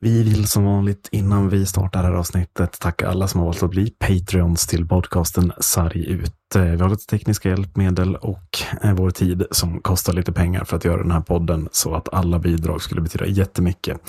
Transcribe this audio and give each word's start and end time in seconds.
Vi 0.00 0.22
vill 0.22 0.48
som 0.48 0.64
vanligt 0.64 1.08
innan 1.12 1.48
vi 1.48 1.66
startar 1.66 2.02
det 2.02 2.08
här 2.08 2.14
avsnittet 2.14 2.80
tacka 2.80 3.08
alla 3.08 3.28
som 3.28 3.40
har 3.40 3.46
valt 3.46 3.62
att 3.62 3.70
bli 3.70 3.90
Patreons 3.90 4.66
till 4.66 4.88
podcasten 4.88 5.52
Sarg 5.60 6.04
ut. 6.10 6.54
Eh, 6.54 6.62
vi 6.62 6.80
har 6.80 6.88
lite 6.88 7.06
tekniska 7.06 7.48
hjälpmedel 7.48 8.16
och 8.16 8.58
eh, 8.82 8.92
vår 8.92 9.10
tid 9.10 9.46
som 9.50 9.80
kostar 9.80 10.12
lite 10.12 10.32
pengar 10.32 10.64
för 10.64 10.76
att 10.76 10.84
göra 10.84 11.02
den 11.02 11.10
här 11.10 11.20
podden 11.20 11.68
så 11.72 11.94
att 11.94 12.14
alla 12.14 12.38
bidrag 12.38 12.82
skulle 12.82 13.00
betyda 13.00 13.26
jättemycket. 13.26 14.00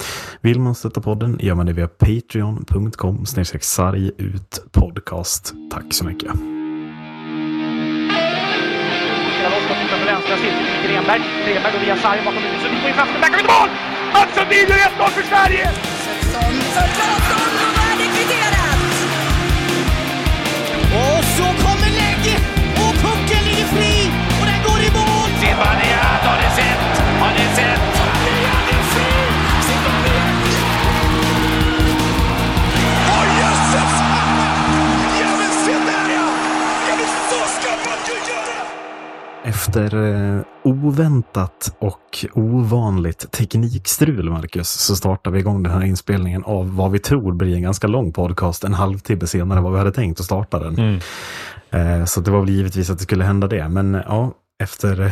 Vill 0.41 0.60
man 0.60 0.75
stötta 0.75 1.02
podden 1.02 1.38
gör 1.41 1.55
man 1.55 1.65
det 1.65 1.73
via 1.73 1.88
patreon.com 1.88 3.25
sarg 3.61 4.11
ut 4.17 4.63
podcast. 4.71 5.53
Tack 5.71 5.93
så 5.93 6.05
mycket. 6.05 6.31
Grenberg, 10.87 11.21
Grenberg 11.45 11.73
går 11.73 11.79
via 11.79 11.97
sarg 11.97 12.19
bakom 12.25 12.41
huvudet, 12.43 12.61
så 12.61 12.69
vi 12.69 12.75
får 12.81 12.89
in 12.89 12.95
fast, 12.95 13.11
där 13.13 13.29
kan 13.29 13.37
vi 13.37 13.43
mål! 13.43 13.98
Matchen 14.14 14.48
blir 14.48 14.57
ju 14.57 14.66
1-0 14.66 15.10
för 15.10 15.23
Sverige! 15.23 15.71
För 16.76 16.88
Claesson 16.96 17.52
och 17.81 17.98
det 17.98 18.08
kvitterat! 18.16 18.80
Så 21.38 21.44
kommer 21.44 21.90
läge 21.90 22.36
och 22.76 22.94
pucken 23.03 23.44
ligger 23.45 23.66
fri 23.66 24.12
och 24.40 24.45
den 24.45 24.64
går 24.64 24.80
i 24.80 24.91
mål! 24.91 25.30
Zibanejad 25.40 26.22
har 26.23 26.38
ni 26.38 26.50
sett, 26.55 27.02
har 27.22 27.31
ni 27.31 27.55
sett? 27.55 27.88
Efter 39.59 39.95
eh, 39.95 40.41
oväntat 40.63 41.76
och 41.80 42.26
ovanligt 42.34 43.31
teknikstrul, 43.31 44.30
Marcus, 44.30 44.70
så 44.70 44.95
startar 44.95 45.31
vi 45.31 45.40
igång 45.40 45.63
den 45.63 45.73
här 45.73 45.84
inspelningen 45.84 46.44
av 46.44 46.76
vad 46.76 46.91
vi 46.91 47.00
tror 47.00 47.34
blir 47.34 47.55
en 47.55 47.62
ganska 47.62 47.88
lång 47.88 48.14
podcast, 48.14 48.64
en 48.64 48.73
halvtimme 48.73 49.27
senare 49.27 49.58
än 49.58 49.64
vad 49.64 49.73
vi 49.73 49.80
hade 49.80 49.92
tänkt 49.92 50.20
att 50.20 50.25
starta 50.25 50.59
den. 50.59 50.80
Mm. 50.80 51.00
Eh, 51.70 52.06
så 52.06 52.22
det 52.22 52.31
var 52.31 52.39
väl 52.39 52.50
givetvis 52.50 52.89
att 52.89 52.98
det 52.98 53.03
skulle 53.03 53.23
hända 53.23 53.48
det, 53.48 53.70
men 53.70 53.94
ja, 53.94 54.33
efter... 54.64 55.02
Eh, 55.02 55.11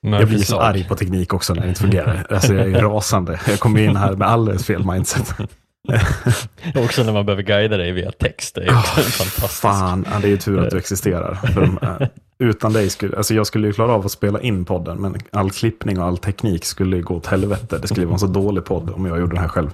jag 0.00 0.28
blir 0.28 0.38
så 0.38 0.60
arg 0.60 0.84
på 0.88 0.96
teknik 0.96 1.34
också 1.34 1.54
när 1.54 1.62
det 1.62 1.68
inte 1.68 1.80
fungerar. 1.80 2.26
Alltså 2.30 2.54
jag 2.54 2.66
är 2.66 2.82
rasande. 2.82 3.40
Jag 3.48 3.60
kommer 3.60 3.80
in 3.80 3.96
här 3.96 4.12
med 4.12 4.28
alldeles 4.28 4.66
fel 4.66 4.86
mindset. 4.86 5.34
också 6.84 7.02
när 7.02 7.12
man 7.12 7.26
behöver 7.26 7.42
guida 7.42 7.76
dig 7.76 7.92
via 7.92 8.10
text. 8.12 8.54
Det 8.54 8.62
är 8.64 8.68
Oh, 8.70 8.82
fantastiskt. 8.94 9.60
Fan, 9.60 10.06
ja, 10.12 10.18
det 10.18 10.26
är 10.26 10.30
ju 10.30 10.36
tur 10.36 10.60
att 10.64 10.70
du 10.70 10.78
existerar. 10.78 11.34
För 11.34 11.60
de, 11.60 11.78
eh, 11.82 12.08
utan 12.38 12.72
dig 12.72 12.90
skulle, 12.90 13.16
alltså 13.16 13.34
jag 13.34 13.46
skulle 13.46 13.66
ju 13.66 13.72
klara 13.72 13.92
av 13.92 14.04
att 14.06 14.12
spela 14.12 14.40
in 14.40 14.64
podden, 14.64 14.96
men 15.02 15.16
all 15.32 15.50
klippning 15.50 15.98
och 16.00 16.06
all 16.06 16.18
teknik 16.18 16.64
skulle 16.64 16.96
ju 16.96 17.02
gå 17.02 17.14
åt 17.14 17.26
helvete. 17.26 17.78
Det 17.78 17.88
skulle 17.88 18.06
vara 18.06 18.14
en 18.14 18.18
så 18.20 18.26
dålig 18.26 18.64
podd 18.64 18.90
om 18.90 19.06
jag 19.06 19.18
gjorde 19.20 19.32
den 19.34 19.42
här 19.42 19.48
själv. 19.48 19.70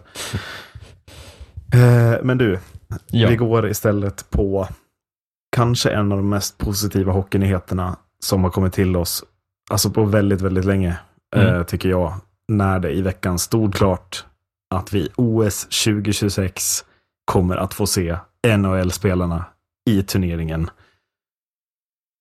Eh, 1.75 2.19
men 2.23 2.39
du, 2.39 2.59
Ja. 3.11 3.29
vi 3.29 3.37
går 3.37 3.69
istället 3.69 4.31
på 4.31 4.69
kanske 5.57 5.91
en 5.91 6.13
av 6.13 6.19
de 6.19 6.29
mest 6.29 6.59
positiva 6.59 7.13
hockeynyheterna 7.13 7.97
som 8.25 8.45
har 8.45 8.51
kommit 8.51 8.73
till 8.73 8.97
oss, 8.97 9.25
alltså 9.71 9.91
på 9.91 10.05
väldigt, 10.05 10.41
väldigt 10.41 10.65
länge, 10.65 10.97
eh, 11.37 11.43
Mm. 11.49 11.65
tycker 11.65 11.89
jag, 11.89 12.15
när 12.49 12.79
det 12.79 12.91
i 12.91 13.03
veckan 13.03 13.39
stod 13.39 13.75
klart 13.75 14.25
att 14.75 14.93
vi 14.93 15.09
OS 15.17 15.63
2026 15.65 16.85
kommer 17.25 17.57
att 17.57 17.75
få 17.75 17.87
se 17.87 18.17
NHL-spelarna 18.57 19.45
i 19.91 20.03
turneringen. 20.03 20.71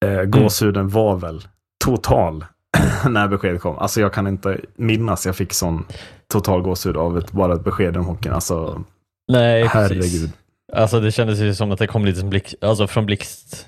Eh, 0.04 0.22
gåshuden 0.22 0.88
var 0.88 1.16
väl 1.16 1.48
total 1.84 2.44
när 3.08 3.28
beskedet 3.28 3.60
kom. 3.60 3.78
Alltså 3.78 4.00
jag 4.00 4.12
kan 4.12 4.26
inte 4.26 4.60
minnas 4.76 5.26
jag 5.26 5.36
fick 5.36 5.52
sån 5.52 5.84
total 6.32 6.62
gåshud 6.62 6.96
av 6.96 7.18
ett, 7.18 7.32
bara 7.32 7.54
ett 7.54 7.64
besked 7.64 7.96
om 7.96 8.04
hockeyn. 8.04 8.32
Alltså 8.32 8.84
Nej, 9.32 9.64
herregud. 9.66 10.02
precis. 10.02 10.30
Alltså 10.72 11.00
det 11.00 11.12
kändes 11.12 11.38
ju 11.38 11.54
som 11.54 11.70
att 11.70 11.78
det 11.78 11.86
kom 11.86 12.04
lite 12.04 12.20
som 12.20 12.30
blixt, 12.30 12.54
alltså 12.64 12.86
från 12.86 13.06
blixt, 13.06 13.66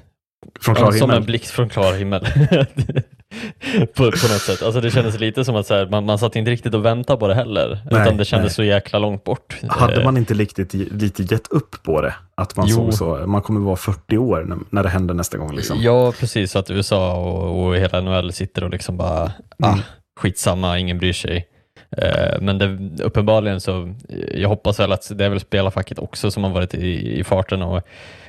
Från 0.61 0.75
klar 0.75 0.93
ja, 0.93 0.99
som 0.99 1.11
en 1.11 1.15
himmel. 1.17 1.27
blixt 1.27 1.51
från 1.51 1.69
klar 1.69 1.93
himmel. 1.93 2.27
på, 3.87 3.95
på 3.95 4.05
något 4.11 4.43
sätt. 4.43 4.63
Alltså 4.63 4.81
det 4.81 4.91
kändes 4.91 5.19
lite 5.21 5.45
som 5.45 5.57
att 5.57 5.67
så 5.67 5.75
här, 5.75 5.87
man, 5.87 6.05
man 6.07 6.19
satt 6.19 6.37
inte 6.37 6.51
riktigt 6.51 6.75
och 6.75 6.85
väntade 6.85 7.19
på 7.19 7.29
det 7.29 7.35
heller, 7.35 7.81
Nej, 7.91 8.03
utan 8.03 8.17
det 8.17 8.25
kändes 8.25 8.45
nej. 8.51 8.55
så 8.55 8.63
jäkla 8.65 8.99
långt 8.99 9.25
bort. 9.25 9.57
Hade 9.69 9.95
Eh, 10.01 10.05
man 10.05 10.17
inte 10.17 10.35
riktigt 10.35 10.75
lite 10.75 11.23
gett 11.23 11.49
upp 11.53 11.83
på 11.83 12.01
det? 12.01 12.15
Att 12.35 12.57
man 12.57 12.67
Jo. 12.69 12.77
såg 12.77 12.95
så, 12.95 13.27
man 13.27 13.43
kommer 13.43 13.61
vara 13.61 13.77
40 13.77 14.19
år 14.19 14.45
när, 14.49 14.59
när 14.71 14.83
det 14.83 14.89
händer 14.89 15.15
nästa 15.15 15.39
gång 15.39 15.57
liksom. 15.57 15.79
Ja, 15.83 16.13
precis. 16.13 16.53
Så 16.53 16.59
att 16.59 16.71
USA 16.71 17.15
och, 17.15 17.65
och 17.67 17.77
hela 17.77 18.01
NHL 18.01 18.33
sitter 18.33 18.65
och 18.65 18.71
liksom 18.71 18.97
bara, 18.97 19.33
ah, 19.59 19.69
Mm. 19.69 19.81
skitsamma, 20.21 20.79
ingen 20.79 20.99
bryr 20.99 21.13
sig. 21.13 21.49
Eh, 21.97 22.41
men 22.41 22.59
det, 22.59 23.03
uppenbarligen 23.05 23.61
så, 23.61 23.95
jag 24.35 24.49
hoppas 24.49 24.81
väl 24.81 24.93
att 24.93 25.11
det 25.19 25.25
är 25.25 25.29
väl 25.29 25.41
spelarfacket 25.41 25.99
också 25.99 26.31
som 26.31 26.45
har 26.45 26.51
varit 26.51 26.75
i, 26.75 27.19
i 27.21 27.25
farten 27.25 27.63
och 27.63 27.83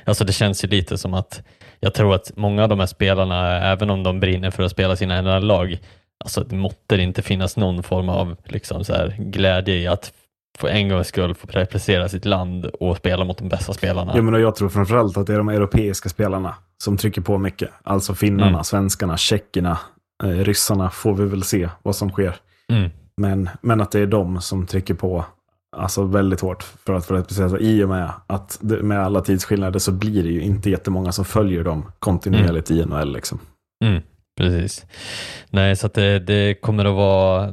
alltså 0.04 0.24
det 0.24 0.32
känns 0.32 0.64
ju 0.64 0.68
lite 0.68 0.98
som 0.98 1.14
att 1.14 1.42
jag 1.80 1.94
tror 1.94 2.14
att 2.14 2.32
många 2.36 2.62
av 2.62 2.68
de 2.68 2.78
här 2.80 2.86
spelarna, 2.86 3.58
även 3.62 3.90
om 3.90 4.02
de 4.02 4.20
brinner 4.20 4.50
för 4.50 4.62
att 4.62 4.70
spela 4.70 4.96
sina 4.96 5.22
NHL-lag, 5.22 5.78
alltså 6.24 6.44
det 6.44 6.56
måtte 6.56 6.96
inte 6.96 7.22
finnas 7.22 7.56
någon 7.56 7.82
form 7.82 8.08
av 8.08 8.36
liksom 8.44 8.84
så 8.84 8.92
här, 8.92 9.16
glädje 9.18 9.74
i 9.74 9.86
att 9.86 10.12
för 10.58 10.68
en 10.68 10.88
gångs 10.88 11.06
skull 11.08 11.34
få 11.34 11.46
representera 11.46 12.08
sitt 12.08 12.24
land 12.24 12.64
och 12.66 12.96
spela 12.96 13.24
mot 13.24 13.38
de 13.38 13.48
bästa 13.48 13.72
spelarna. 13.72 14.12
Ja, 14.16 14.22
men 14.22 14.40
jag 14.40 14.54
tror 14.56 14.68
framförallt 14.68 15.16
att 15.16 15.26
det 15.26 15.32
är 15.34 15.38
de 15.38 15.48
europeiska 15.48 16.08
spelarna 16.08 16.54
som 16.78 16.96
trycker 16.96 17.20
på 17.20 17.38
mycket. 17.38 17.70
Alltså 17.82 18.14
finnarna, 18.14 18.50
Mm. 18.50 18.64
svenskarna, 18.64 19.16
tjeckerna, 19.16 19.78
eh, 20.24 20.28
ryssarna 20.28 20.90
får 20.90 21.14
vi 21.14 21.24
väl 21.24 21.42
se 21.42 21.68
vad 21.82 21.96
som 21.96 22.10
sker. 22.10 22.36
Mm. 22.72 22.90
Men, 23.16 23.48
men 23.60 23.80
att 23.80 23.90
det 23.90 24.00
är 24.00 24.06
de 24.06 24.40
som 24.40 24.66
trycker 24.66 24.94
på 24.94 25.24
alltså 25.76 26.04
väldigt 26.04 26.40
hårt 26.40 26.62
för 26.62 26.94
att 26.94 27.10
representera. 27.10 27.48
sig. 27.58 27.66
I 27.66 27.84
och 27.84 27.88
med 27.88 28.10
att 28.26 28.58
det, 28.60 28.82
med 28.82 29.00
alla 29.04 29.20
tidsskillnader 29.20 29.78
så 29.78 29.92
blir 29.92 30.22
det 30.22 30.28
ju 30.30 30.40
inte 30.42 30.70
jättemånga 30.70 31.12
som 31.12 31.24
följer 31.24 31.64
dem 31.64 31.92
kontinuerligt 31.98 32.70
i 32.70 32.84
NHL. 32.84 33.12
Liksom. 33.12 33.38
Mm, 33.84 34.02
precis. 34.40 34.86
Nej, 35.50 35.76
så 35.76 35.88
det, 35.88 36.18
det 36.18 36.54
kommer 36.54 36.84
att 36.84 36.94
vara 36.94 37.52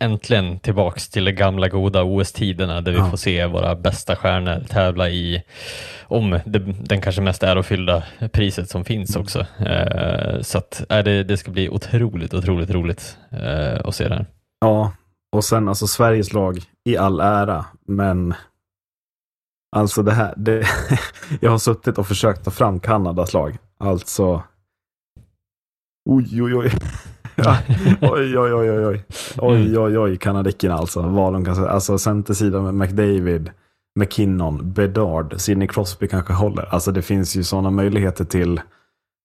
äntligen 0.00 0.58
tillbaks 0.58 1.08
till 1.08 1.24
de 1.24 1.32
gamla 1.32 1.68
goda 1.68 2.02
OS-tiderna 2.02 2.80
där 2.80 2.92
vi 2.92 2.98
Ja. 2.98 3.10
får 3.10 3.16
se 3.16 3.46
våra 3.46 3.74
bästa 3.76 4.16
stjärnor 4.16 4.64
tävla 4.68 5.08
i 5.10 5.42
om 6.02 6.30
det, 6.46 6.58
den 6.80 7.00
kanske 7.00 7.22
mest 7.22 7.42
ärofyllda 7.42 8.02
priset 8.32 8.70
som 8.70 8.84
finns 8.84 9.16
Mm. 9.16 9.22
också. 9.24 9.46
Eh, 9.66 10.40
så 10.40 10.58
att, 10.58 10.84
äh, 10.90 10.98
det, 10.98 11.24
det 11.24 11.36
ska 11.36 11.50
bli 11.50 11.68
otroligt, 11.68 12.34
otroligt 12.34 12.70
roligt 12.70 13.16
eh, 13.30 13.80
att 13.84 13.94
se 13.94 14.08
det 14.08 14.14
här. 14.14 14.26
Ja, 14.60 14.92
och 15.32 15.44
sen 15.44 15.68
alltså 15.68 15.86
Sveriges 15.86 16.32
lag 16.32 16.62
i 16.84 16.96
all 16.96 17.20
ära, 17.20 17.66
men 17.86 18.34
alltså 19.76 20.02
det 20.02 20.12
här, 20.12 20.34
det, 20.36 20.66
jag 21.40 21.50
har 21.50 21.58
suttit 21.58 21.98
och 21.98 22.06
försökt 22.06 22.44
ta 22.44 22.50
fram 22.50 22.80
Kanadas 22.80 23.34
lag. 23.34 23.58
Alltså, 23.78 24.42
oj, 26.10 26.42
oj, 26.42 26.54
oj. 26.54 26.72
Oj, 28.00 28.38
oj, 28.38 28.54
oj, 28.54 28.70
oj, 28.70 28.86
oj. 28.86 29.04
Oj, 29.38 29.78
oj, 29.78 29.98
oj, 29.98 30.16
kanadickerna 30.16 30.74
alltså. 30.74 31.02
Vad 31.02 31.32
de 31.32 31.44
kan 31.44 31.56
säga. 31.56 31.68
Alltså 31.68 31.98
centersidan 31.98 32.64
med 32.64 32.74
McDavid, 32.74 33.50
McKinnon, 33.98 34.72
Bedard, 34.72 35.40
Sidney 35.40 35.68
Crosby 35.68 36.08
kanske 36.08 36.32
håller. 36.32 36.74
Alltså 36.74 36.92
det 36.92 37.02
finns 37.02 37.36
ju 37.36 37.44
sådana 37.44 37.70
möjligheter 37.70 38.24
till, 38.24 38.60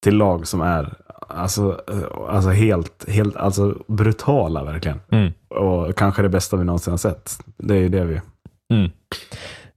till 0.04 0.18
lag 0.18 0.48
som 0.48 0.62
är 0.62 0.98
alltså, 1.30 1.82
eh, 1.92 2.36
alltså 2.36 2.50
helt, 2.50 3.06
helt 3.10 3.36
alltså 3.36 3.76
brutala 3.88 4.64
verkligen. 4.64 5.00
Mm. 5.12 5.34
Och 5.50 5.96
kanske 5.98 6.22
det 6.22 6.30
bästa 6.30 6.58
vi 6.58 6.64
någonsin 6.64 6.92
har 6.94 6.98
sett. 6.98 7.32
Det 7.58 7.74
är 7.76 7.80
ju 7.80 7.90
det 7.90 8.04
vi 8.04 8.14
Mm. 8.74 8.92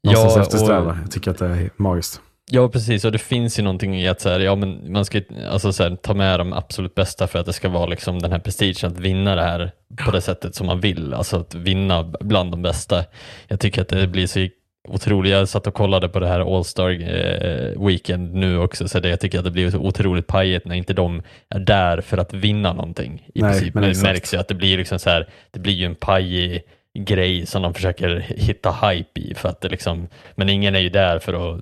någonstans 0.04 0.36
Ja, 0.36 0.42
eftersträvar. 0.42 0.92
och- 0.92 0.98
Jag 1.02 1.10
tycker 1.10 1.30
att 1.30 1.38
det 1.38 1.46
är 1.46 1.70
magiskt. 1.76 2.20
Ja, 2.50 2.68
precis. 2.68 3.04
Och 3.04 3.12
det 3.12 3.18
finns 3.18 3.58
ju 3.58 3.62
någonting 3.62 3.96
i 4.00 4.08
att 4.08 4.20
så 4.20 4.28
här, 4.28 4.40
ja, 4.40 4.54
men 4.54 4.92
man 4.92 5.04
ska 5.04 5.20
alltså, 5.50 5.72
så 5.72 5.82
här, 5.82 5.96
ta 5.96 6.14
med 6.14 6.40
de 6.40 6.52
absolut 6.52 6.94
bästa 6.94 7.26
för 7.26 7.38
att 7.38 7.46
det 7.46 7.52
ska 7.52 7.68
vara 7.68 7.86
liksom, 7.86 8.18
den 8.18 8.32
här 8.32 8.38
prestigen 8.38 8.92
att 8.92 8.98
vinna 9.00 9.34
det 9.34 9.42
här 9.42 9.72
på 10.04 10.10
det 10.10 10.20
sättet 10.20 10.54
som 10.54 10.66
man 10.66 10.80
vill. 10.80 11.14
Alltså 11.14 11.36
att 11.36 11.54
vinna 11.54 12.02
bland 12.20 12.50
de 12.50 12.62
bästa. 12.62 13.04
Jag 13.48 13.60
tycker 13.60 13.82
att 13.82 13.88
det 13.88 14.06
blir 14.06 14.26
så 14.26 14.48
otroligt. 14.88 15.33
Jag 15.33 15.48
satt 15.48 15.66
och 15.66 15.74
kollade 15.74 16.09
på 16.09 16.21
det 16.21 16.28
här 16.28 16.56
All-Star 16.56 16.91
eh, 16.91 17.86
Weekend 17.86 18.34
nu 18.34 18.59
också, 18.59 18.88
så 18.88 19.00
det, 19.00 19.09
jag 19.09 19.21
tycker 19.21 19.38
att 19.38 19.44
det 19.44 19.50
blir 19.50 19.71
så 19.71 19.78
otroligt 19.78 20.27
pajigt 20.27 20.66
när 20.66 20.77
inte 20.77 20.92
de 20.92 21.22
är 21.48 21.59
där 21.59 22.00
för 22.00 22.18
att 22.18 22.33
vinna 22.34 22.72
någonting. 22.72 23.22
I 23.34 23.42
Nej, 23.42 23.50
princip. 23.53 23.74
men 23.74 23.83
det 23.83 24.03
märks 24.03 24.34
ju 24.34 24.38
att 24.38 24.48
det 24.48 24.54
blir 24.54 24.78
liksom 24.78 24.98
så 24.98 25.10
här, 25.10 25.27
det 25.50 25.60
blir 25.60 25.74
ju 25.74 25.86
en 25.86 25.94
pajig 25.94 26.62
grej 26.98 27.47
som 27.47 27.62
de 27.62 27.74
försöker 27.74 28.18
hitta 28.28 28.72
hype 28.72 29.21
i. 29.21 29.34
För 29.34 29.48
att 29.48 29.60
det 29.60 29.68
liksom, 29.68 30.09
men 30.34 30.48
ingen 30.48 30.74
är 30.74 30.80
ju 30.80 30.88
där 30.88 31.18
för 31.18 31.33
att 31.33 31.60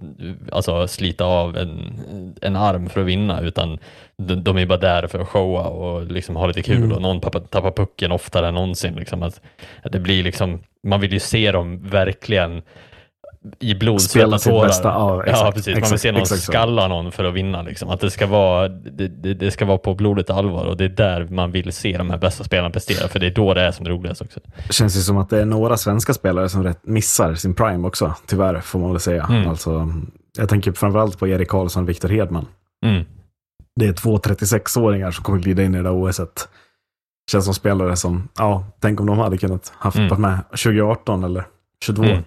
alltså, 0.53 0.89
slita 0.89 1.25
av 1.25 1.57
en, 1.57 2.01
en 2.43 2.57
arm 2.57 2.89
för 2.89 3.01
att 3.01 3.07
vinna, 3.07 3.41
utan 3.41 3.79
de, 4.17 4.35
de 4.45 4.59
är 4.59 4.67
bara 4.67 4.79
där 4.79 5.07
för 5.07 5.19
att 5.19 5.29
showa 5.29 5.63
och 5.63 6.07
liksom 6.07 6.37
ha 6.37 6.47
lite 6.47 6.63
kul 6.63 6.77
Mm. 6.77 6.93
och 6.93 7.03
någon 7.03 7.21
tappar, 7.21 7.41
tappar 7.41 7.71
pucken 7.71 8.13
oftare 8.13 8.49
än 8.49 8.55
någonsin. 8.55 8.95
Liksom, 8.95 9.23
att, 9.23 9.41
att 9.83 9.93
det 9.93 9.99
blir 10.01 10.23
liksom, 10.23 10.61
man 10.83 11.01
vill 11.01 11.13
ju 11.13 11.21
se 11.21 11.53
dem 11.53 11.89
verkligen 11.89 12.63
i 13.61 13.75
blod, 13.75 14.01
Spela 14.01 14.39
sitt 14.39 14.53
tårar. 14.53 14.67
bästa, 14.67 14.89
ja, 14.89 15.23
ja, 15.27 15.33
exakt, 15.33 15.55
precis. 15.57 15.81
Man 15.81 15.91
vill 15.91 15.99
se 15.99 16.13
någon 16.13 16.23
exakt 16.23 16.43
skalla 16.43 16.89
någon 16.89 17.13
för 17.13 17.25
att 17.25 17.35
vinna. 17.35 17.63
Liksom. 17.63 17.89
Att 17.91 18.01
det 18.01 18.11
ska, 18.11 18.27
vara, 18.27 18.69
det, 18.69 19.09
det, 19.09 19.35
det 19.35 19.51
ska 19.51 19.65
vara 19.65 19.79
på 19.79 19.95
blodet 19.95 20.31
allvar 20.31 20.65
och 20.65 20.77
det 20.77 20.85
är 20.85 20.89
där 20.89 21.25
man 21.31 21.51
vill 21.51 21.73
se 21.73 21.99
de 21.99 22.11
här 22.11 22.19
bästa 22.19 22.45
spelarna 22.45 22.71
prestera, 22.71 23.09
för 23.09 23.19
det 23.19 23.27
är 23.27 23.31
då 23.31 23.55
det 23.55 23.61
är 23.63 23.71
som 23.73 23.89
roligast 23.89 24.23
också. 24.23 24.41
känns 24.71 24.97
ju 24.97 25.01
som 25.01 25.17
att 25.19 25.31
det 25.31 25.41
är 25.41 25.45
några 25.45 25.77
svenska 25.77 26.15
spelare 26.15 26.49
som 26.49 26.65
rätt 26.65 26.87
missar 26.87 27.35
sin 27.35 27.55
prime 27.55 27.89
också, 27.89 28.15
tyvärr 28.27 28.61
får 28.61 28.79
man 28.79 28.91
väl 28.91 29.01
säga. 29.01 29.25
Mm. 29.25 29.49
Alltså, 29.49 29.89
jag 30.39 30.49
tänker 30.49 30.73
framförallt 30.73 31.19
på 31.19 31.29
Erik 31.29 31.49
Karlsson 31.49 31.83
och 31.83 31.89
Viktor 31.89 32.09
Hedman. 32.09 32.47
Mm. 32.87 33.05
Det 33.81 33.87
är 33.87 33.93
två 33.93 34.19
36-åringar 34.19 35.11
som 35.11 35.25
kommer 35.25 35.39
glida 35.39 35.63
in 35.63 35.75
i 35.75 35.77
det 35.77 35.83
där 35.85 35.95
OSet. 35.95 36.49
Känns 37.31 37.45
som 37.45 37.55
spelare 37.55 37.97
som, 37.97 38.29
ja, 38.39 38.65
tänk 38.81 39.01
om 39.01 39.07
de 39.07 39.19
hade 39.19 39.39
kunnat 39.39 39.73
haft 39.79 39.97
Mm. 39.99 40.21
med 40.21 40.39
2018 40.51 41.25
eller 41.25 41.45
22. 41.85 42.03
Mm. 42.05 42.25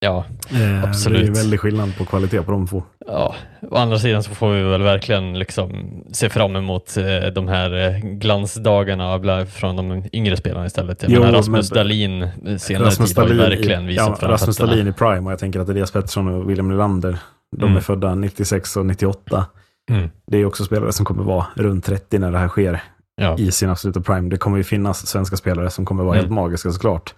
Ja, 0.00 0.24
Eh, 0.52 0.84
Absolut. 0.84 1.20
Det 1.20 1.26
är 1.32 1.34
väldigt 1.42 1.60
skillnad 1.60 1.96
på 1.98 2.04
kvalitet 2.04 2.42
på 2.42 2.50
de 2.52 2.66
två. 2.66 2.82
Ja, 3.06 3.34
å 3.70 3.76
andra 3.76 3.98
sidan 3.98 4.22
så 4.22 4.30
får 4.34 4.52
vi 4.52 4.62
väl 4.62 4.82
verkligen 4.82 5.38
liksom 5.38 5.70
se 6.12 6.28
fram 6.28 6.56
emot 6.56 6.96
eh, 6.96 7.26
de 7.34 7.48
här 7.48 7.88
eh, 7.94 7.98
glansdagarna 8.00 9.46
från 9.46 9.76
de 9.76 10.04
yngre 10.12 10.36
spelarna 10.36 10.66
istället. 10.66 11.02
Jag 11.02 11.10
Jo, 11.12 11.20
menar 11.20 11.32
Rasmus 11.38 11.70
men- 11.70 11.76
Dahlin 11.76 12.28
senare 12.58 12.86
Rasmus 12.86 13.08
tid 13.14 13.18
har 13.18 13.28
ju 13.28 13.34
verkligen 13.36 13.82
i, 13.84 13.86
visat 13.86 14.18
ja, 14.22 14.28
Rasmus. 14.28 14.56
Dahlin 14.56 14.88
i 14.88 14.92
prime 14.92 15.20
och 15.26 15.32
jag 15.32 15.38
tänker 15.38 15.60
att 15.60 15.68
Elias 15.68 15.90
Pettersson 15.92 16.28
och 16.28 16.50
William 16.50 16.68
Nylander, 16.68 17.18
de 17.56 17.64
Mm. 17.64 17.76
är 17.76 17.80
födda 17.80 18.14
96 18.14 18.76
och 18.76 18.86
98. 18.86 19.46
Mm. 19.90 20.10
Det 20.26 20.38
är 20.38 20.44
också 20.44 20.64
spelare 20.64 20.92
som 20.92 21.04
kommer 21.06 21.22
vara 21.22 21.46
runt 21.54 21.84
30 21.84 22.18
när 22.18 22.32
det 22.32 22.38
här 22.38 22.48
sker 22.48 22.82
Ja. 23.20 23.36
i 23.38 23.50
sin 23.50 23.70
absoluta 23.70 24.00
prime. 24.00 24.28
Det 24.30 24.36
kommer 24.36 24.56
ju 24.58 24.64
finnas 24.64 25.06
svenska 25.06 25.36
spelare 25.36 25.70
som 25.70 25.84
kommer 25.84 26.04
vara 26.04 26.14
Mm. 26.14 26.24
helt 26.24 26.34
magiska 26.34 26.70
såklart. 26.70 27.14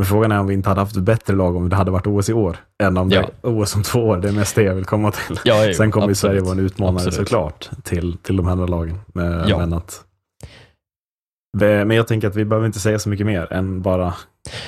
Men 0.00 0.06
frågan 0.06 0.32
är 0.32 0.38
om 0.40 0.46
vi 0.46 0.54
inte 0.54 0.68
hade 0.68 0.80
haft 0.80 0.96
ett 0.96 1.02
bättre 1.02 1.34
lag 1.34 1.56
om 1.56 1.68
det 1.68 1.76
hade 1.76 1.90
varit 1.90 2.06
OS 2.06 2.28
i 2.28 2.32
år 2.32 2.56
än 2.82 2.96
om 2.96 3.08
det 3.08 3.16
Ja. 3.16 3.22
är 3.22 3.30
OS 3.42 3.74
om 3.76 3.82
två 3.82 4.00
år. 4.00 4.16
Det 4.16 4.28
är 4.28 4.32
mest 4.32 4.54
det 4.54 4.62
jag 4.62 4.74
vill 4.74 4.84
komma 4.84 5.10
till. 5.10 5.38
Ja, 5.44 5.64
jo, 5.66 5.74
Sen 5.74 5.90
kommer 5.90 6.06
ju 6.06 6.10
absolut. 6.10 6.18
Sverige 6.18 6.40
vara 6.40 6.52
en 6.52 6.66
utmanare 6.66 6.94
Absolut. 7.06 7.14
såklart 7.28 7.70
till, 7.84 8.16
till 8.22 8.36
de 8.36 8.48
andra 8.48 8.66
lagen. 8.66 8.98
Men, 9.14 9.48
Ja. 9.48 9.58
men, 9.58 9.72
att, 9.72 10.04
Det- 11.58 11.84
men 11.84 11.96
jag 11.96 12.06
tänker 12.08 12.28
att 12.28 12.36
vi 12.36 12.44
behöver 12.44 12.66
inte 12.66 12.80
säga 12.80 12.98
så 12.98 13.08
mycket 13.08 13.26
mer 13.26 13.52
än 13.52 13.82
bara 13.82 14.14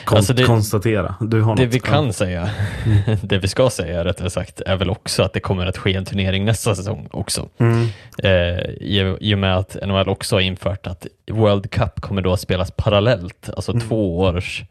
kon- 0.04 0.16
Alltså 0.16 0.32
det- 0.32 0.44
konstatera. 0.44 1.14
Du 1.20 1.40
har 1.42 1.56
Det 1.56 1.64
något. 1.64 1.74
vi 1.74 1.80
kan 1.80 2.12
säga, 2.12 2.50
det 3.22 3.38
vi 3.38 3.48
ska 3.48 3.70
säga 3.70 4.04
rättare 4.04 4.30
sagt, 4.30 4.60
är 4.60 4.76
väl 4.76 4.90
också 4.90 5.22
att 5.22 5.32
det 5.32 5.40
kommer 5.40 5.66
att 5.66 5.78
ske 5.78 5.94
en 5.94 6.04
turnering 6.04 6.44
nästa 6.44 6.74
säsong 6.74 7.08
också. 7.10 7.48
Mm. 7.58 7.86
Eh, 8.18 8.60
i, 8.80 9.16
I 9.20 9.34
och 9.34 9.38
med 9.38 9.56
att 9.56 9.76
NHL 9.86 10.08
också 10.08 10.36
har 10.36 10.40
infört 10.40 10.86
att 10.86 11.06
World 11.30 11.70
Cup 11.70 12.00
kommer 12.00 12.22
då 12.22 12.32
att 12.32 12.40
spelas 12.40 12.70
parallellt, 12.76 13.50
alltså 13.56 13.72
Mm. 13.72 13.88
två 13.88 14.18
års 14.18 14.62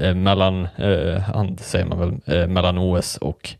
eh, 0.00 0.14
mellan, 0.14 0.68
eh, 0.76 1.20
hand, 1.20 1.60
säger 1.60 1.86
man 1.86 1.98
väl, 1.98 2.36
eh, 2.36 2.48
mellan 2.48 2.78
OS 2.78 3.16
och 3.16 3.54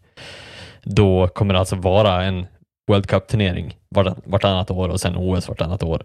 då 0.82 1.28
kommer 1.28 1.54
det 1.54 1.60
alltså 1.60 1.76
vara 1.76 2.22
en 2.22 2.46
World 2.88 3.06
Cup-turnering 3.06 3.76
vart, 3.88 4.16
vartannat 4.26 4.70
år 4.70 4.88
och 4.88 5.00
sen 5.00 5.16
OS 5.16 5.48
vartannat 5.48 5.82
år. 5.82 6.02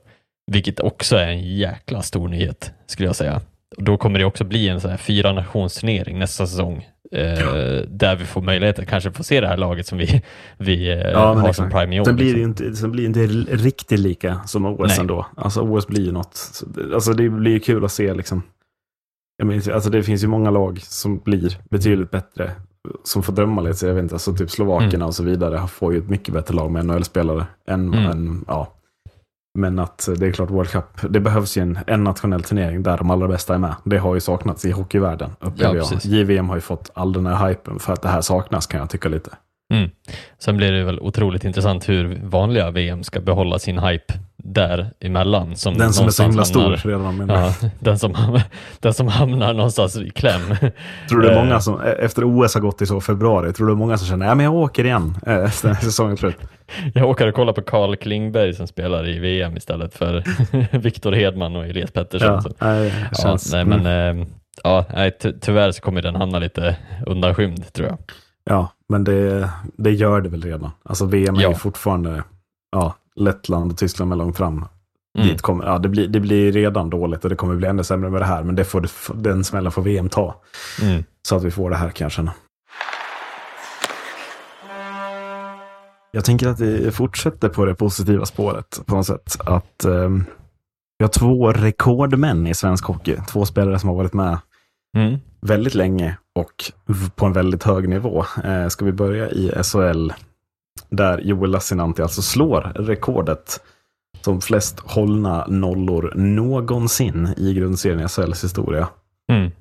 Vilket 0.51 0.80
också 0.80 1.16
är 1.16 1.28
en 1.28 1.56
jäkla 1.56 2.01
stor 2.01 2.28
nyhet, 2.28 2.72
skulle 2.86 3.07
jag 3.10 3.16
säga. 3.16 3.42
Och 3.78 3.83
då 3.83 3.98
kommer 3.98 4.19
det 4.19 4.25
också 4.25 4.44
bli 4.44 4.69
en 4.69 4.81
sån 4.81 4.92
här 4.92 4.98
fyra 4.98 5.33
nationsturnering 5.33 6.19
nästa 6.19 6.48
säsong. 6.48 6.88
Eh, 7.12 7.81
där 7.88 8.16
vi 8.16 8.25
får 8.25 8.42
möjlighet 8.42 8.80
att 8.80 8.88
kanske 8.88 9.12
få 9.12 9.24
se 9.24 9.42
det 9.42 9.48
här 9.48 9.57
laget 9.57 9.88
som 9.88 9.98
vi, 9.98 10.22
vi 10.57 10.92
eh, 10.92 10.98
Ja, 10.98 11.33
har 11.33 11.54
som 11.54 11.69
prime 11.69 11.95
i 11.95 12.00
år. 12.00 12.06
Sen 12.06 12.16
blir 12.16 12.25
det 12.25 12.48
liksom. 12.48 12.66
inte, 12.68 12.75
sen 12.75 12.92
blir 12.92 13.10
det 13.10 13.22
inte 13.22 13.56
riktigt 13.56 14.00
lika 14.00 14.39
som 14.45 14.66
OS 14.66 14.88
Nej. 14.88 15.00
ändå. 15.00 15.25
Alltså 15.36 15.62
OS 15.62 15.88
blir 15.88 16.06
ju 16.06 16.12
något. 16.12 16.63
Alltså 16.94 17.13
det 17.13 17.30
blir 17.30 17.51
ju 17.51 17.60
kul 17.60 17.86
att 17.86 17.92
se 17.92 18.13
liksom. 18.13 18.44
Jag 19.41 19.47
minns, 19.47 19.67
alltså 19.67 19.89
det 19.89 20.03
finns 20.03 20.23
ju 20.23 20.27
många 20.27 20.49
lag 20.49 20.79
som 20.81 21.17
blir 21.17 21.57
betydligt 21.69 22.11
bättre. 22.11 22.51
Som 23.03 23.23
får 23.23 23.33
drömma 23.33 23.61
lite. 23.61 23.75
så 23.75 23.85
Jag 23.88 23.93
vet 23.93 24.03
inte, 24.03 24.15
alltså 24.15 24.33
typ 24.35 24.49
Slovakerna 24.51 24.95
Mm. 24.95 25.07
och 25.07 25.15
så 25.15 25.23
vidare 25.23 25.67
får 25.67 25.93
ju 25.93 25.99
ett 25.99 26.09
mycket 26.09 26.33
bättre 26.33 26.55
lag 26.55 26.71
med 26.71 26.85
NHL-spelare. 26.85 27.45
Än, 27.67 27.93
Mm. 27.93 28.05
än, 28.11 28.45
ja. 28.47 28.73
Men 29.59 29.79
att 29.79 30.09
det 30.17 30.27
är 30.27 30.31
klart 30.31 30.49
World 30.49 30.69
Cup, 30.69 30.83
det 31.09 31.19
behövs 31.19 31.57
ju 31.57 31.61
en, 31.61 31.79
en 31.88 32.03
nationell 32.03 32.43
turnering 32.43 32.83
där 32.83 32.97
de 32.97 33.11
allra 33.11 33.27
bästa 33.27 33.53
är 33.53 33.57
med. 33.57 33.75
Det 33.83 33.97
har 33.97 34.13
ju 34.13 34.19
saknats 34.19 34.65
i 34.65 34.71
hockeyvärlden, 34.71 35.29
upplever 35.39 35.75
Ja, 35.75 35.85
jag. 35.91 36.05
JVM 36.05 36.49
har 36.49 36.55
ju 36.55 36.61
fått 36.61 36.89
all 36.94 37.13
den 37.13 37.25
här 37.25 37.47
hypen 37.49 37.79
för 37.79 37.94
att 37.94 38.01
det 38.01 38.09
här 38.09 38.21
saknas 38.21 38.67
kan 38.67 38.79
jag 38.79 38.89
tycka 38.89 39.09
lite. 39.09 39.29
Mm. 39.73 39.89
Sen 40.39 40.57
blir 40.57 40.71
det 40.71 40.83
väl 40.83 40.99
otroligt 40.99 41.44
intressant 41.44 41.89
hur 41.89 42.21
vanliga 42.23 42.71
VM 42.71 43.03
ska 43.03 43.19
behålla 43.21 43.59
sin 43.59 43.79
hype 43.79 44.13
däremellan. 44.43 45.55
Som 45.55 45.73
Den 45.77 45.93
som 45.93 46.07
är 46.07 46.11
så 46.11 46.23
himla 46.23 46.45
stor 46.45 46.61
hamnar- 46.61 47.27
redan. 47.27 47.29
Ja, 47.29 47.53
den, 47.79 47.99
som, 47.99 48.39
den 48.79 48.93
som 48.93 49.07
hamnar 49.07 49.53
någonstans 49.53 49.97
i 49.97 50.09
kläm. 50.09 50.41
Tror 51.09 51.19
du 51.21 51.27
det 51.27 51.33
är 51.33 51.38
Eh. 51.38 51.43
många 51.43 51.59
som, 51.59 51.81
e- 51.81 51.95
efter 51.99 52.23
OS 52.23 52.53
har 52.53 52.61
gått 52.61 52.81
i 52.81 52.85
så 52.85 53.01
februari, 53.01 53.53
tror 53.53 53.67
du 53.67 53.73
det 53.73 53.75
är 53.75 53.77
många 53.77 53.97
som 53.97 54.07
känner, 54.07 54.25
ja 54.25 54.35
men 54.35 54.43
jag 54.43 54.53
åker 54.55 54.85
igen 54.85 55.17
eh, 55.25 55.35
efter 55.35 55.73
säsongen 55.73 56.17
slut? 56.17 56.38
Jag 56.93 57.09
åker 57.09 57.27
och 57.27 57.35
kollar 57.35 57.53
på 57.53 57.61
Carl 57.61 57.95
Klingberg 57.95 58.53
som 58.53 58.67
spelar 58.67 59.07
i 59.07 59.19
VM 59.19 59.57
istället 59.57 59.93
för 59.93 60.23
Viktor 60.77 61.11
Hedman 61.11 61.55
och 61.55 61.65
Elias 61.65 61.91
Pettersson. 61.91 62.27
Ja, 62.59 62.67
nej, 62.67 62.94
Ja, 63.23 63.37
nej, 63.51 63.61
mm. 63.61 63.81
men 63.83 64.19
eh, 64.19 64.27
ja, 64.63 64.85
nej, 64.94 65.17
ty- 65.21 65.33
tyvärr 65.41 65.71
så 65.71 65.81
kommer 65.81 66.01
den 66.01 66.15
hamna 66.15 66.39
lite 66.39 66.75
undanskymd 67.05 67.73
tror 67.73 67.87
jag. 67.87 67.97
ja, 68.44 68.67
men 68.89 69.03
det, 69.03 69.49
det 69.77 69.91
gör 69.91 70.21
det 70.21 70.29
väl 70.29 70.41
redan. 70.41 70.71
Alltså 70.85 71.05
VM 71.05 71.35
är 71.35 71.41
Ja. 71.41 71.49
ju 71.49 71.55
fortfarande, 71.55 72.23
ja, 72.71 72.95
Lettland 73.15 73.71
och 73.71 73.77
Tyskland 73.77 74.11
är 74.11 74.15
långt 74.15 74.37
fram. 74.37 74.65
Mm. 75.17 75.27
Dit 75.27 75.41
kommer, 75.41 75.65
ja, 75.65 75.79
det, 75.79 75.89
blir, 75.89 76.07
det 76.07 76.19
blir 76.19 76.51
redan 76.51 76.89
dåligt 76.89 77.23
och 77.23 77.29
det 77.29 77.35
kommer 77.35 77.55
bli 77.55 77.67
ännu 77.67 77.83
sämre 77.83 78.09
med 78.09 78.21
det 78.21 78.25
här, 78.25 78.43
men 78.43 78.55
det 78.55 78.63
får, 78.63 78.87
den 79.13 79.43
smällen 79.43 79.71
får 79.71 79.81
VM 79.81 80.09
ta. 80.09 80.41
Mm. 80.81 81.03
Så 81.27 81.35
att 81.35 81.43
vi 81.43 81.51
får 81.51 81.69
det 81.69 81.75
här 81.75 81.89
kan 81.89 82.09
jag 86.11 86.25
tänker 86.25 86.47
att 86.47 86.59
vi 86.59 86.91
fortsätter 86.91 87.49
på 87.49 87.65
det 87.65 87.75
positiva 87.75 88.25
spåret 88.25 88.81
på 88.85 88.95
något 88.95 89.05
sätt. 89.05 89.37
Att 89.39 89.85
ehm, 89.85 90.25
vi 90.97 91.03
har 91.03 91.09
två 91.09 91.51
rekordmän 91.51 92.47
i 92.47 92.53
svensk 92.53 92.85
hockey. 92.85 93.17
Två 93.29 93.45
spelare 93.45 93.79
som 93.79 93.89
har 93.89 93.95
varit 93.95 94.13
med 94.13 94.37
Mm. 94.97 95.19
väldigt 95.41 95.75
länge 95.75 96.17
och 96.35 96.71
på 97.15 97.25
en 97.25 97.33
väldigt 97.33 97.63
hög 97.63 97.89
nivå. 97.89 98.25
Eh, 98.43 98.67
ska 98.67 98.85
vi 98.85 98.91
börja 98.91 99.29
i 99.29 99.51
SHL 99.63 100.11
där 100.89 101.18
Joel 101.18 101.51
Lassinantti 101.51 102.01
alltså 102.01 102.21
slår 102.21 102.62
rekordet 102.75 103.59
som 104.21 104.41
flest 104.41 104.79
hållna 104.79 105.45
nollor 105.47 106.13
någonsin 106.15 107.33
i 107.38 107.53
grundserien 107.53 108.06
i 108.06 108.07
SHLs 108.07 108.44
historia. 108.44 108.88
Mm. 109.31 109.51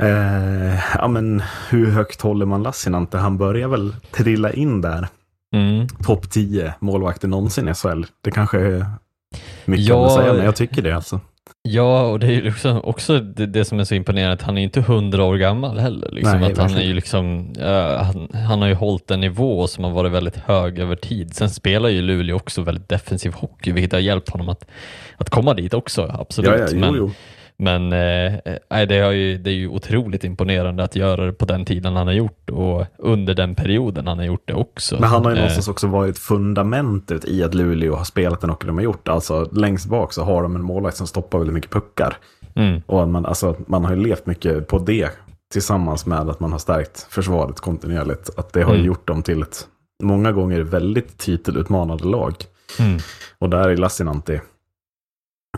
Eh, 0.00 0.80
ja, 0.94 1.08
men 1.08 1.42
hur 1.70 1.90
högt 1.90 2.20
håller 2.20 2.46
man 2.46 2.62
Lassinantti? 2.62 3.16
Han 3.16 3.38
börjar 3.38 3.68
väl 3.68 3.96
trilla 4.10 4.52
in 4.52 4.80
där. 4.80 5.08
Mm. 5.56 5.88
Topp 5.88 6.30
10 6.30 6.74
målvakter 6.78 7.28
någonsin 7.28 7.68
i 7.68 7.74
SHL. 7.74 8.02
Det 8.20 8.30
kanske 8.30 8.58
är 8.58 8.86
mycket 9.64 9.86
Ja, 9.86 10.06
att 10.06 10.14
säga, 10.14 10.32
men 10.32 10.44
jag 10.44 10.56
tycker 10.56 10.82
det 10.82 10.96
alltså. 10.96 11.20
Ja, 11.68 12.02
och 12.02 12.18
det 12.18 12.26
är 12.26 12.30
ju 12.30 12.48
också, 12.48 12.78
också 12.78 13.20
det, 13.20 13.46
det 13.46 13.64
som 13.64 13.80
är 13.80 13.84
så 13.84 13.94
imponerande, 13.94 14.34
att 14.34 14.42
han 14.42 14.58
är 14.58 14.62
inte 14.62 14.80
hundra 14.80 15.24
år 15.24 15.36
gammal 15.36 15.78
heller. 15.78 16.10
Liksom, 16.12 16.40
Nej, 16.40 16.52
att 16.52 16.58
han, 16.58 16.74
är 16.74 16.82
ju 16.82 16.94
liksom, 16.94 17.52
ja, 17.58 18.02
han, 18.02 18.28
han 18.46 18.60
har 18.62 18.68
ju 18.68 18.74
hållit 18.74 19.10
en 19.10 19.20
nivå 19.20 19.66
som 19.66 19.84
har 19.84 19.90
varit 19.90 20.12
väldigt 20.12 20.36
hög 20.36 20.78
över 20.78 20.96
tid. 20.96 21.34
Sen 21.34 21.50
spelar 21.50 21.88
ju 21.88 22.02
Luleå 22.02 22.36
också 22.36 22.62
väldigt 22.62 22.88
defensiv 22.88 23.32
hockey, 23.32 23.72
vilket 23.72 23.92
har 23.92 24.00
hjälpt 24.00 24.28
honom 24.28 24.48
att, 24.48 24.66
att 25.16 25.30
komma 25.30 25.54
dit 25.54 25.74
också, 25.74 26.16
absolut. 26.18 26.50
Ja, 26.50 26.58
ja, 26.58 26.66
jo, 26.72 26.78
men 26.78 26.94
jo. 26.94 27.10
Men 27.58 27.92
eh, 27.92 28.86
det, 28.88 28.98
har 29.04 29.12
ju, 29.12 29.38
det 29.38 29.50
är 29.50 29.54
ju 29.54 29.68
otroligt 29.68 30.24
imponerande 30.24 30.84
att 30.84 30.96
göra 30.96 31.26
det 31.26 31.32
på 31.32 31.44
den 31.44 31.64
tiden 31.64 31.96
han 31.96 32.06
har 32.06 32.14
gjort 32.14 32.50
och 32.50 32.86
under 32.98 33.34
den 33.34 33.54
perioden 33.54 34.06
han 34.06 34.18
har 34.18 34.24
gjort 34.24 34.42
det 34.44 34.54
också. 34.54 34.96
Men 35.00 35.08
han 35.08 35.24
har 35.24 35.30
ju 35.30 35.36
Eh, 35.36 35.40
någonstans 35.40 35.68
också 35.68 35.86
varit 35.86 36.18
fundamentet 36.18 37.24
i 37.24 37.42
att 37.44 37.54
Luleå 37.54 37.94
har 37.96 38.04
spelat 38.04 38.40
den 38.40 38.50
hockey 38.50 38.66
de 38.66 38.76
har 38.76 38.84
gjort. 38.84 39.08
Alltså 39.08 39.48
längst 39.52 39.86
bak 39.86 40.12
så 40.12 40.22
har 40.24 40.42
de 40.42 40.56
en 40.56 40.62
målvakt 40.62 40.96
som 40.96 41.06
stoppar 41.06 41.38
väldigt 41.38 41.54
mycket 41.54 41.70
puckar. 41.70 42.16
mm, 42.54 42.82
Och 42.86 43.08
man, 43.08 43.26
alltså, 43.26 43.56
man 43.66 43.84
har 43.84 43.94
ju 43.96 44.02
levt 44.02 44.26
mycket 44.26 44.68
på 44.68 44.78
det 44.78 45.08
tillsammans 45.52 46.06
med 46.06 46.30
att 46.30 46.40
man 46.40 46.52
har 46.52 46.58
stärkt 46.58 47.06
försvaret 47.10 47.60
kontinuerligt. 47.60 48.30
Att 48.36 48.52
det 48.52 48.62
har 48.62 48.74
Mm. 48.74 48.86
gjort 48.86 49.06
dem 49.08 49.22
till 49.22 49.42
ett 49.42 49.66
många 50.02 50.32
gånger 50.32 50.60
väldigt 50.60 51.18
titelutmanande 51.18 52.04
lag. 52.04 52.34
mm, 52.80 52.98
Och 53.38 53.50
där 53.50 53.68
är 53.68 53.76
Lassinantti 53.76 54.40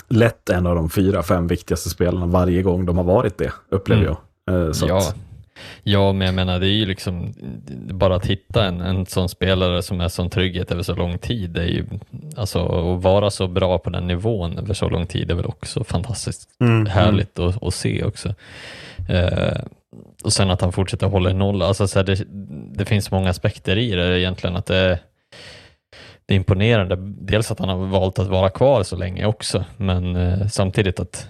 lätt 0.08 0.50
en 0.50 0.66
av 0.66 0.74
de 0.74 0.90
fyra, 0.90 1.22
fem 1.22 1.46
viktigaste 1.46 1.90
spelarna 1.90 2.26
varje 2.26 2.62
gång 2.62 2.86
de 2.86 2.96
har 2.96 3.04
varit 3.04 3.38
det, 3.38 3.52
upplever 3.68 4.02
Mm. 4.02 4.14
jag. 4.46 4.66
Eh, 4.66 4.72
Så 4.72 4.86
ja. 4.88 4.98
att, 4.98 5.14
ja, 5.82 6.12
men 6.12 6.26
jag 6.26 6.34
menar 6.34 6.60
det 6.60 6.66
är 6.68 6.76
ju 6.78 6.86
liksom 6.86 7.34
bara 7.90 8.16
att 8.16 8.26
hitta 8.26 8.64
en, 8.64 8.80
en 8.80 9.06
sån 9.06 9.28
spelare 9.28 9.82
som 9.82 10.00
är 10.00 10.08
sån 10.08 10.30
trygghet 10.30 10.70
över 10.72 10.82
så 10.82 10.94
lång 10.94 11.18
tid. 11.18 11.50
Det 11.50 11.62
är 11.62 11.66
ju, 11.68 11.84
alltså 12.36 12.58
att 12.66 13.02
vara 13.02 13.30
så 13.30 13.48
bra 13.48 13.78
på 13.78 13.90
den 13.90 14.06
nivån 14.06 14.58
över 14.58 14.74
så 14.74 14.88
lång 14.88 15.06
tid 15.06 15.30
är 15.30 15.34
väl 15.34 15.46
också 15.46 15.84
fantastiskt 15.84 16.48
Mm, 16.60 16.86
härligt 16.86 17.38
att, 17.38 17.62
att 17.62 17.74
se 17.74 18.04
också. 18.04 18.34
Eh, 19.08 19.60
och 20.24 20.32
sen 20.32 20.50
att 20.50 20.60
han 20.60 20.72
fortsätter 20.72 21.06
hålla 21.06 21.30
i 21.30 21.34
noll. 21.34 21.62
Alltså, 21.62 21.88
så 21.88 21.98
här, 21.98 22.04
det, 22.06 22.24
det 22.78 22.84
finns 22.84 23.10
många 23.10 23.30
aspekter 23.30 23.76
i 23.78 23.90
det 23.94 24.20
egentligen. 24.20 24.56
Att 24.56 24.66
det, 24.66 24.98
det 26.26 26.34
är 26.34 26.36
imponerande. 26.36 26.96
Dels 27.20 27.50
att 27.50 27.58
han 27.58 27.68
har 27.68 27.86
valt 27.86 28.18
att 28.18 28.28
vara 28.28 28.50
kvar 28.50 28.82
så 28.82 28.96
länge 28.96 29.26
också, 29.26 29.64
men 29.76 30.16
eh, 30.16 30.46
samtidigt 30.48 31.00
att 31.00 31.28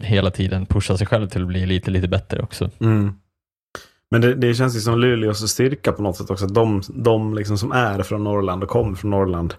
hela 0.00 0.30
tiden 0.30 0.66
pusha 0.66 0.96
sig 0.96 1.06
själv 1.06 1.28
till 1.28 1.42
att 1.42 1.48
bli 1.48 1.66
lite, 1.66 1.90
lite 1.90 2.08
bättre 2.08 2.42
också. 2.42 2.70
Mm. 2.80 3.14
Men 4.10 4.20
det, 4.20 4.34
det 4.34 4.54
känns 4.54 4.76
ju 4.76 4.80
som 4.80 4.98
Luleås 4.98 5.50
styrka 5.50 5.92
på 5.92 6.02
något 6.02 6.16
sätt 6.16 6.30
också. 6.30 6.46
De, 6.46 6.82
de 6.88 7.34
liksom 7.34 7.58
som 7.58 7.72
är 7.72 8.02
från 8.02 8.24
Norrland 8.24 8.62
och 8.62 8.68
kommer 8.68 8.94
från 8.94 9.10
Norrland, 9.10 9.54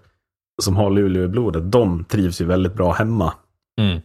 som 0.62 0.76
har 0.76 0.90
Luleå 0.90 1.24
i 1.24 1.28
blodet, 1.28 1.72
de 1.72 2.06
trivs 2.06 2.42
ju 2.42 2.46
väldigt 2.46 2.74
bra 2.74 2.92
hemma. 2.92 3.34
Mm. 3.82 4.02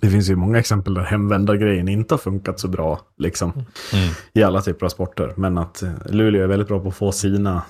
Det 0.00 0.10
finns 0.10 0.30
ju 0.30 0.36
många 0.36 0.58
exempel 0.58 0.94
där 0.94 1.02
hemvändargrejen 1.02 1.88
inte 1.88 2.14
har 2.14 2.18
funkat 2.18 2.60
så 2.60 2.68
bra 2.68 3.00
liksom, 3.18 3.52
Mm. 3.52 4.14
i 4.32 4.42
alla 4.42 4.60
typer 4.60 4.86
av 4.86 4.90
sporter. 4.90 5.32
Men 5.36 5.58
att 5.58 5.82
eh, 5.82 5.92
Luleå 6.10 6.42
är 6.42 6.46
väldigt 6.46 6.68
bra 6.68 6.80
på 6.80 6.88
att 6.88 6.96
få 6.96 7.12
sina 7.12 7.62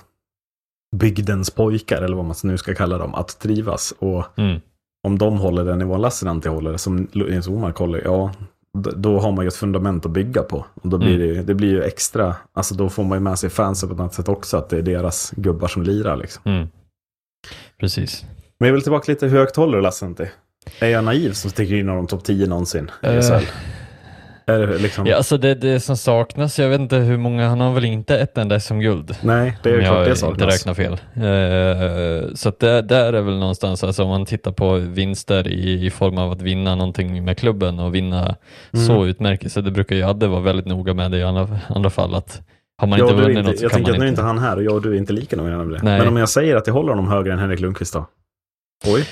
bygdens 0.97 1.49
pojkar, 1.51 2.01
eller 2.01 2.15
vad 2.15 2.25
man 2.25 2.35
nu 2.43 2.57
ska 2.57 2.73
kalla 2.75 2.97
dem, 2.97 3.15
att 3.15 3.39
trivas. 3.39 3.93
Och 3.99 4.25
Mm. 4.37 4.61
om 5.07 5.17
de 5.17 5.37
håller 5.37 5.65
den 5.65 5.79
nivån 5.79 6.01
Lassinantti 6.01 6.49
håller, 6.49 6.77
som 6.77 7.07
Jens 7.13 7.47
Omark 7.47 7.77
håller, 7.77 8.01
ja, 8.05 8.31
då 8.95 9.19
har 9.19 9.31
man 9.31 9.45
ju 9.45 9.47
ett 9.47 9.55
fundament 9.55 10.05
att 10.05 10.11
bygga 10.11 10.41
på. 10.43 10.65
Och 10.73 10.89
då 10.89 10.97
blir 10.97 11.17
det, 11.19 11.41
det 11.43 11.53
blir 11.53 11.69
ju 11.69 11.83
extra, 11.83 12.35
alltså 12.53 12.75
då 12.75 12.89
får 12.89 13.03
man 13.03 13.17
ju 13.17 13.21
med 13.23 13.39
sig 13.39 13.49
fansen 13.49 13.89
på 13.89 13.95
ett 13.95 13.99
annat 14.01 14.13
sätt 14.13 14.29
också, 14.29 14.57
att 14.57 14.69
det 14.69 14.77
är 14.77 14.81
deras 14.81 15.31
gubbar 15.35 15.67
som 15.67 15.83
lirar 15.83 16.15
liksom. 16.17 16.41
Mm. 16.45 16.67
Precis. 17.79 18.25
Men 18.59 18.67
jag 18.67 18.73
vill 18.73 18.83
tillbaka 18.83 19.11
lite, 19.11 19.27
hur 19.27 19.37
högt 19.39 19.55
håller 19.55 19.77
du 19.77 19.83
Lassinantti? 19.83 20.25
Är 20.79 20.87
jag 20.87 21.03
naiv 21.03 21.31
som 21.31 21.49
sticker 21.51 21.75
in 21.75 21.89
honom 21.89 22.07
topp 22.07 22.23
10 22.23 22.47
någonsin 22.47 22.91
i 23.03 23.07
Eh. 23.07 23.41
Det 24.45 24.77
liksom... 24.77 25.05
Ja, 25.07 25.15
alltså 25.15 25.37
det, 25.37 25.55
det 25.55 25.79
som 25.79 25.97
saknas, 25.97 26.59
jag 26.59 26.69
vet 26.69 26.79
inte 26.79 26.95
hur 26.95 27.17
många, 27.17 27.47
han 27.49 27.59
har 27.61 27.73
väl 27.73 27.85
inte 27.85 28.17
ett 28.19 28.37
enda 28.37 28.59
SM-guld? 28.59 29.15
Nej, 29.21 29.57
det 29.63 29.69
är 29.69 29.81
klart 29.81 29.85
jag 29.87 30.05
det 30.05 30.09
inte 30.09 30.15
saknas. 30.19 30.53
räknar 30.53 30.73
fel. 30.73 30.93
Eh, 30.93 32.33
så 32.35 32.49
att 32.49 32.59
det, 32.59 32.81
där 32.81 33.13
är 33.13 33.21
väl 33.21 33.37
någonstans, 33.37 33.83
alltså 33.83 34.03
om 34.03 34.09
man 34.09 34.25
tittar 34.25 34.51
på 34.51 34.73
vinster 34.73 35.47
i, 35.47 35.85
i 35.85 35.89
form 35.89 36.17
av 36.17 36.31
att 36.31 36.41
vinna 36.41 36.75
någonting 36.75 37.25
med 37.25 37.37
klubben 37.37 37.79
och 37.79 37.95
vinna 37.95 38.35
Mm. 38.73 38.85
så 38.87 39.05
utmärkelse, 39.05 39.61
det 39.61 39.71
brukar 39.71 39.95
ju 39.95 40.03
Adde 40.03 40.27
vara 40.27 40.41
väldigt 40.41 40.65
noga 40.65 40.93
med 40.93 41.11
det 41.11 41.17
i 41.17 41.23
andra, 41.23 41.59
andra 41.67 41.89
fall. 41.89 42.15
Att 42.15 42.41
har 42.77 42.87
man 42.87 42.99
Ja, 42.99 43.05
inte 43.05 43.15
vunnit 43.21 43.37
inte, 43.37 43.49
något 43.51 43.57
så 43.59 43.65
jag 43.65 43.71
kan 43.71 43.77
tänker 43.77 43.91
man 43.91 43.95
att 43.95 43.99
nu 43.99 44.05
är 44.05 44.09
inte. 44.09 44.21
inte 44.21 44.27
han 44.27 44.37
här 44.39 44.55
och 44.57 44.63
jag 44.63 44.73
och 44.73 44.81
du 44.81 44.93
är 44.93 44.97
inte 44.97 45.13
lika 45.13 45.35
noga 45.35 45.49
med 45.57 45.67
det. 45.67 45.79
Nej. 45.83 45.99
Men 45.99 46.07
om 46.07 46.17
jag 46.17 46.29
säger 46.29 46.55
att 46.55 46.67
jag 46.67 46.73
håller 46.73 46.89
honom 46.89 47.07
högre 47.07 47.33
än 47.33 47.39
Henrik 47.39 47.59
Lundqvist 47.59 47.93
då? 47.93 48.05
Oj, 48.85 49.05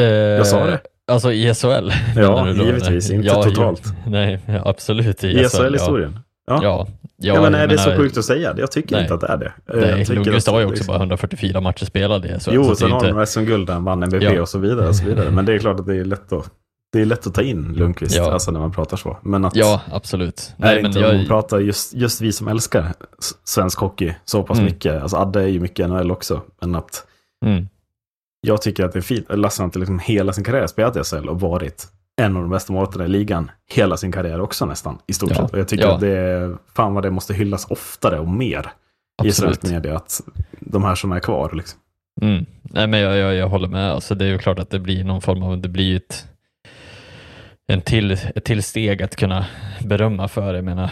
Eh, 0.00 0.04
jag 0.06 0.46
sa 0.46 0.66
det. 0.66 0.78
Alltså 1.12 1.32
i 1.32 1.54
SHL? 1.54 1.90
Ja, 2.16 2.44
menar 2.44 2.64
givetvis, 2.64 3.10
inte 3.10 3.26
Ja, 3.28 3.42
totalt. 3.42 3.86
ju- 4.04 4.10
Nej, 4.10 4.40
absolut 4.64 5.24
i, 5.24 5.28
I. 5.28 5.44
SHL-historien? 5.48 6.18
Ja. 6.46 6.60
Ja, 6.62 6.86
ja, 7.16 7.40
men 7.42 7.54
är 7.54 7.60
jag 7.60 7.68
det 7.68 7.78
så 7.78 7.88
menar- 7.88 8.02
sjukt 8.02 8.16
att 8.18 8.24
säga? 8.24 8.54
Jag 8.58 8.70
tycker 8.72 8.94
Nej. 8.96 9.02
inte 9.02 9.14
att 9.14 9.20
det 9.20 9.26
är 9.26 9.36
det. 9.36 9.52
Nej, 9.74 10.04
Lundqvist 10.08 10.46
har 10.48 10.58
ju 10.58 10.64
också 10.64 10.74
liksom- 10.74 10.92
bara 10.92 10.98
144 10.98 11.60
matcher 11.60 11.84
spelade 11.84 12.28
i 12.28 12.40
SHL. 12.40 12.50
Jo, 12.54 12.74
sen 12.74 12.90
har 12.90 12.98
inte- 13.06 13.12
de 13.20 13.26
SM-guld 13.26 13.70
han 13.70 13.84
vann 13.84 14.02
MVP 14.02 14.22
Ja. 14.34 14.40
och 14.42 14.48
så 14.48 14.58
vidare. 14.58 14.88
Och 14.88 14.96
så 14.96 15.04
vidare. 15.04 15.30
Men 15.30 15.44
det 15.44 15.52
är 15.54 15.58
klart 15.58 15.80
att 15.80 15.86
det 15.86 15.96
är 15.96 16.04
lätt 16.04 16.32
att, 16.32 16.50
det 16.92 17.00
är 17.00 17.04
lätt 17.04 17.26
att 17.26 17.34
ta 17.34 17.42
in 17.42 17.72
Lundqvist, 17.76 18.16
Ja. 18.16 18.32
alltså 18.32 18.50
när 18.50 18.60
man 18.60 18.72
pratar 18.72 18.96
så. 18.96 19.16
Men 19.22 19.44
att, 19.44 19.56
Ja, 19.56 19.80
absolut. 19.92 20.52
Nej, 20.56 20.74
det 20.76 20.82
men 20.82 20.86
inte 20.90 21.00
jag, 21.00 21.16
man 21.16 21.26
pratar 21.26 21.58
just, 21.60 21.94
just 21.94 22.20
vi 22.20 22.32
som 22.32 22.48
älskar 22.48 22.92
svensk 23.44 23.78
hockey 23.78 24.14
så 24.24 24.42
pass 24.42 24.58
Mm. 24.58 24.64
mycket. 24.72 25.02
Alltså 25.02 25.16
Adde 25.16 25.42
är 25.42 25.46
ju 25.46 25.60
mycket 25.60 25.88
NHL 25.88 26.10
också. 26.10 26.42
Men 26.60 26.74
att 26.74 27.06
mm, 27.46 27.68
jag 28.46 28.62
tycker 28.62 28.84
att 28.84 28.92
det 28.92 28.98
är 28.98 29.02
fint. 29.02 29.26
Lasse 29.28 29.62
har 29.62 29.64
inte 29.64 29.78
liksom 29.78 29.98
hela 29.98 30.32
sin 30.32 30.44
karriär 30.44 30.66
spelat 30.66 30.96
i 30.96 31.00
SHL 31.04 31.28
och 31.28 31.40
varit 31.40 31.86
en 32.20 32.36
av 32.36 32.42
de 32.42 32.50
bästa 32.50 32.72
målvakterna 32.72 33.04
i 33.04 33.08
ligan 33.08 33.50
hela 33.70 33.96
sin 33.96 34.12
karriär 34.12 34.40
också 34.40 34.66
nästan, 34.66 34.98
i 35.06 35.12
stort 35.12 35.30
Ja. 35.30 35.36
sett. 35.36 35.52
Och 35.52 35.58
jag 35.58 35.68
tycker 35.68 35.84
Ja. 35.84 35.94
att 35.94 36.00
det 36.00 36.56
fan 36.76 36.94
vad 36.94 37.02
det 37.02 37.10
måste 37.10 37.34
hyllas 37.34 37.66
oftare 37.70 38.18
och 38.18 38.28
mer 38.28 38.58
i 39.24 39.28
absolut. 39.28 39.34
svensk 39.60 39.62
media, 39.74 39.96
att 39.96 40.20
de 40.60 40.84
här 40.84 40.94
som 40.94 41.12
är 41.12 41.20
kvar 41.20 41.50
liksom. 41.54 41.80
Mm. 42.22 42.46
Nej, 42.62 42.86
men 42.86 43.00
jag, 43.00 43.16
jag, 43.16 43.34
jag 43.34 43.48
håller 43.48 43.68
med. 43.68 43.90
Alltså, 43.92 44.14
det 44.14 44.24
är 44.24 44.28
ju 44.28 44.38
klart 44.38 44.58
att 44.58 44.70
det 44.70 44.78
blir 44.78 45.04
någon 45.04 45.22
form 45.22 45.42
av, 45.42 45.58
det 45.58 45.68
blir 45.68 45.96
ett, 45.96 46.24
en 47.66 47.80
till, 47.80 48.12
ett 48.12 48.44
till 48.44 48.62
steg 48.62 49.02
att 49.02 49.16
kunna 49.16 49.46
berömma 49.84 50.28
för. 50.28 50.54
Jag 50.54 50.64
menar, 50.64 50.90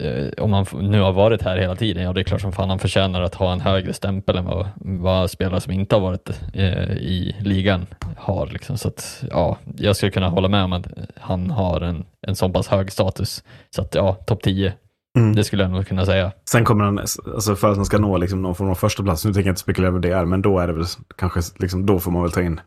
eh, 0.00 0.44
om 0.44 0.52
han 0.52 0.66
nu 0.80 1.00
har 1.00 1.12
varit 1.12 1.42
här 1.42 1.56
hela 1.56 1.76
tiden, 1.76 2.02
ja 2.02 2.12
det 2.12 2.20
är 2.20 2.24
klart 2.24 2.40
som 2.40 2.52
fan 2.52 2.68
han 2.70 2.78
förtjänar 2.78 3.22
att 3.22 3.34
ha 3.34 3.52
en 3.52 3.60
högre 3.60 3.92
stämpel 3.92 4.36
än 4.36 4.44
vad, 4.44 4.68
vad 4.76 5.30
spelare 5.30 5.60
som 5.60 5.72
inte 5.72 5.94
har 5.96 6.00
varit 6.00 6.30
eh, 6.54 6.92
i 6.92 7.36
ligan 7.40 7.86
har. 8.16 8.46
Liksom. 8.46 8.78
Så 8.78 8.88
att, 8.88 9.24
ja, 9.30 9.56
jag 9.76 9.96
skulle 9.96 10.12
kunna 10.12 10.28
hålla 10.28 10.48
med 10.48 10.64
om 10.64 10.72
att 10.72 10.86
han 11.20 11.50
har 11.50 11.80
en, 11.80 12.04
en 12.26 12.36
så 12.36 12.48
pass 12.48 12.68
hög 12.68 12.92
status. 12.92 13.44
Så 13.70 13.82
att 13.82 13.94
ja, 13.94 14.12
topp 14.12 14.42
10, 14.42 14.72
Mm. 15.18 15.34
det 15.34 15.44
skulle 15.44 15.62
jag 15.62 15.72
nog 15.72 15.86
kunna 15.86 16.06
säga. 16.06 16.32
Sen 16.50 16.64
kommer 16.64 16.84
han, 16.84 16.98
alltså 16.98 17.56
för 17.56 17.70
att 17.70 17.76
han 17.76 17.84
ska 17.84 17.98
nå 17.98 18.16
liksom 18.16 18.42
någon 18.42 18.54
form 18.54 18.70
av 18.70 18.74
första 18.74 19.02
plats, 19.02 19.24
nu 19.24 19.32
tänker 19.32 19.48
jag 19.48 19.52
inte 19.52 19.60
spekulera 19.60 19.88
över 19.88 20.00
det 20.00 20.10
är, 20.10 20.24
men 20.24 20.42
då 20.42 20.58
är 20.58 20.66
det 20.66 20.72
väl 20.72 20.84
kanske, 21.16 21.40
liksom, 21.58 21.86
då 21.86 22.00
får 22.00 22.10
man 22.10 22.22
väl 22.22 22.32
ta 22.32 22.42
in 22.42 22.60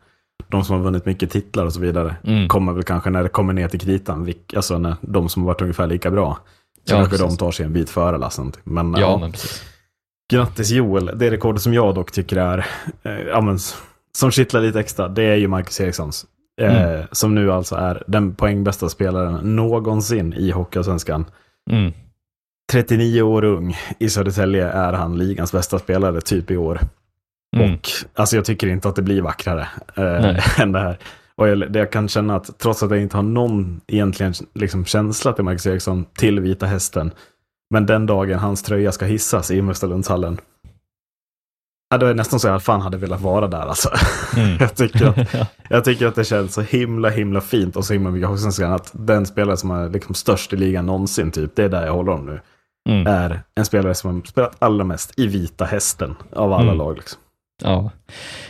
de 0.48 0.64
som 0.64 0.76
har 0.76 0.82
vunnit 0.82 1.06
mycket 1.06 1.30
titlar 1.30 1.64
och 1.64 1.72
så 1.72 1.80
vidare. 1.80 2.16
Mm. 2.24 2.48
Kommer 2.48 2.72
väl 2.72 2.82
kanske 2.82 3.10
när 3.10 3.22
det 3.22 3.28
kommer 3.28 3.52
ner 3.52 3.68
till 3.68 3.80
kritan, 3.80 4.24
vilk, 4.24 4.54
alltså 4.54 4.78
när 4.78 4.96
de 5.00 5.28
som 5.28 5.42
har 5.42 5.46
varit 5.46 5.62
ungefär 5.62 5.86
lika 5.86 6.10
bra, 6.10 6.38
så 6.84 6.94
Ja, 6.94 6.96
kanske 6.98 7.10
precis. 7.18 7.38
de 7.38 7.44
tar 7.44 7.50
sig 7.50 7.66
en 7.66 7.72
bit 7.72 7.90
före 7.90 8.18
Lasse. 8.18 8.42
Men, 8.64 8.92
Ja, 8.92 9.00
ja, 9.00 9.18
men 9.20 9.32
precis. 9.32 9.62
grattis 10.32 10.70
Joel, 10.70 11.10
det 11.18 11.30
rekordet 11.30 11.62
som 11.62 11.74
jag 11.74 11.94
dock 11.94 12.12
tycker 12.12 12.36
är, 12.36 12.58
eh, 13.02 13.42
men, 13.42 13.58
som 14.16 14.30
kittlar 14.30 14.60
lite 14.60 14.80
extra, 14.80 15.08
det 15.08 15.22
är 15.22 15.36
ju 15.36 15.48
Marcus 15.48 15.80
Erikssons. 15.80 16.26
Eh, 16.60 16.82
Mm. 16.86 17.06
Som 17.12 17.34
nu 17.34 17.52
alltså 17.52 17.74
är 17.76 18.02
den 18.06 18.34
poängbästa 18.34 18.88
spelaren 18.88 19.56
någonsin 19.56 20.32
i 20.32 20.50
Hockeyallsvenskan. 20.50 21.24
Mm. 21.70 21.92
39 22.72 23.22
år 23.22 23.44
ung. 23.44 23.76
I 23.98 24.08
Södertälje 24.10 24.68
är 24.68 24.92
han 24.92 25.18
ligans 25.18 25.52
bästa 25.52 25.78
spelare 25.78 26.20
typ 26.20 26.50
i 26.50 26.56
år. 26.56 26.80
Mm. 27.56 27.74
Och 27.74 27.88
alltså 28.14 28.36
jag 28.36 28.44
tycker 28.44 28.66
inte 28.66 28.88
att 28.88 28.96
det 28.96 29.02
blir 29.02 29.22
vackrare 29.22 29.68
eh, 29.94 30.60
än 30.60 30.72
det 30.72 30.78
här. 30.80 30.98
Och 31.40 31.48
jag, 31.48 31.72
det 31.72 31.78
jag 31.78 31.92
kan 31.92 32.08
känna 32.08 32.36
att 32.36 32.58
trots 32.58 32.82
att 32.82 32.90
jag 32.90 33.00
inte 33.02 33.16
har 33.16 33.22
någon 33.22 33.80
egentligen 33.86 34.34
liksom, 34.54 34.84
känsla 34.84 35.32
till 35.32 35.44
Marcus 35.44 35.66
Eriksson 35.66 36.04
till 36.16 36.40
Vita 36.40 36.66
Hästen. 36.66 37.10
Men 37.70 37.86
den 37.86 38.06
dagen 38.06 38.38
hans 38.38 38.62
tröja 38.62 38.92
ska 38.92 39.04
hissas 39.04 39.50
i 39.50 39.62
Möstalundshallen. 39.62 40.38
Ja, 41.90 41.98
då 41.98 42.06
är 42.06 42.10
det 42.10 42.16
nästan 42.16 42.40
så 42.40 42.48
jag 42.48 42.62
fan 42.62 42.80
hade 42.80 42.96
velat 42.96 43.20
vara 43.20 43.46
där 43.48 43.60
alltså. 43.60 43.88
Mm. 44.36 44.56
jag, 44.60 44.74
tycker 44.74 45.06
att, 45.06 45.48
jag 45.70 45.84
tycker 45.84 46.06
att 46.06 46.14
det 46.14 46.24
känns 46.24 46.54
så 46.54 46.60
himla 46.60 47.08
himla 47.08 47.40
fint 47.40 47.76
och 47.76 47.84
så 47.84 47.92
himla 47.92 48.10
mycket 48.10 48.28
Hockeyallsvenskan 48.28 48.72
att 48.72 48.90
den 48.92 49.26
spelare 49.26 49.56
som 49.56 49.70
är 49.70 49.88
liksom 49.90 50.14
störst 50.14 50.52
i 50.52 50.56
ligan 50.56 50.86
någonsin, 50.86 51.30
typ, 51.30 51.56
det 51.56 51.64
är 51.64 51.68
där 51.68 51.86
jag 51.86 51.92
håller 51.92 52.12
om 52.12 52.26
nu 52.26 52.40
Mm. 52.88 53.06
är 53.06 53.42
en 53.54 53.64
spelare 53.64 53.94
som 53.94 54.14
har 54.14 54.22
spelat 54.26 54.56
allra 54.58 54.84
mest 54.84 55.12
i 55.16 55.26
Vita 55.26 55.64
Hästen 55.64 56.14
av 56.32 56.52
alla 56.52 56.62
Mm. 56.62 56.76
lag. 56.76 56.96
Liksom. 56.96 57.20
Ja. 57.62 57.90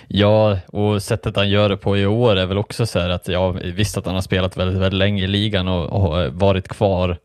ja, 0.08 0.58
och 0.66 1.02
sättet 1.02 1.36
han 1.36 1.48
gör 1.48 1.68
det 1.68 1.76
på 1.76 1.98
i 1.98 2.06
år 2.06 2.36
är 2.36 2.46
väl 2.46 2.58
också 2.58 2.86
så 2.86 2.98
här 2.98 3.10
att 3.10 3.28
ja, 3.28 3.50
visst 3.50 3.96
att 3.96 4.06
han 4.06 4.14
har 4.14 4.22
spelat 4.22 4.56
väldigt, 4.56 4.80
väldigt 4.82 4.98
länge 4.98 5.24
i 5.24 5.26
ligan 5.26 5.68
och, 5.68 5.86
och 5.86 6.34
varit 6.34 6.68
kvar 6.68 7.18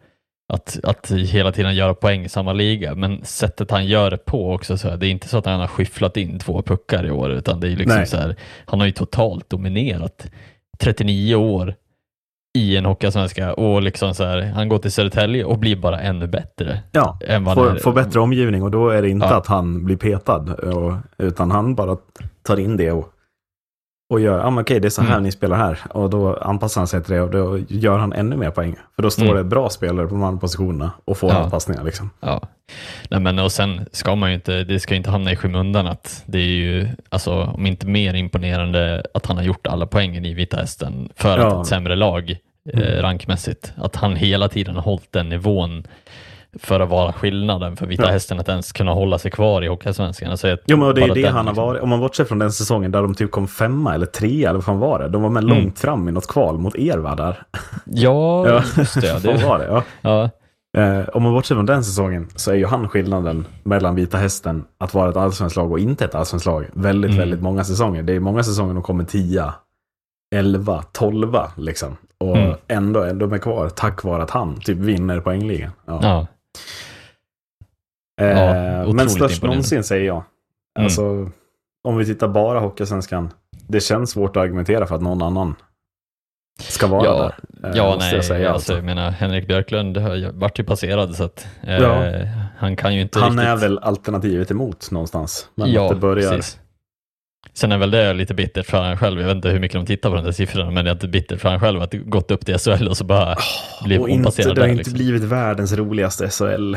att, 0.54 0.80
att 0.84 1.12
hela 1.12 1.52
tiden 1.52 1.76
göra 1.76 1.94
poäng 1.94 2.26
i 2.26 2.30
samma 2.30 2.54
liga, 2.54 2.96
men 2.96 3.26
sättet 3.26 3.72
han 3.72 3.86
gör 3.86 4.12
det 4.12 4.18
på 4.18 4.54
också, 4.54 4.78
så 4.78 4.90
här, 4.90 4.98
det 4.98 5.08
är 5.08 5.12
inte 5.12 5.28
så 5.28 5.38
att 5.38 5.46
han 5.46 5.60
har 5.60 5.68
skyfflat 5.68 6.18
in 6.18 6.40
två 6.40 6.62
puckar 6.62 7.06
i 7.06 7.12
år, 7.12 7.32
utan 7.32 7.60
det 7.60 7.68
är 7.68 7.76
liksom 7.76 7.98
Nej. 7.98 8.08
så 8.08 8.18
här, 8.18 8.36
han 8.66 8.80
har 8.80 8.88
ju 8.88 8.94
totalt 8.94 9.50
dominerat 9.50 10.32
39 10.80 11.36
år 11.36 11.76
i 12.58 12.77
en 12.77 12.86
Hockeyallsvenska 12.86 13.53
och 13.53 13.82
liksom 13.82 14.13
så 14.13 14.24
här, 14.24 14.41
han 14.41 14.70
går 14.70 14.77
till 14.77 14.91
Södertälje 14.91 15.44
och 15.46 15.60
blir 15.60 15.75
bara 15.75 16.00
ännu 16.00 16.27
bättre. 16.27 16.79
Ja, 16.91 17.18
Än 17.27 17.46
får, 17.46 17.75
får 17.75 17.94
bättre 17.94 18.20
omgivning 18.20 18.63
och 18.63 18.72
då 18.72 18.89
är 18.89 19.01
det 19.01 19.10
inte 19.10 19.27
Ja. 19.27 19.38
att 19.38 19.48
han 19.48 19.86
blir 19.86 19.98
petad. 19.98 20.53
Och, 20.53 20.94
utan 21.18 21.51
han 21.51 21.75
bara 21.75 21.98
tar 22.44 22.60
in 22.60 22.77
det 22.77 22.91
och, 22.91 23.10
och 24.10 24.20
gör, 24.20 24.39
ja 24.39 24.50
men 24.50 24.62
okej 24.62 24.80
det 24.80 24.88
är 24.88 24.89
så 24.89 25.01
här 25.01 25.12
Mm. 25.12 25.24
ni 25.24 25.32
spelar 25.32 25.58
här. 25.58 25.80
Och 25.89 26.10
då 26.10 26.36
anpassar 26.36 26.82
han 26.82 26.88
sig 26.88 27.04
till 27.04 27.13
det 27.13 27.22
och 27.22 27.30
då 27.32 27.60
gör 27.68 27.98
han 27.98 28.13
ännu 28.13 28.36
mer 28.38 28.50
poäng. 28.51 28.75
För 28.96 29.04
då 29.04 29.10
står 29.12 29.24
Mm. 29.25 29.38
det 29.38 29.44
bra 29.44 29.70
spelare 29.70 30.08
på 30.08 30.13
de 30.13 30.24
andra 30.24 30.39
positionerna 30.39 30.92
och 31.06 31.18
får 31.18 31.30
Ja. 31.30 31.36
anpassningar 31.38 31.84
liksom. 31.84 32.10
Ja, 32.20 32.42
Nej, 33.10 33.20
men 33.20 33.39
och 33.39 33.51
sen 33.51 33.86
ska 33.92 34.16
man 34.16 34.30
ju 34.30 34.36
inte, 34.36 34.63
det 34.63 34.80
ska 34.80 34.96
inte 34.96 35.10
hamna 35.10 35.32
i 35.32 35.36
skymundan 35.36 35.88
att 35.88 36.24
det 36.25 36.38
är 36.38 36.42
ju, 36.44 36.88
alltså 37.10 37.34
om 37.44 37.66
inte 37.66 37.88
mer 37.88 38.13
imponerande 38.13 39.04
att 39.13 39.25
han 39.25 39.38
har 39.38 39.44
gjort 39.44 39.68
alla 39.68 39.86
poängen 39.86 40.25
i 40.25 40.34
Vita 40.34 40.58
Hästen 40.58 41.10
för 41.16 41.38
Ja. 41.38 41.62
ett 41.62 41.68
sämre 41.68 41.96
lag 41.96 42.30
eh, 42.74 42.80
Mm. 42.80 43.01
rankmässigt. 43.01 43.74
Att 43.78 43.96
han 43.96 44.16
hela 44.16 44.48
tiden 44.50 44.75
har 44.75 44.82
hållit 44.82 45.12
den 45.12 45.30
nivån 45.30 45.88
för 46.62 46.80
att 46.80 46.89
vara 46.89 47.13
skillnaden 47.13 47.75
för 47.78 47.86
Vita 47.86 48.04
Ja. 48.04 48.10
Hästen 48.12 48.39
att 48.39 48.50
ens 48.50 48.72
kunna 48.72 48.94
hålla 48.94 49.18
sig 49.20 49.32
kvar 49.32 49.62
i 49.63 49.68
Hockeyallsvenskan. 49.68 50.32
Alltså, 50.32 50.58
Jo 50.66 50.78
men 50.78 50.96
det 50.96 51.01
är 51.01 51.08
bara 51.08 51.13
det 51.13 51.22
den, 51.22 51.34
han 51.34 51.46
har 51.46 51.54
liksom. 51.54 51.66
varit. 51.66 51.82
Om 51.82 51.89
man 51.89 52.00
bortser 52.00 52.25
från 52.25 52.39
den 52.39 52.51
säsongen 52.51 52.92
där 52.92 53.01
de 53.01 53.16
typ 53.16 53.32
kom 53.32 53.48
femma 53.48 53.94
eller 53.96 54.06
trea 54.06 54.50
eller 54.50 54.58
vad 54.58 54.66
fan 54.66 54.80
var 54.80 55.00
det? 55.00 55.08
De 55.10 55.22
var 55.22 55.30
med 55.30 55.44
Mm. 55.44 55.58
långt 55.58 55.80
fram 55.80 56.10
i 56.10 56.12
något 56.12 56.28
kval 56.28 56.58
mot 56.58 56.75
Erva 56.75 57.16
där. 57.16 57.42
Ja, 57.86 58.48
Ja. 58.50 58.62
just 58.78 59.01
det. 59.01 59.24
Det 59.24 59.46
var 59.46 59.60
det? 59.60 59.66
Ja. 59.68 59.84
ja, 60.01 60.30
Eh, 60.78 61.10
om 61.13 61.24
man 61.24 61.34
bortser 61.34 61.56
från 61.56 61.66
den 61.66 61.84
säsongen 61.84 62.28
så 62.36 62.51
är 62.51 62.56
ju 62.56 62.66
han 62.66 62.89
skillnaden 62.89 63.46
mellan 63.63 63.96
Vita 63.96 64.18
Hästen 64.18 64.63
att 64.80 64.94
vara 64.94 65.10
ett 65.10 65.18
allsvenskt 65.18 65.56
lag 65.58 65.72
och 65.72 65.80
inte 65.80 66.06
ett 66.06 66.16
allsvenskt 66.16 66.46
lag 66.46 66.66
väldigt, 66.74 67.10
Mm. 67.12 67.20
väldigt 67.20 67.42
många 67.42 67.63
säsonger. 67.63 68.04
Det 68.04 68.13
är 68.13 68.20
många 68.20 68.44
säsonger 68.44 68.74
de 68.74 68.84
kommer 68.84 69.04
10, 69.04 69.54
11, 70.36 70.84
12 70.92 71.36
liksom. 71.58 71.98
Och 72.20 72.38
Mm. 72.38 72.56
ändå 72.68 73.00
är 73.01 73.13
de 73.13 73.39
kvar 73.39 73.70
tack 73.70 74.04
vare 74.04 74.24
att 74.24 74.32
han 74.32 74.60
typ 74.60 74.78
vinner 74.78 75.20
poängligan. 75.20 75.72
Ja. 75.86 76.00
ja. 76.01 76.28
Eh, 78.22 78.27
ja, 78.27 78.94
men 78.94 79.10
störst 79.10 79.44
någonsin 79.44 79.84
säger 79.84 80.06
jag. 80.06 80.24
Mm. 80.79 80.86
Alltså, 80.86 81.29
om 81.84 81.98
vi 81.98 82.06
tittar 82.06 82.27
bara 82.27 82.60
Hockeysvenskan. 82.60 83.34
Det 83.68 83.79
känns 83.79 84.12
svårt 84.12 84.36
att 84.38 84.44
argumentera 84.44 84.88
för 84.88 84.96
att 84.96 85.01
någon 85.01 85.22
annan 85.22 85.56
ska 86.62 86.88
vara 86.88 87.06
Ja, 87.06 87.32
där. 87.50 87.70
eh, 87.70 87.77
ja 87.77 87.96
nej, 88.00 88.15
jag 88.15 88.25
säga, 88.25 88.51
alltså, 88.51 88.74
jag 88.74 88.84
menar 88.84 89.12
Henrik 89.12 89.48
Björklund 89.48 89.98
har 89.98 90.32
varit 90.32 90.60
ju 90.60 90.63
passerad 90.63 91.15
så 91.15 91.24
att 91.24 91.48
eh, 91.63 91.77
Ja. 91.77 92.12
han 92.58 92.75
kan 92.75 92.96
ju 92.96 93.01
inte 93.01 93.20
Han 93.20 93.32
riktigt... 93.32 93.48
är 93.48 93.56
väl 93.56 93.79
alternativet 93.79 94.51
emot 94.51 94.91
någonstans. 94.91 95.50
Men 95.56 95.72
ja, 95.72 95.84
att 95.84 95.89
det 95.89 95.96
börjar... 95.96 96.32
precis. 96.32 96.60
Sen 97.60 97.72
är 97.72 97.78
väl 97.78 97.92
det 97.92 98.13
lite 98.13 98.34
bittert 98.34 98.66
för 98.66 98.82
han 98.82 98.98
själv. 98.98 99.20
Jag 99.22 99.28
vet 99.28 99.36
inte 99.36 99.50
hur 99.50 99.60
mycket 99.60 99.75
de 99.80 99.86
tittar 99.86 100.10
på 100.10 100.16
de 100.16 100.25
där 100.25 100.32
siffrorna, 100.32 100.72
men 100.72 100.86
det 100.86 100.92
är 100.92 100.94
inte 100.94 101.08
bittert 101.08 101.39
för 101.42 101.50
han 101.50 101.60
själv 101.60 101.82
att 101.82 101.92
det 101.92 101.98
gått 101.98 102.32
upp 102.32 102.46
till 102.46 102.58
SHL 102.60 102.88
och 102.88 102.98
så 102.98 103.04
bara 103.04 103.36
blir 103.84 104.01
Och 104.01 104.10
inte, 104.10 104.32
det 104.44 104.48
har 104.48 104.56
där. 104.56 104.66
inte 104.68 104.78
Liksom. 104.78 104.94
blivit 104.94 105.24
världens 105.24 105.74
roligaste 105.74 106.30
SHL 106.30 106.75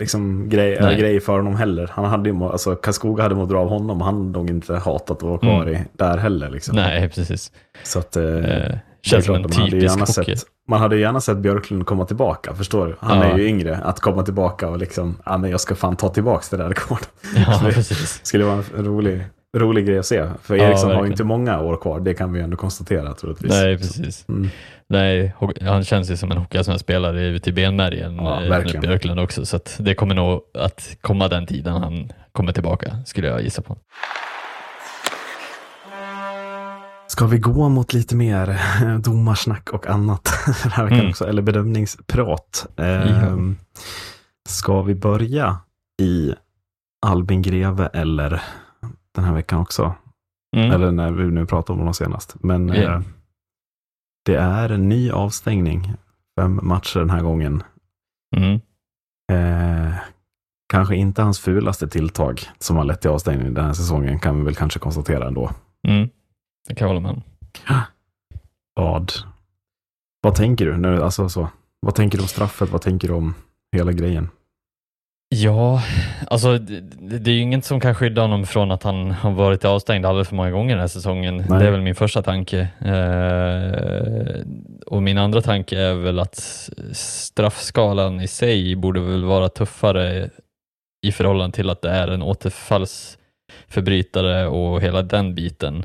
liksom, 0.00 0.48
grej, 0.48 0.74
äh, 0.74 0.90
grej 0.98 1.20
för 1.20 1.32
honom 1.32 1.56
heller. 1.56 1.90
Han 1.94 2.04
hade 2.04 2.28
ju, 2.30 2.42
alltså, 2.44 2.76
Karlskoga 2.76 3.22
hade 3.22 3.34
mått 3.34 3.48
bra 3.48 3.60
av 3.60 3.68
honom 3.68 4.00
och 4.00 4.06
han 4.06 4.14
hade 4.14 4.38
nog 4.38 4.50
inte 4.50 4.74
hatat 4.76 5.10
att 5.16 5.22
vara 5.22 5.38
kvar 5.38 5.62
Mm. 5.62 5.74
i, 5.74 5.84
där 5.92 6.18
heller. 6.18 6.50
Liksom. 6.50 6.76
Nej, 6.76 7.08
precis. 7.08 7.52
Så 7.84 7.98
att, 7.98 8.16
eh, 8.16 8.24
Eh, 8.24 8.74
känns 9.02 9.24
som 9.24 9.34
en 9.34 9.42
man 9.42 9.52
hade 9.52 9.70
typisk 9.70 9.98
hockey. 10.00 10.12
sett, 10.36 10.44
Man 10.68 10.80
hade 10.80 10.96
ju 10.96 11.02
gärna 11.02 11.20
sett 11.20 11.36
Björklund 11.38 11.86
komma 11.86 12.04
tillbaka, 12.04 12.54
förstår 12.54 12.86
du? 12.86 12.96
Han 13.00 13.18
Ja. 13.18 13.24
är 13.24 13.38
ju 13.38 13.46
yngre, 13.48 13.76
att 13.76 14.00
komma 14.00 14.22
tillbaka 14.22 14.68
och 14.68 14.78
liksom, 14.78 15.16
ja 15.24 15.38
men 15.38 15.50
jag 15.50 15.60
ska 15.60 15.74
fan 15.74 15.96
ta 15.96 16.08
tillbaka 16.08 16.44
det 16.56 16.62
där 16.62 16.68
rekordet. 16.68 17.10
Ja, 17.46 17.60
precis. 17.72 18.20
skulle 18.22 18.44
vara 18.44 18.62
en 18.78 18.84
rolig, 18.84 19.24
rolig 19.56 19.86
grej 19.86 19.98
att 19.98 20.06
se. 20.06 20.28
För 20.42 20.56
Ja, 20.56 20.64
Eriksson 20.64 20.84
har 20.88 20.90
ju 20.90 20.96
verkligen. 20.96 21.12
inte 21.12 21.24
många 21.24 21.60
år 21.60 21.76
kvar, 21.76 22.00
det 22.00 22.14
kan 22.14 22.32
vi 22.32 22.38
ju 22.38 22.44
ändå 22.44 22.56
konstatera 22.56 23.14
troligtvis. 23.14 23.50
Nej, 23.52 23.78
precis. 23.78 24.24
Mm. 24.28 24.48
Nej, 24.88 25.34
han 25.60 25.84
känns 25.84 26.10
ju 26.10 26.16
som 26.16 26.30
en 26.30 26.36
hockeyallsvensk-spelare 26.38 27.40
i 27.48 27.52
benmärgen, 27.52 28.16
Ja, 28.16 28.42
eh, 28.42 28.48
verkligen. 28.48 28.80
Björklund 28.80 29.20
också, 29.20 29.46
så 29.46 29.60
det 29.78 29.94
kommer 29.94 30.14
nog 30.14 30.40
att 30.54 30.96
komma 31.00 31.28
den 31.28 31.46
tiden 31.46 31.72
han 31.72 32.12
kommer 32.32 32.52
tillbaka, 32.52 32.96
skulle 33.06 33.26
jag 33.28 33.42
gissa 33.42 33.62
på. 33.62 33.76
Ska 37.06 37.26
vi 37.26 37.38
gå 37.38 37.68
mot 37.68 37.92
lite 37.92 38.16
mer 38.16 38.58
domarsnack 38.98 39.70
och 39.72 39.86
annat 39.86 40.28
den 40.62 40.72
här 40.72 40.84
veckan 40.84 40.98
Mm. 40.98 41.10
också, 41.10 41.28
eller 41.28 41.42
bedömningsprat? 41.42 42.66
Ehm, 42.76 43.56
Ska 44.48 44.82
vi 44.82 44.94
börja 44.94 45.56
i 46.02 46.34
Albin 47.06 47.42
Greve 47.42 47.86
eller 47.92 48.42
den 49.14 49.24
här 49.24 49.34
veckan 49.34 49.60
också? 49.60 49.94
Mm. 50.56 50.70
Eller 50.70 50.90
när 50.92 51.12
vi 51.12 51.24
nu 51.30 51.46
pratar 51.46 51.74
om 51.74 51.78
honom 51.80 51.94
senast. 51.94 52.36
Men 52.42 52.68
Ja. 52.68 52.74
eh, 52.74 53.00
det 54.24 54.36
är 54.36 54.68
en 54.70 54.88
ny 54.88 55.10
avstängning. 55.10 55.92
Fem 56.40 56.60
matcher 56.62 56.98
den 57.00 57.10
här 57.10 57.20
gången. 57.22 57.62
Mm. 58.36 58.60
Eh, 59.32 59.94
kanske 60.72 60.96
inte 60.96 61.22
hans 61.22 61.40
fulaste 61.40 61.88
tilltag 61.88 62.40
som 62.58 62.76
har 62.76 62.84
lett 62.84 63.00
till 63.00 63.10
avstängning 63.10 63.54
den 63.54 63.64
här 63.64 63.72
säsongen 63.72 64.18
kan 64.20 64.38
vi 64.38 64.44
väl 64.44 64.54
kanske 64.54 64.78
konstatera 64.78 65.26
ändå. 65.28 65.50
Mm. 65.88 66.08
Det 66.68 66.74
kan 66.74 66.88
jag 66.88 66.94
hålla 66.94 67.00
med 67.00 67.10
om. 67.10 67.22
Vad, 68.74 69.12
vad 70.22 70.34
tänker 70.34 70.66
du? 70.66 70.76
Nu, 70.76 71.02
alltså, 71.02 71.28
så, 71.28 71.48
vad 71.80 71.94
tänker 71.94 72.18
du 72.18 72.22
om 72.24 72.28
straffet? 72.28 72.70
Vad 72.70 72.82
tänker 72.82 73.08
du 73.08 73.14
om 73.14 73.34
hela 73.76 73.92
grejen? 73.92 74.28
Ja, 75.34 75.82
alltså 76.26 76.58
det, 76.58 76.80
det 77.18 77.30
är 77.30 77.34
ju 77.34 77.40
inget 77.40 77.64
som 77.64 77.80
kan 77.80 77.94
skydda 77.94 78.22
honom 78.22 78.46
från 78.46 78.70
att 78.70 78.82
han 78.82 79.10
har 79.10 79.30
varit 79.30 79.64
avstängd 79.64 80.06
alldeles 80.06 80.28
för 80.28 80.36
många 80.36 80.50
gånger 80.50 80.70
den 80.70 80.80
här 80.80 80.88
säsongen. 80.88 81.36
Nej. 81.36 81.58
Det 81.58 81.66
är 81.66 81.70
väl 81.70 81.80
min 81.80 81.94
första 81.94 82.22
tanke. 82.22 82.68
Eh, 82.80 84.40
och 84.86 85.02
min 85.02 85.18
andra 85.18 85.42
tanke 85.42 85.78
är 85.78 85.94
väl 85.94 86.18
att 86.18 86.70
straffskalan 86.92 88.20
i 88.20 88.28
sig 88.28 88.76
borde 88.76 89.00
väl 89.00 89.24
vara 89.24 89.48
tuffare 89.48 90.30
i 91.06 91.12
förhållande 91.12 91.56
till 91.56 91.70
att 91.70 91.82
det 91.82 91.90
är 91.90 92.08
en 92.08 92.22
återfallsförbrytare 92.22 94.46
och 94.46 94.80
hela 94.80 95.02
den 95.02 95.34
biten. 95.34 95.84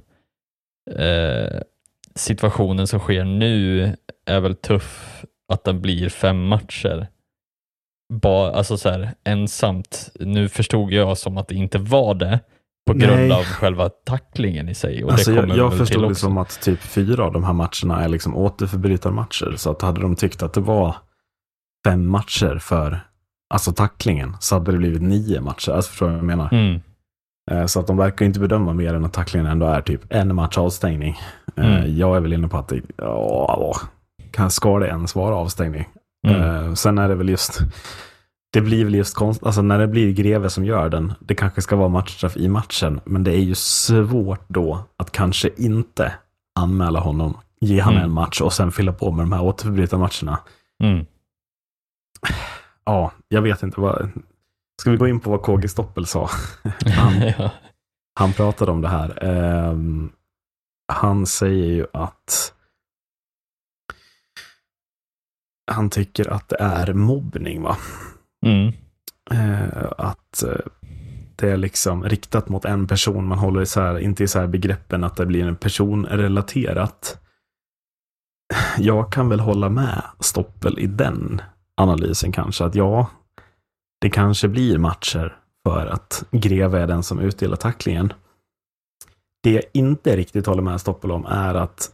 Eh, 0.92 1.60
situationen 2.16 2.88
som 2.88 3.00
sker 3.00 3.24
nu 3.24 3.92
är 4.26 4.40
väl 4.40 4.56
tuff 4.56 5.26
att 5.54 5.64
den 5.64 5.82
blir 5.82 6.10
fem 6.10 6.48
matcher 6.48 7.08
bara, 8.14 8.52
alltså 8.52 8.78
så 8.78 8.90
här, 8.90 9.14
ensamt. 9.24 10.12
Nu 10.20 10.50
förstod 10.50 10.92
jag 10.94 11.18
som 11.18 11.38
att 11.38 11.48
det 11.48 11.56
inte 11.56 11.78
var 11.78 12.14
det 12.14 12.40
på 12.88 12.94
grund 12.94 13.28
Nej. 13.28 13.32
av 13.32 13.44
själva 13.44 13.90
tacklingen 13.90 14.70
i 14.70 14.76
sig. 14.76 15.04
Och 15.04 15.12
Alltså, 15.12 15.32
det 15.32 15.38
jag 15.48 15.58
jag 15.58 15.78
förstod 15.78 16.10
det 16.12 16.16
som 16.16 16.38
att 16.38 16.62
typ 16.62 16.80
fyra 16.82 17.24
av 17.26 17.32
de 17.34 17.44
här 17.44 17.54
matcherna 17.54 18.04
är 18.04 18.08
liksom 18.08 18.36
återförbrytarmatcher. 18.36 19.54
Så 19.58 19.72
att 19.72 19.82
hade 19.82 20.02
de 20.02 20.16
tyckt 20.16 20.44
att 20.44 20.54
det 20.54 20.62
var 20.62 20.96
fem 21.88 22.08
matcher 22.08 22.58
för 22.62 23.00
alltså 23.54 23.72
tacklingen 23.72 24.36
så 24.40 24.56
hade 24.56 24.72
det 24.72 24.78
blivit 24.78 25.02
nio 25.02 25.42
matcher. 25.42 25.72
Alltså 25.72 25.90
förstår 25.90 26.06
du 26.06 26.12
vad 26.12 26.20
jag 26.20 26.26
menar? 26.26 26.50
Mm, 26.54 26.82
Eh, 27.52 27.66
Så 27.66 27.80
att 27.80 27.88
de 27.88 27.98
verkar 27.98 28.26
inte 28.26 28.40
bedöma 28.40 28.74
mer 28.74 28.94
än 28.94 29.06
att 29.06 29.14
tacklingen 29.14 29.48
ändå 29.48 29.66
är 29.66 29.82
typ 29.82 30.02
en 30.10 30.36
match 30.36 30.58
avstängning. 30.58 31.18
Eh, 31.56 31.66
Mm. 31.78 31.98
Jag 31.98 32.16
är 32.16 32.20
väl 32.20 32.34
inne 32.34 32.48
på 32.48 32.58
att 32.58 32.68
det, 32.68 32.82
ja, 32.98 33.76
kan, 34.32 34.52
ska 34.52 34.80
det 34.80 34.88
ens 34.88 35.16
vara 35.16 35.36
avstängning? 35.36 35.86
Mm, 36.30 36.66
Eh, 36.68 36.74
Sen 36.74 36.98
är 36.98 37.10
det 37.10 37.16
väl 37.16 37.30
just, 37.30 37.60
det 38.54 38.62
blir 38.62 38.86
väl 38.86 38.96
just 38.96 39.16
konst, 39.16 39.44
alltså 39.44 39.62
när 39.62 39.80
det 39.80 39.88
blir 39.88 40.14
Greve 40.14 40.50
som 40.50 40.66
gör 40.66 40.90
den, 40.90 41.14
det 41.20 41.36
kanske 41.36 41.62
ska 41.62 41.76
vara 41.76 41.90
matchstraff 41.90 42.38
i 42.38 42.48
matchen, 42.48 43.00
men 43.06 43.24
det 43.24 43.32
är 43.32 43.42
ju 43.42 43.56
svårt 43.56 44.46
då 44.50 44.86
att 44.98 45.12
kanske 45.12 45.50
inte 45.58 46.14
anmäla 46.60 47.00
honom, 47.00 47.38
ge 47.62 47.80
han 47.80 47.94
Mm. 47.94 48.04
en 48.06 48.12
match 48.12 48.42
och 48.42 48.54
sen 48.54 48.72
fylla 48.72 48.94
på 48.94 49.12
med 49.12 49.26
de 49.26 49.32
här 49.32 49.44
återförbrytarmatcherna. 49.44 50.40
mm. 50.84 51.06
Ja, 52.86 53.12
jag 53.28 53.42
vet 53.42 53.64
inte 53.64 53.82
vad, 53.82 54.10
ska 54.82 54.92
vi 54.92 54.98
gå 54.98 55.08
in 55.08 55.20
på 55.20 55.30
vad 55.30 55.42
KG 55.42 55.68
Stoppel 55.68 56.06
sa? 56.06 56.30
Han, 56.98 57.14
ja. 57.38 57.52
Han 58.20 58.34
pratade 58.34 58.72
om 58.72 58.82
det 58.82 58.88
här. 58.88 59.24
Ehm, 59.24 60.12
han 60.94 61.26
säger 61.26 61.66
ju 61.66 61.86
att 61.94 62.54
han 65.76 65.90
tycker 65.90 66.34
att 66.34 66.50
det 66.50 66.58
är 66.60 66.94
mobbning, 66.94 67.62
va? 67.62 67.78
Mm, 68.46 68.72
Eh, 69.32 69.92
att 69.98 70.44
eh, 70.44 70.66
det 71.36 71.50
är 71.50 71.58
liksom 71.58 72.04
riktat 72.04 72.50
mot 72.50 72.66
en 72.66 72.88
person. 72.88 73.28
Man 73.28 73.38
håller 73.38 73.62
isär, 73.62 74.00
inte 74.00 74.24
isär 74.24 74.48
begreppen 74.48 75.04
att 75.04 75.16
det 75.16 75.26
blir 75.26 75.48
en 75.48 75.56
personrelaterat. 75.56 77.22
Jag 78.78 79.12
kan 79.12 79.30
väl 79.30 79.40
hålla 79.40 79.70
med 79.70 80.02
Stoppel 80.20 80.80
i 80.80 80.88
den 80.88 81.42
analysen 81.78 82.32
kanske. 82.32 82.66
Att 82.66 82.76
ja, 82.76 83.10
det 84.02 84.10
kanske 84.10 84.48
blir 84.48 84.78
matcher 84.78 85.38
för 85.68 85.88
att 85.88 86.24
Greve 86.32 86.82
är 86.82 86.88
den 86.88 87.04
som 87.04 87.20
utdelar 87.20 87.56
tacklingen. 87.56 88.14
Det 89.44 89.52
jag 89.52 89.64
inte 89.74 90.18
riktigt 90.18 90.46
håller 90.46 90.62
med 90.62 90.82
Stoppel 90.82 91.12
om 91.12 91.26
är 91.26 91.56
att 91.56 91.92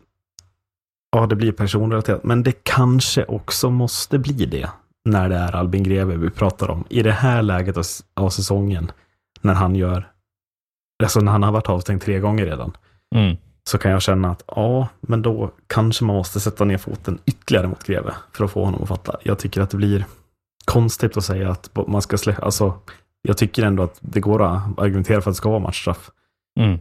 ja, 1.11 1.25
det 1.25 1.35
blir 1.35 1.51
personrelaterat, 1.51 2.23
men 2.23 2.43
det 2.43 2.63
kanske 2.63 3.25
också 3.25 3.69
måste 3.69 4.19
bli 4.19 4.45
det 4.45 4.69
när 5.05 5.29
det 5.29 5.35
är 5.35 5.55
Albin 5.55 5.83
Greve 5.83 6.17
vi 6.17 6.29
pratar 6.29 6.69
om. 6.69 6.83
I 6.89 7.03
det 7.03 7.11
här 7.11 7.41
läget 7.41 7.77
av, 7.77 7.83
av 8.13 8.29
säsongen, 8.29 8.91
när 9.41 9.53
han 9.53 9.75
gör, 9.75 10.11
alltså 11.03 11.19
när 11.19 11.31
han 11.31 11.43
har 11.43 11.51
varit 11.51 11.69
avstängd 11.69 12.01
tre 12.01 12.19
gånger 12.19 12.45
redan, 12.45 12.77
mm, 13.15 13.37
så 13.63 13.77
kan 13.77 13.91
jag 13.91 14.01
känna 14.01 14.31
att 14.31 14.43
ja, 14.47 14.87
men 15.01 15.21
då 15.21 15.51
kanske 15.67 16.05
man 16.05 16.15
måste 16.15 16.39
sätta 16.39 16.65
ner 16.65 16.77
foten 16.77 17.19
ytterligare 17.25 17.67
mot 17.67 17.83
Greve 17.83 18.13
för 18.31 18.45
att 18.45 18.51
få 18.51 18.65
honom 18.65 18.83
att 18.83 18.89
fatta. 18.89 19.17
Jag 19.23 19.39
tycker 19.39 19.61
att 19.61 19.69
det 19.69 19.77
blir 19.77 20.05
konstigt 20.65 21.17
att 21.17 21.25
säga 21.25 21.51
att 21.51 21.69
man 21.87 22.01
ska 22.01 22.17
släppa, 22.17 22.45
alltså 22.45 22.73
jag 23.21 23.37
tycker 23.37 23.63
ändå 23.63 23.83
att 23.83 23.97
det 23.99 24.19
går 24.19 24.43
att 24.43 24.79
argumentera 24.79 25.21
för 25.21 25.29
att 25.29 25.35
det 25.35 25.37
ska 25.37 25.49
vara 25.49 25.59
matchstraff. 25.59 26.11
mm. 26.59 26.79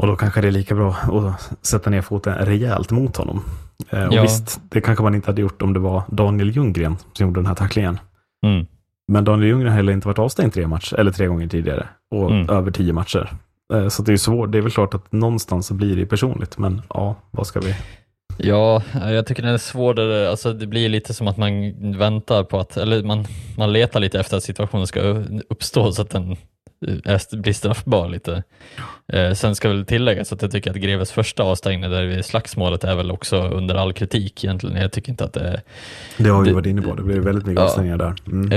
Och 0.00 0.06
då 0.06 0.16
kanske 0.16 0.40
det 0.40 0.46
är 0.48 0.52
lika 0.52 0.74
bra 0.74 0.90
att 0.90 1.52
sätta 1.66 1.90
ner 1.90 2.02
foten 2.02 2.34
rejält 2.34 2.90
mot 2.90 3.16
honom. 3.16 3.44
Eh, 3.90 4.06
och 4.06 4.14
Ja. 4.14 4.22
visst, 4.22 4.60
det 4.68 4.80
kanske 4.80 5.02
man 5.04 5.14
inte 5.14 5.28
hade 5.28 5.40
gjort 5.40 5.62
om 5.62 5.72
det 5.72 5.80
var 5.80 6.02
Daniel 6.08 6.50
Ljunggren 6.50 6.96
som 7.12 7.26
gjorde 7.26 7.38
den 7.40 7.46
här 7.46 7.54
tacklingen. 7.54 7.98
Mm. 8.46 8.66
Men 9.12 9.24
Daniel 9.24 9.48
Ljunggren 9.48 9.68
har 9.68 9.76
heller 9.76 9.92
inte 9.92 10.08
varit 10.08 10.18
avstängd 10.18 10.52
tre 10.54 10.66
matcher, 10.66 10.94
eller 11.00 11.12
tre 11.12 11.26
gånger 11.26 11.48
tidigare. 11.48 11.86
Och 12.10 12.30
Mm. 12.30 12.50
över 12.50 12.70
tio 12.70 12.92
matcher. 12.92 13.32
Eh, 13.74 13.88
Så 13.88 14.02
det 14.02 14.08
är 14.10 14.12
ju 14.12 14.18
svårt. 14.18 14.52
Det 14.52 14.58
är 14.58 14.62
väl 14.62 14.70
klart 14.72 14.94
att 14.94 15.12
någonstans 15.12 15.66
så 15.66 15.74
blir 15.74 15.96
det 15.96 16.06
personligt. 16.06 16.58
Men 16.58 16.82
ja, 16.88 17.16
vad 17.30 17.46
ska 17.46 17.60
vi? 17.60 17.74
Ja, 18.38 18.82
jag 18.94 19.26
tycker 19.26 19.42
den 19.42 19.54
är 19.54 19.58
svårare. 19.58 20.30
Alltså 20.30 20.52
det 20.52 20.66
blir 20.66 20.88
lite 20.88 21.14
som 21.14 21.28
att 21.28 21.36
man 21.36 21.52
väntar 21.98 22.44
på 22.44 22.58
att, 22.60 22.76
eller 22.76 23.02
man, 23.02 23.24
man 23.58 23.72
letar 23.72 24.00
lite 24.00 24.20
efter 24.20 24.36
att 24.36 24.42
situationen 24.42 24.86
ska 24.86 25.00
uppstå 25.48 25.92
så 25.92 26.02
att 26.02 26.10
den 26.10 26.36
är, 26.86 27.36
blir 27.36 27.52
straffbar 27.52 28.08
lite. 28.08 28.42
Eh, 29.12 29.32
sen 29.32 29.54
ska 29.54 29.68
väl 29.68 29.84
tilläggas 29.86 30.32
att 30.32 30.42
jag 30.42 30.50
tycker 30.50 30.70
att 30.70 30.76
Greves 30.76 31.12
första 31.12 31.42
avstängning 31.42 31.90
där 31.90 32.02
vid 32.04 32.24
slagsmålet 32.24 32.84
är 32.84 32.94
väl 32.94 33.10
också 33.10 33.36
under 33.42 33.74
all 33.74 33.92
kritik 33.92 34.44
egentligen. 34.44 34.76
Jag 34.76 34.92
tycker 34.92 35.10
inte 35.10 35.24
att 35.24 35.32
det 35.32 35.40
är 35.48 35.60
Det 36.18 36.28
har 36.30 36.42
vi 36.44 36.52
varit 36.52 36.66
inne 36.66 36.82
på. 36.82 36.94
Det 36.94 37.02
blir 37.02 37.20
väldigt 37.20 37.46
mycket 37.46 37.60
Ja. 37.60 37.66
avstängningar 37.66 37.96
där. 37.98 38.14
Mm. 38.26 38.52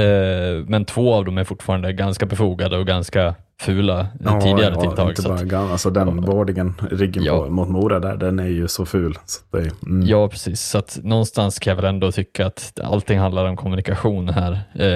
Eh, 0.60 0.66
men 0.68 0.86
två 0.86 1.14
av 1.14 1.26
dem 1.26 1.38
är 1.38 1.44
fortfarande 1.44 1.94
ganska 1.94 2.26
befogade 2.26 2.78
och 2.78 2.88
ganska 2.88 3.36
fula 3.62 4.00
eh, 4.00 4.06
Ja, 4.24 4.42
tidigare 4.42 4.74
ja, 4.76 4.82
tilltag. 4.82 5.10
Inte 5.10 5.22
bara 5.22 5.64
att, 5.66 5.72
alltså 5.72 5.90
den 5.90 6.22
boardingen, 6.22 6.74
ryggen 6.92 7.24
Ja. 7.24 7.44
på, 7.44 7.50
mot 7.50 7.70
Mora 7.70 8.00
där, 8.00 8.16
den 8.18 8.40
är 8.40 8.48
ju 8.48 8.68
så 8.68 8.86
ful. 8.86 9.18
Så 9.26 9.58
är- 9.58 9.72
mm. 9.86 10.08
ja, 10.08 10.28
precis. 10.28 10.62
Så 10.62 10.78
att 10.78 11.00
någonstans 11.04 11.60
kan 11.60 11.72
jag 11.72 11.76
väl 11.76 11.86
ändå 11.86 12.12
tycka 12.12 12.46
att 12.46 12.80
allting 12.84 13.20
handlar 13.20 13.46
om 13.46 13.56
kommunikation 13.58 14.30
här. 14.30 14.60
Eh, 14.76 14.88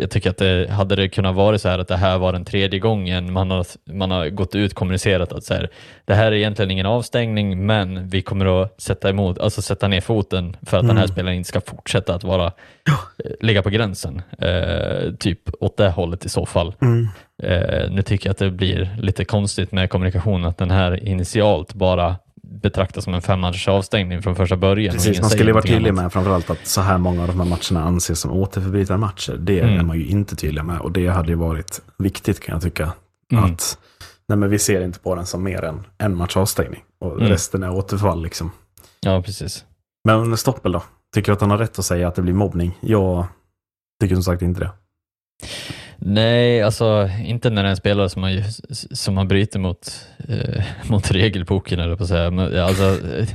jag 0.00 0.10
tycker 0.10 0.30
att 0.30 0.36
det 0.36 0.70
hade 0.70 0.96
det 0.96 1.08
kunnat 1.08 1.34
vara 1.34 1.58
så 1.58 1.68
här 1.68 1.78
att 1.78 1.88
det 1.88 1.96
här 1.96 2.18
var 2.18 2.32
den 2.32 2.44
tredje 2.56 2.80
gången 2.80 3.32
man 3.32 3.50
har, 3.50 3.66
man 3.92 4.10
har 4.10 4.28
gått 4.28 4.54
ut 4.54 4.72
och 4.72 4.78
kommunicerat 4.78 5.32
att 5.32 5.44
så 5.44 5.54
här, 5.54 5.70
det 6.04 6.14
här 6.14 6.26
är 6.26 6.32
egentligen 6.32 6.70
ingen 6.70 6.86
avstängning, 6.86 7.66
men 7.66 8.08
vi 8.08 8.22
kommer 8.22 8.62
att 8.62 8.80
sätta 8.80 9.10
emot, 9.10 9.38
alltså 9.38 9.62
sätta 9.62 9.88
ner 9.88 10.00
foten 10.00 10.56
för 10.62 10.76
att 10.78 10.86
den 10.86 10.96
här 10.96 11.06
spelaren 11.06 11.36
inte 11.36 11.48
ska 11.48 11.60
fortsätta 11.60 12.14
att 12.14 12.24
vara, 12.24 12.46
eh, 12.46 13.30
ligga 13.40 13.62
på 13.62 13.70
gränsen. 13.70 14.22
Eh, 14.38 15.12
typ 15.18 15.40
åt 15.60 15.76
det 15.76 15.90
hållet 15.90 16.24
i 16.24 16.28
så 16.28 16.46
fall. 16.46 16.74
Eh, 17.42 17.90
nu 17.90 18.02
tycker 18.02 18.26
jag 18.26 18.32
att 18.32 18.38
det 18.38 18.50
blir 18.50 18.96
lite 18.98 19.24
konstigt 19.24 19.72
med 19.72 19.90
kommunikationen, 19.90 20.44
att 20.44 20.58
den 20.58 20.70
här 20.70 21.08
initialt 21.08 21.74
bara 21.74 22.16
betraktas 22.46 23.04
som 23.04 23.14
en 23.14 23.22
femmatchers 23.22 23.68
avstängning 23.68 24.22
från 24.22 24.36
första 24.36 24.56
början. 24.56 24.92
Precis, 24.94 25.20
man 25.20 25.30
skulle 25.30 25.52
vara 25.52 25.62
tydlig 25.62 25.94
med 25.94 26.12
framförallt 26.12 26.50
att 26.50 26.66
så 26.66 26.80
här 26.80 26.98
många 26.98 27.22
av 27.22 27.28
de 27.28 27.40
här 27.40 27.46
matcherna 27.48 27.88
anses 27.88 28.20
som 28.20 28.30
återförbrytarmatcher. 28.32 29.36
Det 29.36 29.60
Mm. 29.60 29.78
är 29.78 29.82
man 29.84 29.98
ju 29.98 30.06
inte 30.06 30.36
tydlig 30.36 30.64
med 30.64 30.80
och 30.80 30.92
det 30.92 31.06
hade 31.08 31.28
ju 31.28 31.34
varit 31.34 31.80
viktigt 31.98 32.40
kan 32.40 32.52
jag 32.52 32.62
tycka. 32.62 32.92
Mm. 33.32 33.44
Att 33.44 33.78
nej, 34.28 34.38
men 34.38 34.50
vi 34.50 34.58
ser 34.58 34.80
inte 34.80 34.98
på 34.98 35.14
den 35.14 35.26
som 35.26 35.42
mer 35.42 35.64
än 35.64 35.84
en 35.98 36.16
match 36.16 36.36
avstängning 36.36 36.82
och 37.00 37.12
Mm. 37.16 37.28
resten 37.28 37.62
är 37.62 37.70
återfall 37.70 38.22
liksom. 38.22 38.50
Ja, 39.00 39.22
precis. 39.22 39.64
Men 40.04 40.36
Stoppel 40.36 40.72
då? 40.72 40.82
Tycker 41.14 41.26
du 41.26 41.32
att 41.34 41.40
han 41.40 41.50
har 41.50 41.58
rätt 41.58 41.78
att 41.78 41.84
säga 41.84 42.08
att 42.08 42.14
det 42.14 42.22
blir 42.22 42.34
mobbning? 42.34 42.78
Jag 42.80 43.26
tycker 44.00 44.14
som 44.14 44.24
sagt 44.24 44.42
inte 44.42 44.60
det. 44.60 44.70
Nej, 45.98 46.62
alltså 46.62 47.10
inte 47.24 47.50
när 47.50 47.62
det 47.62 47.68
är 47.68 47.70
en 47.70 47.76
spelare 47.76 48.08
som 48.08 48.22
har, 48.22 48.42
som 48.94 49.16
har 49.16 49.24
brutit 49.24 49.60
mot, 49.60 50.08
eh, 50.28 50.64
mot 50.90 51.10
regelboken, 51.10 51.80
eller 51.80 51.96
på 51.96 52.02
att 52.02 52.08
säga. 52.08 52.30
Men, 52.30 52.58
alltså, 52.60 52.84
eh, 53.18 53.28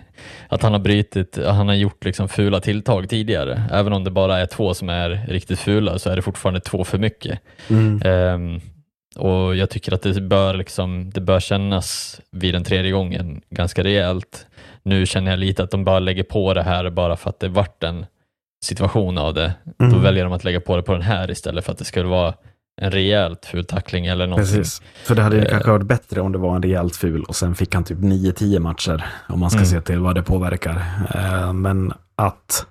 att 0.47 0.61
han 0.63 0.71
har 0.71 0.79
brutit, 0.79 1.39
han 1.47 1.67
har 1.67 1.75
gjort 1.75 2.05
liksom 2.05 2.29
fula 2.29 2.59
tilltag 2.59 3.09
tidigare. 3.09 3.63
Även 3.71 3.93
om 3.93 4.03
det 4.03 4.11
bara 4.11 4.39
är 4.39 4.45
två 4.45 4.73
som 4.73 4.89
är 4.89 5.25
riktigt 5.27 5.59
fula 5.59 5.99
så 5.99 6.09
är 6.09 6.15
det 6.15 6.21
fortfarande 6.21 6.59
två 6.59 6.83
för 6.83 6.97
mycket. 6.97 7.39
Ehm, 8.05 8.61
och 9.15 9.55
jag 9.55 9.69
tycker 9.69 9.93
att 9.93 10.01
det 10.01 10.21
bör, 10.21 10.53
liksom, 10.53 11.09
det 11.13 11.21
bör 11.21 11.39
kännas 11.39 12.21
vid 12.31 12.53
den 12.53 12.63
tredje 12.63 12.91
gången 12.91 13.41
ganska 13.49 13.83
rejält. 13.83 14.45
Nu 14.83 15.05
känner 15.05 15.31
jag 15.31 15.39
lite 15.39 15.63
att 15.63 15.71
de 15.71 15.83
bara 15.83 15.99
lägger 15.99 16.23
på 16.23 16.53
det 16.53 16.63
här 16.63 16.89
bara 16.89 17.15
för 17.17 17.29
att 17.29 17.39
det 17.39 17.47
vart 17.47 17.83
en 17.83 18.05
situation 18.65 19.17
av 19.17 19.33
det. 19.33 19.53
Då 19.79 19.85
Mm. 19.85 20.01
väljer 20.01 20.23
de 20.23 20.33
att 20.33 20.43
lägga 20.43 20.59
på 20.61 20.75
det 20.75 20.83
på 20.83 20.93
den 20.93 21.01
här 21.01 21.31
istället 21.31 21.65
för 21.65 21.71
att 21.71 21.77
det 21.77 21.85
skulle 21.85 22.07
vara 22.09 22.33
en 22.81 22.91
rejält 22.91 23.45
ful 23.45 23.65
tackling 23.65 24.05
eller 24.05 24.27
någonting. 24.27 24.55
Precis. 24.57 24.81
För 25.05 25.15
det 25.15 25.21
hade 25.21 25.35
ju 25.35 25.41
Eh. 25.41 25.49
kanske 25.49 25.69
varit 25.71 25.85
bättre 25.85 26.21
om 26.21 26.31
det 26.31 26.37
var 26.37 26.55
en 26.55 26.63
rejält 26.63 26.95
ful 26.95 27.23
och 27.23 27.35
sen 27.35 27.55
fick 27.55 27.73
han 27.75 27.83
typ 27.83 27.97
9-10 27.99 28.59
matcher. 28.59 29.05
Om 29.29 29.39
man 29.39 29.49
ska 29.49 29.57
Mm. 29.59 29.69
se 29.69 29.81
till 29.81 29.99
vad 29.99 30.15
det 30.15 30.23
påverkar. 30.23 30.81
Eh, 31.15 31.53
Men 31.53 31.93
att, 32.15 32.65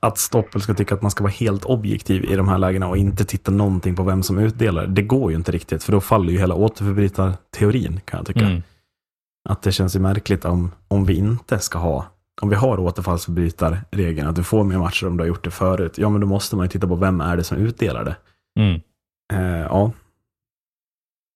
att 0.00 0.18
Stoppel 0.18 0.60
ska 0.60 0.74
tycka 0.74 0.94
att 0.94 1.02
man 1.02 1.10
ska 1.10 1.24
vara 1.24 1.32
helt 1.32 1.64
objektiv 1.64 2.24
i 2.24 2.36
de 2.36 2.48
här 2.48 2.58
lägena 2.58 2.88
och 2.88 2.96
inte 2.96 3.24
titta 3.24 3.50
någonting 3.50 3.94
på 3.96 4.02
vem 4.02 4.22
som 4.22 4.38
utdelar. 4.38 4.86
Det 4.86 5.02
går 5.02 5.30
ju 5.30 5.36
inte 5.36 5.52
riktigt, 5.52 5.84
för 5.84 5.92
då 5.92 6.00
faller 6.00 6.32
ju 6.32 6.38
hela 6.38 6.54
återförbrytarteorin 6.54 8.00
kan 8.04 8.18
jag 8.18 8.26
tycka. 8.26 8.40
Mm. 8.46 8.62
Att 9.48 9.62
det 9.62 9.72
känns 9.72 9.96
ju 9.96 10.00
märkligt 10.00 10.44
om, 10.44 10.70
om 10.88 11.04
vi 11.04 11.14
inte 11.14 11.58
ska 11.58 11.78
ha, 11.78 12.06
om 12.42 12.48
vi 12.48 12.54
har 12.56 12.78
återfallsförbrytarregeln, 12.80 14.28
att 14.28 14.36
du 14.36 14.42
får 14.42 14.64
mer 14.64 14.78
matcher 14.78 15.06
om 15.06 15.16
du 15.16 15.22
har 15.22 15.28
gjort 15.28 15.44
det 15.44 15.50
förut. 15.50 15.98
Ja, 15.98 16.08
men 16.08 16.20
då 16.20 16.26
måste 16.26 16.56
man 16.56 16.64
ju 16.64 16.68
titta 16.70 16.86
på 16.88 16.94
vem 16.94 17.20
är 17.20 17.36
det 17.36 17.44
som 17.44 17.58
utdelar 17.58 18.04
det. 18.04 18.16
Mm. 18.58 18.80
Eh, 19.32 19.60
ja, 19.60 19.92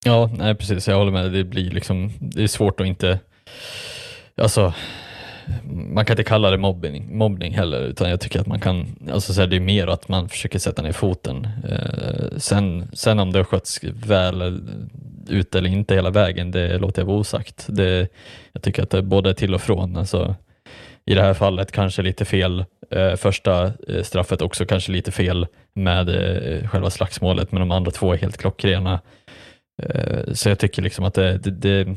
Ja, 0.05 0.31
nej, 0.39 0.55
precis. 0.55 0.89
Jag 0.89 0.97
håller 0.97 1.13
med. 1.13 1.33
Det 1.33 1.45
blir 1.45 1.71
liksom, 1.71 2.13
det 2.21 2.43
är 2.43 2.47
svårt 2.47 2.81
att 2.81 2.87
inte, 2.87 3.21
alltså, 4.37 4.75
man 5.65 6.05
kan 6.05 6.15
inte 6.15 6.25
kalla 6.25 6.51
det 6.51 6.59
mobbning, 6.59 7.19
mobbning 7.19 7.55
heller, 7.55 7.81
utan 7.81 8.11
jag 8.11 8.21
tycker 8.21 8.41
att 8.41 8.47
man 8.47 8.61
kan, 8.61 8.87
alltså 9.13 9.33
så 9.33 9.41
här, 9.41 9.49
det 9.49 9.57
är 9.57 9.61
mer 9.61 9.87
att 9.87 10.09
man 10.09 10.29
försöker 10.29 10.59
sätta 10.59 10.83
ner 10.83 10.93
foten. 10.93 11.49
Eh, 11.69 12.37
sen, 12.39 12.89
sen 12.93 13.19
om 13.19 13.33
det 13.33 13.39
har 13.39 13.45
skötts 13.45 13.85
väl 13.85 14.61
ut 15.29 15.55
eller 15.55 15.71
inte 15.71 15.95
hela 15.95 16.11
vägen, 16.11 16.51
det 16.51 16.79
låter 16.79 17.03
jag 17.03 17.07
vara 17.07 17.19
osagt. 17.19 17.67
Det, 17.69 18.09
jag 18.53 18.63
tycker 18.63 18.83
att 18.83 18.91
det 18.91 18.99
är 18.99 19.03
både 19.03 19.35
till 19.35 19.55
och 19.55 19.63
från. 19.63 19.97
Alltså, 19.97 20.35
I 21.09 21.15
det 21.15 21.23
här 21.23 21.35
fallet 21.35 21.73
kanske 21.73 22.03
lite 22.03 22.25
fel, 22.25 22.65
eh, 22.91 23.15
första 23.15 23.65
eh, 23.89 24.03
straffet 24.03 24.43
också 24.43 24.67
kanske 24.67 24.93
lite 24.93 25.13
fel 25.13 25.47
med 25.75 26.09
eh, 26.09 26.69
själva 26.69 26.91
slagsmålet, 26.91 27.53
men 27.53 27.61
de 27.61 27.71
andra 27.71 27.91
två 27.91 28.13
är 28.13 28.17
helt 28.19 28.37
klockrena. 28.39 29.01
Eh, 29.83 30.33
Så 30.33 30.49
jag 30.49 30.59
tycker 30.59 30.83
liksom 30.83 31.05
att 31.05 31.15
det, 31.15 31.39
det, 31.39 31.51
det 31.51 31.97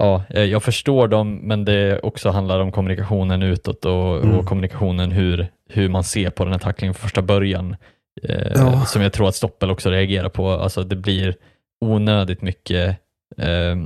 Ja, 0.00 0.22
eh, 0.30 0.44
jag 0.44 0.62
förstår 0.62 1.08
dem, 1.08 1.34
men 1.34 1.64
det 1.64 2.00
också 2.00 2.30
handlar 2.30 2.60
om 2.60 2.72
kommunikationen 2.72 3.42
utåt 3.42 3.84
och, 3.84 4.16
Mm. 4.24 4.38
och 4.38 4.46
kommunikationen 4.46 5.12
hur, 5.12 5.46
hur 5.68 5.88
man 5.88 6.04
ser 6.04 6.30
på 6.30 6.44
den 6.44 6.52
här 6.52 6.60
tacklingen 6.60 6.94
från 6.94 7.02
första 7.08 7.22
början. 7.22 7.76
Eh, 8.22 8.52
Ja. 8.54 8.84
Som 8.86 9.02
jag 9.02 9.12
tror 9.12 9.28
att 9.28 9.34
Stoppel 9.34 9.70
också 9.70 9.90
reagerar 9.90 10.28
på. 10.28 10.50
Alltså 10.50 10.82
det 10.84 10.96
blir 10.96 11.34
onödigt 11.80 12.42
mycket 12.42 12.96
eh, 13.38 13.76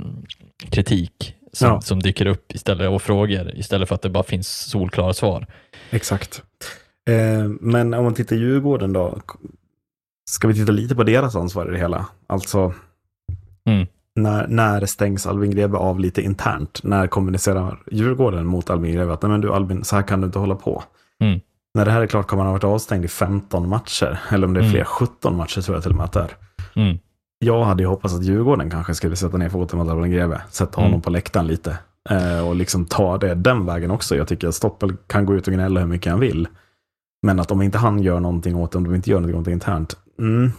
kritik 0.70 1.34
som, 1.56 1.68
Ja. 1.68 1.80
som 1.80 2.00
dyker 2.00 2.26
upp 2.26 2.52
istället 2.54 2.88
och 2.90 3.02
frågor 3.02 3.50
istället 3.54 3.88
för 3.88 3.94
att 3.94 4.02
det 4.02 4.10
bara 4.10 4.24
finns 4.24 4.48
solklara 4.70 5.14
svar. 5.14 5.46
Exakt. 5.90 6.42
Eh, 7.08 7.48
men 7.60 7.94
om 7.94 8.04
man 8.04 8.14
tittar 8.14 8.36
Djurgården 8.36 8.92
då. 8.92 9.18
Ska 10.30 10.48
vi 10.48 10.54
titta 10.54 10.72
lite 10.72 10.94
på 10.94 11.04
deras 11.04 11.36
ansvar 11.36 11.68
i 11.68 11.70
det 11.72 11.78
hela? 11.78 12.06
Alltså, 12.26 12.74
Mm. 13.68 13.86
när, 14.14 14.46
när 14.46 14.86
stängs 14.86 15.26
Albin 15.26 15.50
Greve 15.50 15.76
av 15.78 16.00
lite 16.00 16.22
internt? 16.22 16.80
När 16.82 17.06
kommunicerar 17.06 17.78
Djurgården 17.90 18.46
mot 18.46 18.70
Albin 18.70 18.94
Greve 18.94 19.12
att 19.12 19.22
nej 19.22 19.30
men 19.30 19.40
du 19.40 19.52
Albin, 19.52 19.84
så 19.84 19.96
här 19.96 20.02
kan 20.02 20.20
du 20.20 20.26
inte 20.26 20.38
hålla 20.38 20.54
på. 20.54 20.82
Mm. 21.20 21.40
När 21.74 21.84
det 21.84 21.90
här 21.90 22.00
är 22.02 22.06
klart 22.06 22.26
kommer 22.26 22.42
han 22.42 22.48
ha 22.48 22.52
varit 22.54 22.64
avstängd 22.64 23.04
i 23.04 23.08
15 23.08 23.68
matcher. 23.68 24.18
Eller 24.30 24.46
om 24.46 24.54
det 24.54 24.60
är 24.60 24.62
Mm. 24.62 24.72
fler, 24.72 24.84
17 24.84 25.36
matcher 25.36 25.60
tror 25.60 25.76
jag 25.76 25.82
till 25.82 25.92
och 25.92 25.96
med 25.96 26.04
att 26.04 26.12
det 26.12 26.20
är. 26.20 26.30
Mm. 26.82 26.98
Jag 27.38 27.64
hade 27.64 27.82
ju 27.82 27.86
hoppats 27.88 28.14
att 28.14 28.24
Djurgården 28.24 28.70
kanske 28.70 28.94
skulle 28.94 29.16
sätta 29.16 29.36
ner 29.36 29.48
foten 29.48 29.78
mot 29.78 29.88
Albin 29.88 30.10
Greve. 30.12 30.40
Sätta 30.50 30.76
honom 30.76 30.90
Mm. 30.92 31.02
på 31.02 31.10
läktaren 31.10 31.46
lite. 31.46 31.78
Eh, 32.10 32.48
och 32.48 32.56
liksom 32.56 32.84
ta 32.84 33.18
det 33.18 33.34
den 33.34 33.66
vägen 33.66 33.90
också. 33.90 34.16
Jag 34.16 34.28
tycker 34.28 34.48
att 34.48 34.54
Stoppel 34.54 34.92
kan 35.06 35.26
gå 35.26 35.34
ut 35.34 35.46
och 35.48 35.52
gnälla 35.54 35.80
hur 35.80 35.86
mycket 35.86 36.10
han 36.12 36.20
vill. 36.20 36.48
Men 37.22 37.40
att 37.40 37.50
om 37.50 37.62
inte 37.62 37.78
han 37.78 37.98
gör 38.02 38.20
någonting 38.20 38.56
åt 38.56 38.72
det, 38.72 38.78
om 38.78 38.84
de 38.84 38.94
inte 38.94 39.10
gör 39.10 39.20
någonting 39.20 39.52
internt. 39.52 39.96
Mm, 40.18 40.52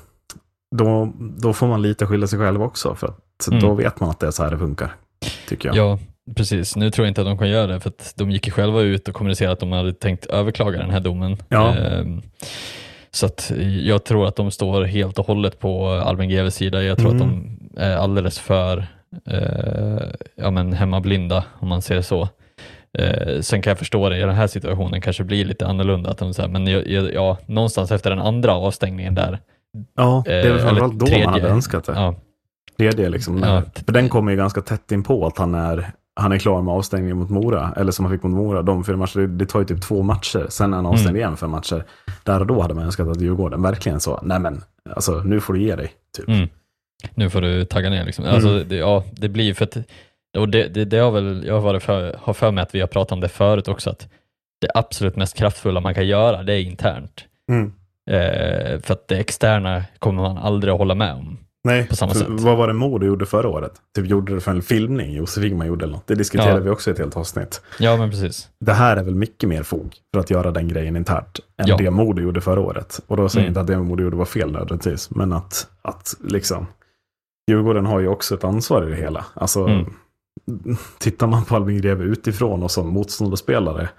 då, 0.75 1.13
då 1.19 1.53
får 1.53 1.67
man 1.67 1.81
lite 1.81 2.05
skylla 2.07 2.27
sig 2.27 2.39
själv 2.39 2.63
också. 2.63 2.95
För 2.95 3.07
att 3.07 3.47
Mm. 3.47 3.59
då 3.59 3.73
vet 3.73 3.99
man 3.99 4.09
att 4.09 4.19
det 4.19 4.27
är 4.27 4.31
så 4.31 4.43
här 4.43 4.51
det 4.51 4.57
funkar. 4.57 4.95
Tycker 5.47 5.69
jag. 5.69 5.77
Ja, 5.77 5.99
precis. 6.35 6.75
Nu 6.75 6.91
tror 6.91 7.05
jag 7.05 7.11
inte 7.11 7.21
att 7.21 7.27
de 7.27 7.37
kan 7.37 7.49
göra 7.49 7.67
det 7.67 7.79
för 7.79 7.89
att 7.89 8.13
de 8.17 8.31
gick 8.31 8.47
ju 8.47 8.51
själva 8.53 8.81
ut 8.81 9.07
och 9.07 9.13
kommunicerade 9.13 9.53
att 9.53 9.59
de 9.59 9.71
hade 9.71 9.93
tänkt 9.93 10.25
överklaga 10.25 10.77
den 10.79 10.89
här 10.89 10.99
domen. 10.99 11.37
Ja. 11.49 11.75
Ehm, 11.75 12.21
Så 13.17 13.25
att 13.25 13.51
jag 13.83 14.03
tror 14.03 14.27
att 14.27 14.35
de 14.35 14.51
står 14.51 14.83
helt 14.83 15.19
och 15.19 15.27
hållet 15.27 15.59
på 15.59 15.87
Albin 15.89 16.29
Greves 16.29 16.55
sida. 16.55 16.83
Jag 16.83 16.97
tror 16.97 17.11
Mm. 17.11 17.21
att 17.21 17.27
de 17.75 17.81
är 17.81 17.97
alldeles 17.97 18.39
för 18.39 18.87
eh, 19.25 20.07
ja, 20.35 20.51
men 20.51 20.73
hemmablinda 20.73 21.43
om 21.59 21.67
man 21.67 21.81
ser 21.81 21.95
det 21.95 22.03
så. 22.03 22.29
Eh, 22.97 23.39
sen 23.41 23.61
kan 23.61 23.71
jag 23.71 23.77
förstå 23.77 24.09
det 24.09 24.17
i 24.17 24.21
den 24.21 24.35
här 24.35 24.47
situationen 24.47 25.01
kanske 25.01 25.23
blir 25.23 25.45
lite 25.45 25.67
annorlunda. 25.67 26.09
Att 26.09 26.17
de 26.17 26.33
säger, 26.33 26.49
men 26.49 26.67
jag, 26.67 26.87
jag, 26.87 27.13
ja, 27.13 27.37
någonstans 27.45 27.91
efter 27.91 28.09
den 28.09 28.19
andra 28.19 28.53
avstängningen 28.53 29.15
där. 29.15 29.39
Ja, 29.95 30.23
det 30.25 30.31
är 30.33 30.43
väl 30.49 30.57
Eh, 30.59 30.65
framförallt 30.65 30.99
då 30.99 31.05
tredje. 31.05 31.25
man 31.25 31.33
hade 31.33 31.49
önskat 31.49 31.83
det. 31.85 31.93
Ja, 31.95 32.15
Tredje 32.77 33.09
liksom. 33.09 33.43
Ja. 33.43 33.61
För 33.85 33.93
den 33.93 34.09
kommer 34.09 34.31
ju 34.31 34.37
ganska 34.37 34.61
tätt 34.61 34.91
in 34.91 35.03
på 35.03 35.27
att 35.27 35.37
han 35.37 35.55
är, 35.55 35.91
han 36.17 36.31
är 36.31 36.37
klar 36.37 36.61
med 36.61 36.73
avstängningen 36.73 37.17
mot 37.17 37.29
Mora. 37.29 37.73
Eller 37.77 37.91
som 37.91 38.05
han 38.05 38.13
fick 38.13 38.23
mot 38.23 38.31
Mora. 38.31 38.61
De 38.61 38.83
fyra 38.83 38.97
matcher, 38.97 39.19
det, 39.19 39.45
tar 39.45 39.59
ju 39.59 39.65
typ 39.65 39.81
två 39.81 40.03
matcher. 40.03 40.45
Sen 40.49 40.73
är 40.73 40.75
han 40.75 40.85
avstängd 40.85 41.09
Mm. 41.09 41.19
igen 41.19 41.37
för 41.37 41.47
matcher. 41.47 41.83
Där 42.23 42.39
och 42.39 42.47
då 42.47 42.61
hade 42.61 42.73
man 42.73 42.83
önskat 42.83 43.07
att 43.07 43.21
Djurgården 43.21 43.61
verkligen 43.61 43.99
så, 43.99 44.19
nej 44.23 44.39
men, 44.39 44.63
alltså 44.95 45.21
nu 45.25 45.39
får 45.39 45.53
du 45.53 45.61
ge 45.61 45.75
dig. 45.75 45.91
Typ. 46.17 46.27
Mm. 46.27 46.49
Nu 47.15 47.29
får 47.29 47.41
du 47.41 47.65
tagga 47.65 47.89
ner 47.89 48.05
liksom. 48.05 48.25
Mm. 48.25 48.35
Alltså, 48.35 48.63
det, 48.63 48.75
ja, 48.75 49.03
det 49.11 49.29
blir 49.29 49.53
för 49.53 49.65
att, 49.65 49.77
och 50.37 50.49
det, 50.49 50.67
det, 50.67 50.85
det 50.85 50.97
har 50.97 51.11
väl, 51.11 51.43
jag 51.47 51.61
har, 51.61 51.79
för, 51.79 52.15
har 52.21 52.33
för 52.33 52.51
mig 52.51 52.61
att 52.61 52.75
vi 52.75 52.79
har 52.79 52.87
pratat 52.87 53.11
om 53.11 53.19
det 53.19 53.29
förut 53.29 53.67
också, 53.67 53.89
att 53.89 54.07
det 54.61 54.67
absolut 54.73 55.15
mest 55.15 55.37
kraftfulla 55.37 55.79
man 55.81 55.93
kan 55.93 56.07
göra, 56.07 56.43
det 56.43 56.53
är 56.53 56.61
internt. 56.61 57.25
Mm. 57.51 57.73
Eh, 58.09 58.79
för 58.79 58.93
att 58.93 59.07
det 59.07 59.17
externa 59.17 59.83
kommer 59.99 60.21
man 60.21 60.37
aldrig 60.37 60.73
att 60.73 60.79
hålla 60.79 60.95
med 60.95 61.13
om. 61.13 61.37
Nej, 61.63 61.87
På 61.87 61.95
samma 61.95 62.13
sätt. 62.13 62.27
vad 62.29 62.57
var 62.57 62.67
det 62.67 62.73
Modo 62.73 63.05
gjorde 63.05 63.25
förra 63.25 63.49
året? 63.49 63.71
Typ 63.95 64.05
gjorde 64.05 64.33
det 64.35 64.41
för 64.41 64.51
en 64.51 64.61
filmning, 64.61 65.13
Josef 65.13 65.43
Ingman 65.43 65.67
gjorde 65.67 65.85
eller 65.85 65.93
något. 65.95 66.07
Det 66.07 66.15
diskuterade 66.15 66.51
Ja. 66.59 66.59
vi 66.63 66.69
också 66.69 66.89
i 66.89 66.93
ett 66.93 66.99
helt 66.99 67.17
avsnitt. 67.17 67.61
Ja, 67.79 67.97
men 67.97 68.09
precis. 68.09 68.49
Det 68.59 68.73
här 68.73 68.97
är 68.97 69.03
väl 69.03 69.15
mycket 69.15 69.49
mer 69.49 69.63
fog 69.63 69.95
för 70.13 70.19
att 70.19 70.29
göra 70.29 70.51
den 70.51 70.67
grejen 70.67 70.95
internt 70.95 71.39
än 71.57 71.67
Ja. 71.67 71.77
det 71.77 71.91
Modo 71.91 72.21
gjorde 72.21 72.41
förra 72.41 72.59
året. 72.59 72.99
Och 73.07 73.17
då 73.17 73.29
säger 73.29 73.41
jag 73.45 73.49
Mm. 73.49 73.51
inte 73.51 73.61
att 73.61 73.67
det 73.79 73.83
Modo 73.87 74.03
gjorde 74.03 74.15
var 74.17 74.25
fel 74.25 74.51
nödvändigtvis, 74.51 75.09
men 75.11 75.33
att, 75.33 75.67
att 75.81 76.15
liksom 76.23 76.67
Djurgården 77.51 77.85
har 77.85 77.99
ju 77.99 78.07
också 78.07 78.35
ett 78.35 78.43
ansvar 78.43 78.87
i 78.87 78.89
det 78.89 78.95
hela. 78.95 79.25
Alltså, 79.33 79.65
Mm. 79.67 79.85
tittar 80.99 81.27
man 81.27 81.45
på 81.45 81.55
Albin 81.55 81.81
Greve 81.81 82.03
utifrån 82.03 82.63
och 82.63 82.71
som 82.71 82.87
motståndarspelare, 82.87 83.89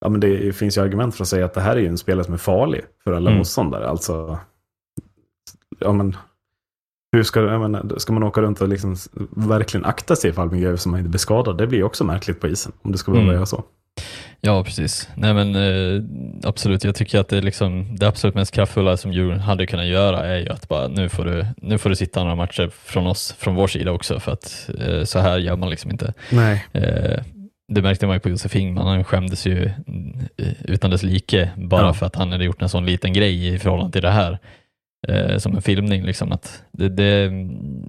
ja 0.00 0.08
men 0.08 0.20
det 0.20 0.56
finns 0.56 0.76
ju 0.78 0.82
argument 0.82 1.14
för 1.14 1.24
att 1.24 1.28
säga 1.28 1.44
att 1.44 1.54
det 1.54 1.60
här 1.60 1.76
är 1.76 1.80
ju 1.80 1.86
en 1.86 1.98
spelare 1.98 2.24
som 2.24 2.34
är 2.34 2.38
farlig 2.38 2.80
för 3.04 3.12
alla 3.12 3.30
Mm. 3.30 3.38
motståndare. 3.38 3.88
Alltså, 3.88 4.38
ja 5.78 5.92
men, 5.92 6.16
hur 7.12 7.22
ska, 7.22 7.40
jag 7.40 7.60
menar, 7.60 7.98
ska 7.98 8.12
man 8.12 8.22
åka 8.22 8.40
runt 8.40 8.60
och 8.60 8.68
liksom 8.68 8.96
verkligen 9.36 9.84
akta 9.84 10.16
sig 10.16 10.32
för 10.32 10.42
Albin 10.42 10.60
Greve 10.60 10.78
som 10.78 10.96
inte 10.96 11.08
blir 11.08 11.18
skadad? 11.18 11.58
Det 11.58 11.66
blir 11.66 11.82
också 11.82 12.04
märkligt 12.04 12.40
på 12.40 12.48
isen, 12.48 12.72
om 12.82 12.92
det 12.92 12.98
ska 12.98 13.10
behöva 13.12 13.24
Mm. 13.28 13.34
göra 13.36 13.46
så. 13.46 13.64
Ja, 14.40 14.64
precis. 14.64 15.08
Nej 15.14 15.34
men 15.34 15.54
eh, 15.56 16.02
absolut, 16.48 16.84
jag 16.84 16.94
tycker 16.94 17.18
att 17.18 17.28
det, 17.28 17.40
liksom, 17.40 17.96
det 17.96 18.08
absolut 18.08 18.34
mest 18.34 18.54
kraftfulla 18.54 18.96
som 18.96 19.12
Djurgården 19.12 19.40
hade 19.40 19.66
kunnat 19.66 19.86
göra 19.86 20.26
är 20.26 20.38
ju 20.38 20.48
att 20.48 20.68
bara 20.68 20.88
nu 20.88 21.08
får 21.08 21.24
du, 21.24 21.46
nu 21.56 21.78
får 21.78 21.90
du 21.90 21.96
sitta 21.96 22.20
några 22.22 22.34
matcher 22.36 22.70
från 22.84 23.06
oss, 23.06 23.34
från 23.38 23.54
vår 23.54 23.66
sida 23.66 23.90
också, 23.92 24.20
för 24.20 24.32
att 24.32 24.70
eh, 24.78 25.04
så 25.04 25.18
här 25.18 25.38
gör 25.38 25.56
man 25.56 25.70
liksom 25.70 25.90
inte. 25.90 26.14
Nej. 26.30 26.66
Eh, 26.72 27.22
det 27.72 27.82
märkte 27.82 28.06
man 28.06 28.16
ju 28.16 28.20
på 28.20 28.28
Josef 28.28 28.56
Ingman, 28.56 28.86
han 28.86 29.04
skämdes 29.04 29.46
ju 29.46 29.70
mm, 29.88 30.18
utan 30.64 30.90
dess 30.90 31.02
like 31.02 31.50
bara 31.56 31.86
Ja. 31.86 31.92
för 31.94 32.06
att 32.06 32.16
han 32.16 32.32
hade 32.32 32.44
gjort 32.44 32.62
en 32.62 32.68
sån 32.68 32.86
liten 32.86 33.12
grej 33.12 33.54
i 33.54 33.58
förhållande 33.58 33.92
till 33.92 34.02
det 34.02 34.10
här. 34.10 34.38
Eh, 35.08 35.38
som 35.38 35.54
en 35.56 35.62
filmning. 35.62 36.02
Liksom, 36.02 36.32
att 36.32 36.62
det, 36.72 36.88
det, 36.88 37.30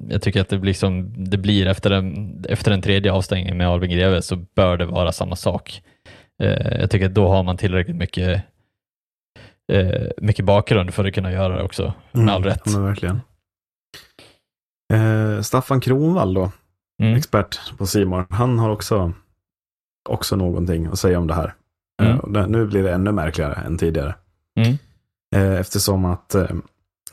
jag 0.10 0.22
tycker 0.22 0.42
att 0.42 0.50
det 0.50 0.58
liksom, 0.58 1.14
det 1.30 1.38
blir 1.38 1.68
efter, 1.68 1.92
en, 1.92 2.46
efter 2.50 2.72
en 2.72 2.82
tredje 2.82 3.12
avstängning 3.12 3.58
med 3.58 3.68
Albin 3.68 3.92
Greve 3.92 4.22
så 4.22 4.36
bör 4.36 4.78
det 4.78 4.86
vara 4.86 5.12
samma 5.12 5.36
sak. 5.36 5.82
Eh, 6.44 6.80
jag 6.80 6.90
tycker 6.92 7.06
att 7.06 7.14
då 7.14 7.28
har 7.28 7.44
man 7.44 7.58
tillräckligt 7.58 7.96
mycket, 7.96 8.44
eh, 9.74 10.08
mycket 10.18 10.46
bakgrund 10.46 10.94
för 10.94 11.06
att 11.06 11.14
kunna 11.14 11.32
göra 11.32 11.58
det 11.58 11.64
också, 11.64 11.94
med 12.12 12.30
all 12.30 12.44
rätt. 12.44 12.68
Mm. 12.68 12.76
Ja, 12.76 12.80
men 12.80 12.88
verkligen. 12.90 13.22
Eh, 14.94 15.42
Staffan 15.42 15.80
Kronvall 15.82 16.34
då, 16.34 16.52
Mm. 17.04 17.16
expert 17.16 17.78
på 17.78 17.86
Simon, 17.86 18.26
han 18.30 18.60
har 18.60 18.70
också, 18.70 19.14
också 20.10 20.36
någonting 20.36 20.86
att 20.86 21.00
säga 21.00 21.20
om 21.20 21.28
det 21.28 21.34
här. 21.34 21.54
Mm. 22.02 22.14
Eh, 22.14 22.28
det, 22.28 22.48
nu 22.48 22.66
blir 22.66 22.84
det 22.84 22.94
ännu 22.94 23.12
märkligare 23.12 23.54
än 23.54 23.78
tidigare. 23.78 24.16
Mm. 24.60 24.78
Eh, 25.36 25.60
eftersom 25.60 26.06
att 26.06 26.36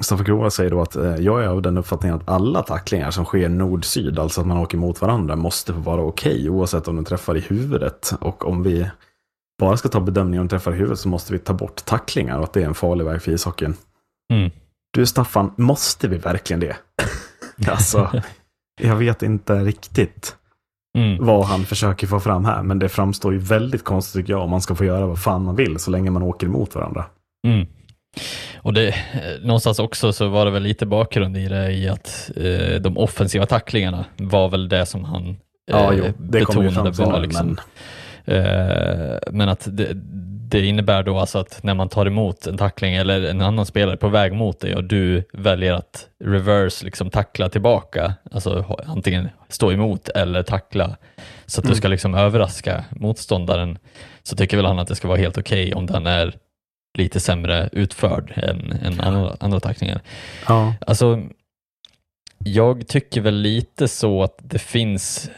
Staffan 0.00 0.24
Kronvall 0.26 0.50
säger 0.50 0.70
då 0.70 0.82
att 0.82 0.96
eh, 0.96 1.16
jag 1.16 1.44
är 1.44 1.48
av 1.48 1.62
den 1.62 1.78
uppfattningen 1.78 2.16
att 2.16 2.28
alla 2.28 2.62
tacklingar 2.62 3.10
som 3.10 3.24
sker 3.24 3.48
nord-syd, 3.48 4.18
alltså 4.18 4.40
att 4.40 4.46
man 4.46 4.58
åker 4.58 4.78
mot 4.78 5.00
varandra, 5.00 5.36
måste 5.36 5.72
få 5.72 5.80
vara 5.80 6.02
okej 6.02 6.50
oavsett 6.50 6.88
om 6.88 6.96
de 6.96 7.04
träffar 7.04 7.36
i 7.36 7.40
huvudet. 7.40 8.12
Och 8.20 8.48
om 8.48 8.62
vi 8.62 8.90
bara 9.60 9.76
ska 9.76 9.88
ta 9.88 10.00
bedömningen 10.00 10.40
om 10.40 10.46
de 10.48 10.50
träffar 10.50 10.72
i 10.72 10.76
huvudet 10.76 10.98
så 10.98 11.08
måste 11.08 11.32
vi 11.32 11.38
ta 11.38 11.52
bort 11.52 11.84
tacklingar 11.84 12.38
och 12.38 12.44
att 12.44 12.52
det 12.52 12.62
är 12.62 12.66
en 12.66 12.74
farlig 12.74 13.04
väg 13.04 13.22
för 13.22 13.32
ishockeyn. 13.32 13.74
Mm. 14.32 14.50
Du 14.92 15.06
Staffan, 15.06 15.52
måste 15.56 16.08
vi 16.08 16.16
verkligen 16.18 16.60
det? 16.60 16.76
alltså, 17.68 18.22
jag 18.82 18.96
vet 18.96 19.22
inte 19.22 19.54
riktigt 19.54 20.36
Mm. 20.98 21.26
vad 21.26 21.44
han 21.44 21.64
försöker 21.64 22.06
få 22.06 22.20
fram 22.20 22.44
här, 22.44 22.62
men 22.62 22.78
det 22.78 22.88
framstår 22.88 23.32
ju 23.32 23.38
väldigt 23.38 23.84
konstigt 23.84 24.20
tycker 24.20 24.32
jag 24.32 24.42
om 24.42 24.50
man 24.50 24.60
ska 24.60 24.74
få 24.74 24.84
göra 24.84 25.06
vad 25.06 25.18
fan 25.22 25.44
man 25.44 25.56
vill 25.56 25.78
så 25.78 25.90
länge 25.90 26.10
man 26.10 26.22
åker 26.22 26.46
emot 26.46 26.74
varandra. 26.74 27.04
Mm. 27.46 27.66
Och 28.62 28.72
det, 28.72 28.88
eh, 28.88 28.94
någonstans 29.42 29.78
också 29.78 30.12
så 30.12 30.28
var 30.28 30.44
det 30.44 30.50
väl 30.50 30.62
lite 30.62 30.86
bakgrund 30.86 31.36
i 31.36 31.48
det 31.48 31.72
i 31.72 31.88
att 31.88 32.30
eh, 32.36 32.80
de 32.80 32.98
offensiva 32.98 33.46
tacklingarna 33.46 34.04
var 34.16 34.48
väl 34.48 34.68
det 34.68 34.86
som 34.86 35.04
han 35.04 35.28
eh, 35.28 35.36
Ja, 35.66 35.92
jo, 35.92 36.04
det 36.18 36.38
ju 36.38 36.44
fram 36.46 36.62
betonade 36.62 36.90
var 36.90 37.20
liksom. 37.20 37.46
men 37.46 37.60
Eh, 38.24 39.18
men 39.30 39.48
att 39.48 39.68
det, 39.72 39.88
det 40.50 40.66
innebär 40.66 41.02
då 41.02 41.18
alltså 41.18 41.38
att 41.38 41.62
när 41.62 41.74
man 41.74 41.88
tar 41.88 42.06
emot 42.06 42.46
en 42.46 42.56
tackling 42.56 42.94
eller 42.94 43.22
en 43.22 43.40
annan 43.40 43.66
spelare 43.66 43.96
på 43.96 44.08
väg 44.08 44.32
mot 44.32 44.60
dig 44.60 44.76
och 44.76 44.84
du 44.84 45.24
väljer 45.32 45.72
att 45.72 46.08
reverse 46.24 46.84
liksom 46.84 47.10
tackla 47.10 47.48
tillbaka, 47.48 48.14
alltså 48.32 48.78
antingen 48.86 49.28
stå 49.48 49.72
emot 49.72 50.08
eller 50.08 50.42
tackla, 50.42 50.96
så 51.46 51.60
att 51.60 51.68
du 51.68 51.74
ska 51.74 51.88
liksom 51.88 52.14
överraska 52.14 52.84
motståndaren, 52.90 53.78
så 54.22 54.36
tycker 54.36 54.56
väl 54.56 54.66
han 54.66 54.78
att 54.78 54.88
det 54.88 54.94
ska 54.94 55.08
vara 55.08 55.18
helt 55.18 55.38
okej 55.38 55.74
om 55.74 55.86
den 55.86 56.06
är 56.06 56.34
lite 56.98 57.20
sämre 57.20 57.68
utförd 57.72 58.32
än, 58.36 58.72
än 58.72 59.00
andra, 59.00 59.36
andra 59.40 59.60
tacklingar. 59.60 60.00
ja, 60.48 60.74
Alltså, 60.86 61.22
jag 62.44 62.88
tycker 62.88 63.20
väl 63.20 63.34
lite 63.34 63.88
så 63.88 64.22
att 64.22 64.36
det 64.42 64.58
finns 64.58 65.30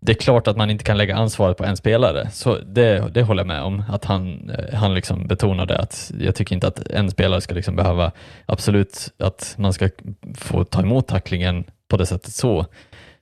det 0.00 0.12
är 0.12 0.16
klart 0.16 0.48
att 0.48 0.56
man 0.56 0.70
inte 0.70 0.84
kan 0.84 0.96
lägga 0.96 1.16
ansvaret 1.16 1.56
på 1.56 1.64
en 1.64 1.76
spelare, 1.76 2.30
så 2.30 2.58
det, 2.58 3.10
det 3.14 3.22
håller 3.22 3.40
jag 3.40 3.46
med 3.46 3.62
om. 3.62 3.84
Att 3.88 4.04
han, 4.04 4.50
eh, 4.50 4.74
han 4.74 4.94
liksom 4.94 5.26
betonade 5.26 5.78
att 5.78 6.12
jag 6.20 6.34
tycker 6.34 6.54
inte 6.54 6.66
att 6.66 6.88
en 6.88 7.10
spelare 7.10 7.40
ska 7.40 7.54
liksom 7.54 7.76
behöva, 7.76 8.12
absolut 8.46 9.12
att 9.18 9.54
man 9.58 9.72
ska 9.72 9.88
få 10.34 10.64
ta 10.64 10.82
emot 10.82 11.08
tacklingen 11.08 11.64
på 11.88 11.96
det 11.96 12.06
sättet 12.06 12.32
så, 12.32 12.66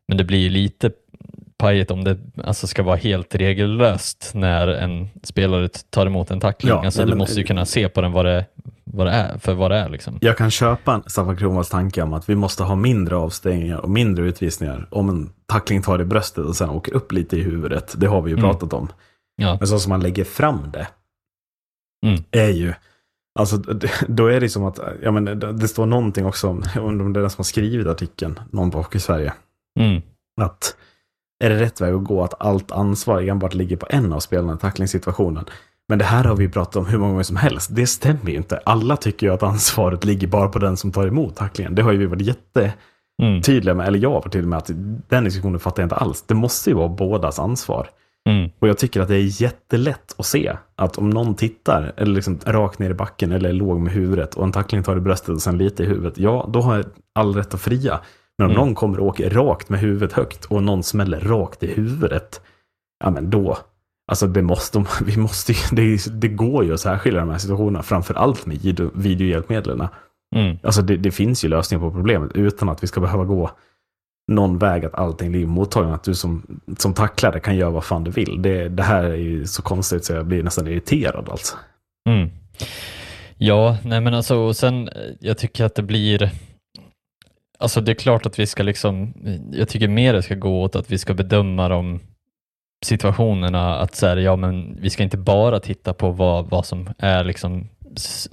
men 0.09 0.19
det 0.19 0.25
blir 0.25 0.39
ju 0.39 0.49
lite 0.49 0.91
pajigt 1.59 1.91
om 1.91 2.05
det 2.05 2.19
alltså 2.45 2.67
ska 2.67 2.83
vara 2.83 2.97
helt 2.97 3.35
regellöst 3.35 4.31
när 4.35 4.69
en 4.69 5.09
spelare 5.23 5.69
tar 5.69 6.07
emot 6.07 6.31
en 6.31 6.41
tackling. 6.41 6.69
Ja, 6.71 6.85
alltså, 6.85 7.01
nej, 7.01 7.07
du 7.07 7.11
men- 7.11 7.19
måste 7.19 7.41
ju 7.41 7.45
kunna 7.47 7.65
se 7.67 7.89
på 7.89 8.01
den 8.01 8.13
vad 8.13 8.25
det, 8.25 8.47
vad 8.85 9.07
det 9.07 9.11
är, 9.13 9.39
för 9.39 9.55
vad 9.55 9.71
det 9.71 9.77
är. 9.77 9.89
Liksom. 9.89 10.19
jag 10.21 10.37
kan 10.37 10.51
köpa 10.51 11.03
Staffan 11.07 11.37
Kronvalls 11.37 11.69
tanke 11.69 12.03
om 12.03 12.13
att 12.13 12.29
vi 12.29 12.35
måste 12.35 12.63
ha 12.63 12.75
mindre 12.75 13.17
avstängningar 13.17 13.79
och 13.79 13.91
mindre 13.91 14.25
utvisningar 14.27 14.89
om 14.91 15.09
en 15.09 15.31
tackling 15.47 15.83
tar 15.83 16.01
i 16.01 16.05
bröstet 16.05 16.45
och 16.45 16.57
sen 16.57 16.71
åker 16.71 16.95
upp 16.95 17.13
lite 17.13 17.37
i 17.37 17.43
huvudet. 17.43 17.95
Det 17.97 18.07
har 18.07 18.23
vi 18.23 18.31
ju 18.31 18.37
Mm. 18.39 18.51
pratat 18.51 18.73
om. 18.73 18.89
Ja. 19.37 19.57
Men 19.61 19.67
så 19.69 19.79
som 19.79 19.91
man 19.91 20.01
lägger 20.01 20.25
fram 20.25 20.71
det 20.73 20.89
Mm. 22.07 22.25
är 22.31 22.49
ju, 22.49 22.75
alltså 23.39 23.57
då 24.09 24.27
är 24.27 24.41
det 24.41 24.49
som 24.49 24.65
att, 24.65 24.79
ja 25.03 25.11
men 25.11 25.25
det, 25.25 25.35
det 25.53 25.69
står 25.69 25.87
någonting 25.87 26.27
också 26.27 26.49
om, 26.49 26.63
om 26.77 27.13
det 27.13 27.19
är 27.19 27.23
den 27.23 27.31
som 27.31 27.39
har 27.39 27.45
skrivit 27.45 27.87
artikeln, 27.87 28.41
någon 28.51 28.71
på 28.71 28.79
Hockey 28.79 28.99
Sverige, 28.99 29.33
Mm. 29.81 30.03
att 30.41 30.77
är 31.45 31.51
det 31.51 31.61
rätt 31.61 31.81
väg 31.81 31.95
att 31.95 32.05
gå 32.05 32.25
att 32.25 32.43
allt 32.43 32.73
ansvar 32.73 33.23
enbart 33.23 33.55
ligger 33.55 33.77
på 33.77 33.87
en 33.91 34.13
av 34.13 34.21
spelarna 34.21 34.55
i 34.55 34.57
tacklingssituationen? 34.57 35.45
Men 35.89 35.99
det 35.99 36.05
här 36.05 36.25
har 36.25 36.37
vi 36.37 36.49
pratat 36.49 36.77
om 36.77 36.87
hur 36.87 36.99
många 36.99 37.11
gånger 37.11 37.23
som 37.23 37.37
helst. 37.37 37.71
Det 37.73 37.87
stämmer 37.87 38.31
ju 38.31 38.37
inte. 38.37 38.61
Alla 38.65 38.97
tycker 38.97 39.27
ju 39.27 39.33
att 39.33 39.43
ansvaret 39.43 40.05
ligger 40.05 40.29
bara 40.29 40.49
på 40.49 40.59
den 40.59 40.77
som 40.77 40.93
tar 40.93 41.07
emot 41.07 41.37
tacklingen. 41.37 41.75
Det 41.75 41.83
har 41.83 41.93
ju 41.93 41.99
vi 41.99 42.07
varit 42.07 42.23
jättetydliga 42.23 43.73
Mm. 43.73 43.77
med, 43.77 43.89
eller 43.89 43.99
jag 43.99 44.11
var 44.11 44.29
till 44.29 44.43
och 44.43 44.49
med 44.49 44.59
att 44.59 44.71
den 45.09 45.25
diskussionen 45.25 45.61
fattar 45.61 45.83
jag 45.83 45.87
inte 45.87 45.97
alls. 45.97 46.25
Det 46.27 46.35
måste 46.35 46.71
ju 46.71 46.77
vara 46.77 46.89
bådas 46.89 47.39
ansvar. 47.39 47.89
Mm. 48.29 48.51
Och 48.59 48.69
jag 48.69 48.79
tycker 48.79 49.01
att 49.01 49.09
det 49.09 49.17
är 49.17 49.43
jättelätt 49.43 50.15
att 50.19 50.27
se 50.27 50.57
att 50.77 50.99
om 50.99 51.11
någon 51.11 51.35
tittar, 51.35 51.93
eller 51.97 52.15
liksom 52.15 52.39
rakt 52.47 52.79
ner 52.79 52.91
i 52.91 52.95
backen 52.95 53.33
eller 53.33 53.49
är 53.49 53.53
låg 53.53 53.81
med 53.81 53.93
huvudet 53.93 54.35
och 54.35 54.45
en 54.45 54.53
tackling 54.53 54.83
tar 54.83 54.97
i 54.97 55.01
bröstet 55.01 55.29
och 55.29 55.43
sen 55.43 55.59
lite 55.59 55.83
i 55.83 55.87
huvudet, 55.87 56.19
ja, 56.19 56.49
då 56.53 56.61
har 56.61 56.77
jag 56.77 56.85
all 57.15 57.35
rätt 57.35 57.55
att 57.55 57.61
fria. 57.61 58.01
Men 58.39 58.47
om 58.47 58.53
Mm. 58.53 58.65
någon 58.67 58.75
kommer 58.75 59.01
och 59.01 59.07
åker 59.07 59.31
rakt 59.31 59.69
med 59.69 59.81
huvudet 59.81 60.13
högt 60.13 60.45
och 60.45 60.63
någon 60.63 60.83
smäller 60.83 61.21
rakt 61.21 61.63
i 61.63 61.67
huvudet, 61.75 62.41
ja 63.05 63.11
men 63.11 63.31
då, 63.31 63.59
alltså 64.13 64.27
det 64.27 64.43
måste, 64.43 64.85
vi 65.05 65.17
måste 65.17 65.53
det, 65.73 66.07
det 66.21 66.29
går 66.29 66.65
ju 66.65 66.75
att 66.75 66.81
särskilja 66.81 67.21
de 67.21 67.31
här 67.31 67.39
situationerna, 67.39 67.83
framför 67.83 68.15
allt 68.15 68.47
med 68.47 68.57
video- 68.57 68.91
videohjälpmedlen. 68.95 69.89
Mm. 70.37 70.57
Alltså 70.63 70.83
det, 70.83 70.97
det 70.97 71.11
finns 71.11 71.45
ju 71.45 71.49
lösningar 71.49 71.81
på 71.85 71.91
problemet 71.91 72.31
utan 72.35 72.69
att 72.69 72.83
vi 72.83 72.87
ska 72.87 73.01
behöva 73.01 73.25
gå 73.25 73.51
någon 74.33 74.59
väg 74.59 74.85
att 74.85 74.95
allting 74.95 75.33
ligger 75.33 75.47
mottagen. 75.47 75.93
Att 75.93 76.03
du 76.05 76.15
som, 76.15 76.61
som 76.79 76.95
tacklare 76.95 77.41
kan 77.41 77.57
göra 77.57 77.71
vad 77.71 77.85
fan 77.85 78.05
du 78.05 78.11
vill. 78.11 78.43
Det, 78.43 78.69
det 78.69 78.83
här 78.83 79.05
är 79.05 79.15
ju 79.17 79.47
så 79.47 79.63
konstigt 79.63 80.05
så 80.05 80.13
jag 80.13 80.27
blir 80.27 80.43
nästan 80.43 80.67
irriterad 80.67 81.29
alltså. 81.29 81.57
Mm. 82.09 82.31
Ja, 83.39 83.77
nej 83.85 84.01
men 84.01 84.15
alltså, 84.15 84.37
och 84.37 84.57
sen, 84.57 84.89
eh, 84.89 84.95
jag 85.21 85.39
tycker 85.39 85.65
att 85.65 85.75
det 85.75 85.83
blir, 85.83 86.31
alltså 87.59 87.81
det 87.81 87.93
är 87.93 87.95
klart 87.95 88.27
att 88.27 88.39
vi 88.39 88.47
ska 88.47 88.63
liksom, 88.63 89.15
jag 89.53 89.69
tycker 89.69 89.89
mer 89.89 90.13
det 90.13 90.23
ska 90.23 90.35
gå 90.35 90.63
åt 90.63 90.77
att 90.77 90.91
vi 90.91 90.99
ska 90.99 91.15
bedöma 91.15 91.69
de 91.69 92.01
situationerna, 92.85 93.79
att 93.79 93.95
så 93.95 94.07
här, 94.07 94.17
ja 94.17 94.37
men 94.37 94.79
vi 94.81 94.91
ska 94.91 95.03
inte 95.03 95.17
bara 95.17 95.61
titta 95.61 95.95
på 95.95 96.11
vad, 96.11 96.51
vad 96.51 96.67
som 96.67 96.89
är 96.99 97.25
liksom, 97.25 97.69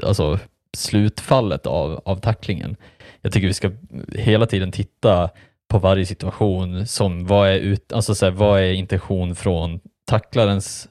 alltså 0.03 0.39
slutfallet 0.77 1.65
av, 1.65 2.01
av 2.05 2.15
tacklingen. 2.15 2.75
Jag 3.21 3.33
tycker 3.33 3.47
vi 3.47 3.53
ska 3.53 3.71
hela 4.15 4.45
tiden 4.45 4.71
titta 4.71 5.29
på 5.69 5.79
varje 5.79 6.05
situation 6.05 6.87
som 6.87 7.27
vad 7.27 7.49
är, 7.49 7.55
ut, 7.55 7.93
alltså 7.93 8.15
så 8.15 8.25
här, 8.25 8.31
vad 8.31 8.59
är 8.59 8.73
intention 8.73 9.35
från 9.35 9.79
tacklarens 10.05 10.89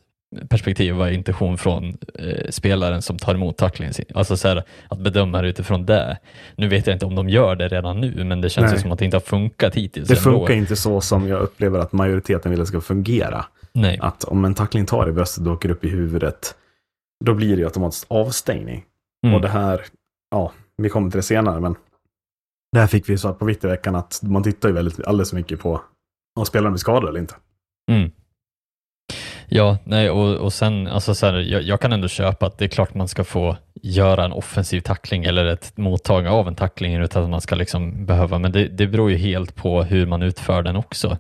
perspektiv, 0.49 0.95
vad 0.95 1.09
är 1.09 1.13
intention 1.13 1.59
från 1.59 1.99
eh, 2.15 2.51
spelaren 2.51 3.03
som 3.03 3.19
tar 3.19 3.35
emot 3.35 3.57
tacklingen? 3.57 3.95
Alltså 4.15 4.37
så 4.37 4.49
här, 4.49 4.63
att 4.89 4.99
bedöma 4.99 5.43
det 5.43 5.49
utifrån 5.49 5.87
det. 5.87 6.19
Nu 6.57 6.69
vet 6.69 6.87
jag 6.87 6.97
inte 6.97 7.07
om 7.07 7.15
de 7.15 7.29
gör 7.29 7.57
det 7.57 7.69
redan 7.69 8.01
nu, 8.01 8.25
men 8.25 8.41
det 8.41 8.51
känns 8.51 8.75
ju 8.75 8.79
som 8.79 8.93
att 8.93 8.99
det 8.99 9.05
inte 9.05 9.17
har 9.17 9.23
funkat 9.23 9.75
hittills. 9.75 10.09
Det 10.09 10.15
ändå. 10.15 10.39
funkar 10.39 10.55
inte 10.55 10.77
så 10.77 11.01
som 11.01 11.29
jag 11.29 11.41
upplever 11.41 11.79
att 11.79 11.93
majoriteten 11.93 12.51
vill 12.51 12.61
att 12.61 12.67
det 12.67 12.69
ska 12.69 12.81
fungera. 12.81 13.45
Nej. 13.73 13.99
Att 14.03 14.25
om 14.25 14.45
en 14.45 14.55
tackling 14.55 14.87
tar 14.87 15.09
i 15.09 15.13
bröstet 15.13 15.47
och 15.47 15.53
åker 15.53 15.71
upp 15.71 15.85
i 15.85 15.89
huvudet, 15.89 16.55
då 17.25 17.35
blir 17.35 17.57
det 17.57 17.61
ju 17.61 17.65
automatiskt 17.65 18.07
avstängning. 18.09 18.85
Mm. 19.27 19.35
Och 19.35 19.41
det 19.41 19.49
här, 19.49 19.85
ja, 20.31 20.53
vi 20.77 20.89
kommer 20.89 21.11
till 21.11 21.19
det 21.19 21.23
senare, 21.23 21.61
men 21.61 21.77
det 22.73 22.81
här 22.81 22.87
fick 22.87 23.09
vi 23.09 23.19
svart 23.19 23.39
på 23.39 23.45
vitt 23.45 23.65
i 23.65 23.67
veckan 23.67 23.95
att 23.95 24.21
man 24.23 24.43
tittar 24.43 24.69
ju 24.69 24.75
väldigt, 24.75 25.05
alldeles 25.05 25.31
för 25.31 25.37
mycket 25.37 25.61
på 25.61 25.81
om 26.41 26.47
spelaren 26.47 26.73
blir 26.73 26.79
skadad 26.79 27.09
eller 27.09 27.21
inte. 27.21 27.35
Mm. 27.91 28.11
Ja, 29.49 29.79
nej 29.85 30.11
och, 30.11 30.35
och 30.37 30.53
sen, 30.53 30.87
alltså 30.87 31.15
så 31.15 31.27
här, 31.27 31.35
jag, 31.35 31.63
jag 31.63 31.81
kan 31.81 31.93
ändå 31.93 32.09
köpa 32.09 32.47
att 32.47 32.59
det 32.59 32.65
är 32.65 32.69
klart 32.69 32.95
man 32.95 33.09
ska 33.09 33.25
få 33.25 33.57
göra 33.83 34.25
en 34.25 34.33
offensiv 34.33 34.81
tackling 34.81 35.25
eller 35.25 35.45
ett 35.47 35.77
mottagande 35.77 36.31
av 36.31 36.49
en 36.49 36.55
tackling 36.55 36.95
utan 36.95 37.23
att 37.25 37.31
man 37.31 37.41
ska 37.41 37.55
liksom 37.55 38.07
behöva, 38.07 38.39
men 38.39 38.53
det, 38.53 38.69
det 38.69 38.87
beror 38.87 39.11
ju 39.11 39.17
helt 39.17 39.55
på 39.55 39.83
hur 39.83 40.07
man 40.07 40.23
utför 40.23 40.63
den 40.63 40.77
också. 40.77 41.19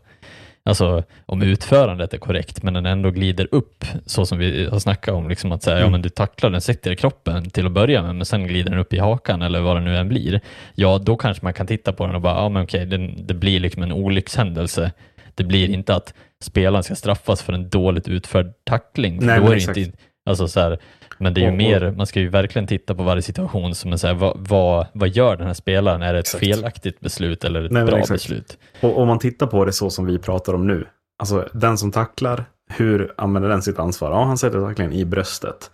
Alltså 0.65 1.03
om 1.27 1.43
utförandet 1.43 2.15
är 2.15 2.19
korrekt 2.19 2.63
men 2.63 2.75
den 2.75 2.87
ändå 2.87 3.11
glider 3.11 3.49
upp 3.51 3.85
så 4.07 4.27
som 4.27 4.39
vi 4.39 4.67
har 4.67 4.79
snackat 4.79 5.15
om, 5.15 5.29
liksom 5.29 5.53
att 5.53 5.63
säga, 5.63 5.77
ja 5.77 5.81
Mm. 5.81 5.93
men 5.93 6.03
du 6.03 6.09
tacklar 6.09 6.51
den, 6.51 6.61
sätter 6.61 6.91
i 6.91 6.97
kroppen 6.97 7.51
till 7.51 7.67
att 7.67 7.73
börja 7.73 8.03
med 8.03 8.15
men 8.15 8.27
sen 8.27 8.47
glider 8.47 8.71
den 8.71 8.79
upp 8.81 8.93
i 8.93 8.99
hakan 8.99 9.43
eller 9.43 9.61
vad 9.61 9.77
det 9.77 9.81
nu 9.81 9.97
än 9.97 10.09
blir. 10.09 10.41
Ja, 10.75 10.99
då 10.99 11.17
kanske 11.17 11.45
man 11.45 11.53
kan 11.55 11.67
titta 11.67 11.93
på 11.93 12.07
den 12.07 12.15
och 12.15 12.21
bara, 12.21 12.35
ja 12.35 12.49
men 12.49 12.63
okej, 12.63 12.87
det, 12.87 12.97
det 13.17 13.35
blir 13.35 13.61
liksom 13.61 13.83
en 13.83 13.93
olyckshändelse. 13.93 14.93
Det 15.35 15.45
blir 15.45 15.71
inte 15.71 15.95
att 15.95 16.15
spelaren 16.43 16.83
ska 16.83 16.95
straffas 16.95 17.43
för 17.43 17.53
en 17.53 17.69
dåligt 17.69 18.09
utförd 18.09 18.53
tackling. 18.65 19.19
Nej, 19.23 19.41
då 19.41 19.47
är 19.47 19.51
det 19.51 19.57
exakt. 19.57 19.79
inte, 19.79 19.99
alltså 20.27 20.49
så 20.49 20.61
här, 20.61 20.79
men 21.19 21.35
det 21.35 21.41
är 21.41 21.43
ju 21.43 21.49
Och- 21.49 21.53
och- 21.53 21.59
mer, 21.59 21.91
man 21.97 22.07
ska 22.07 22.21
ju 22.21 22.29
verkligen 22.29 22.67
titta 22.67 22.95
på 22.95 23.03
varje 23.03 23.23
situation 23.23 23.75
som 23.75 23.93
är 23.93 24.15
vad, 24.15 24.49
vad, 24.49 24.87
vad 24.93 25.09
gör 25.09 25.37
den 25.37 25.47
här 25.47 25.55
spelaren? 25.55 26.03
Är 26.03 26.13
det 26.13 26.19
ett 26.19 26.27
Exakt. 26.27 26.45
felaktigt 26.45 27.01
beslut 27.01 27.45
eller 27.45 27.65
ett 27.65 27.73
Nej, 27.73 27.85
bra 27.85 27.99
exakt. 27.99 28.11
beslut? 28.23 28.59
Och 28.81 28.99
om 28.99 29.09
man 29.09 29.19
tittar 29.19 29.47
på 29.47 29.65
det 29.65 29.73
så 29.73 29.91
som 29.91 30.07
vi 30.07 30.19
pratar 30.19 30.55
om 30.55 30.67
nu. 30.67 30.87
Alltså 31.19 31.49
den 31.53 31.79
som 31.79 31.93
tacklar, 31.93 32.45
hur 32.71 33.15
använder 33.17 33.49
den 33.49 33.63
sitt 33.63 33.79
ansvar? 33.79 34.11
Ja, 34.11 34.25
han 34.25 34.39
sätter 34.39 34.61
tacklingen 34.61 34.93
i 34.93 35.05
bröstet. 35.05 35.71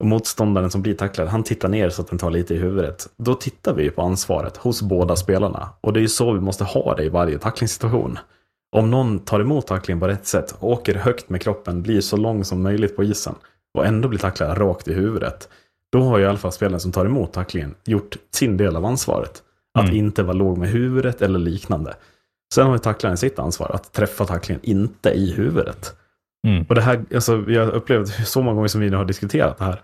Och 0.00 0.06
motståndaren 0.06 0.70
som 0.70 0.82
blir 0.82 0.94
tacklad, 0.94 1.28
han 1.28 1.42
tittar 1.42 1.68
ner 1.68 1.90
så 1.90 2.02
att 2.02 2.08
den 2.08 2.18
tar 2.18 2.30
lite 2.30 2.54
i 2.54 2.58
huvudet. 2.58 3.06
Då 3.18 3.34
tittar 3.34 3.74
vi 3.74 3.90
på 3.90 4.02
ansvaret 4.02 4.56
hos 4.56 4.82
båda 4.82 5.16
spelarna. 5.16 5.68
Och 5.80 5.92
det 5.92 5.98
är 5.98 6.02
ju 6.02 6.08
så 6.08 6.32
vi 6.32 6.40
måste 6.40 6.64
ha 6.64 6.94
det 6.94 7.04
i 7.04 7.08
varje 7.08 7.38
tacklingssituation. 7.38 8.18
Om 8.74 8.90
någon 8.90 9.18
tar 9.18 9.40
emot 9.40 9.66
tacklingen 9.66 10.00
på 10.00 10.08
rätt 10.08 10.26
sätt, 10.26 10.54
åker 10.60 10.94
högt 10.94 11.28
med 11.28 11.42
kroppen, 11.42 11.82
blir 11.82 12.00
så 12.00 12.16
lång 12.16 12.44
som 12.44 12.62
möjligt 12.62 12.96
på 12.96 13.04
isen 13.04 13.34
och 13.78 13.86
ändå 13.86 14.08
blir 14.08 14.18
tacklad 14.18 14.58
rakt 14.58 14.88
i 14.88 14.94
huvudet. 14.94 15.48
Då 15.92 16.02
har 16.02 16.18
ju 16.18 16.24
i 16.24 16.26
alla 16.26 16.38
fall 16.38 16.52
spelaren 16.52 16.80
som 16.80 16.92
tar 16.92 17.06
emot 17.06 17.32
tacklingen 17.32 17.74
gjort 17.84 18.16
sin 18.34 18.56
del 18.56 18.76
av 18.76 18.84
ansvaret. 18.84 19.42
Att 19.78 19.84
Mm. 19.84 19.96
inte 19.96 20.22
vara 20.22 20.36
låg 20.36 20.58
med 20.58 20.68
huvudet 20.68 21.22
eller 21.22 21.38
liknande. 21.38 21.94
Sen 22.54 22.66
har 22.66 22.72
ju 22.72 22.78
tacklaren 22.78 23.16
sitt 23.16 23.38
ansvar 23.38 23.70
att 23.74 23.92
träffa 23.92 24.24
tacklingen 24.24 24.60
inte 24.64 25.10
i 25.10 25.32
huvudet. 25.32 25.96
Mm. 26.46 26.64
Och 26.68 26.74
det 26.74 26.80
här, 26.80 27.04
alltså, 27.14 27.36
vi 27.36 27.56
har 27.56 27.70
upplevt 27.70 28.28
så 28.28 28.42
många 28.42 28.54
gånger 28.54 28.68
som 28.68 28.80
vi 28.80 28.90
nu 28.90 28.96
har 28.96 29.04
diskuterat 29.04 29.58
det 29.58 29.64
här. 29.64 29.80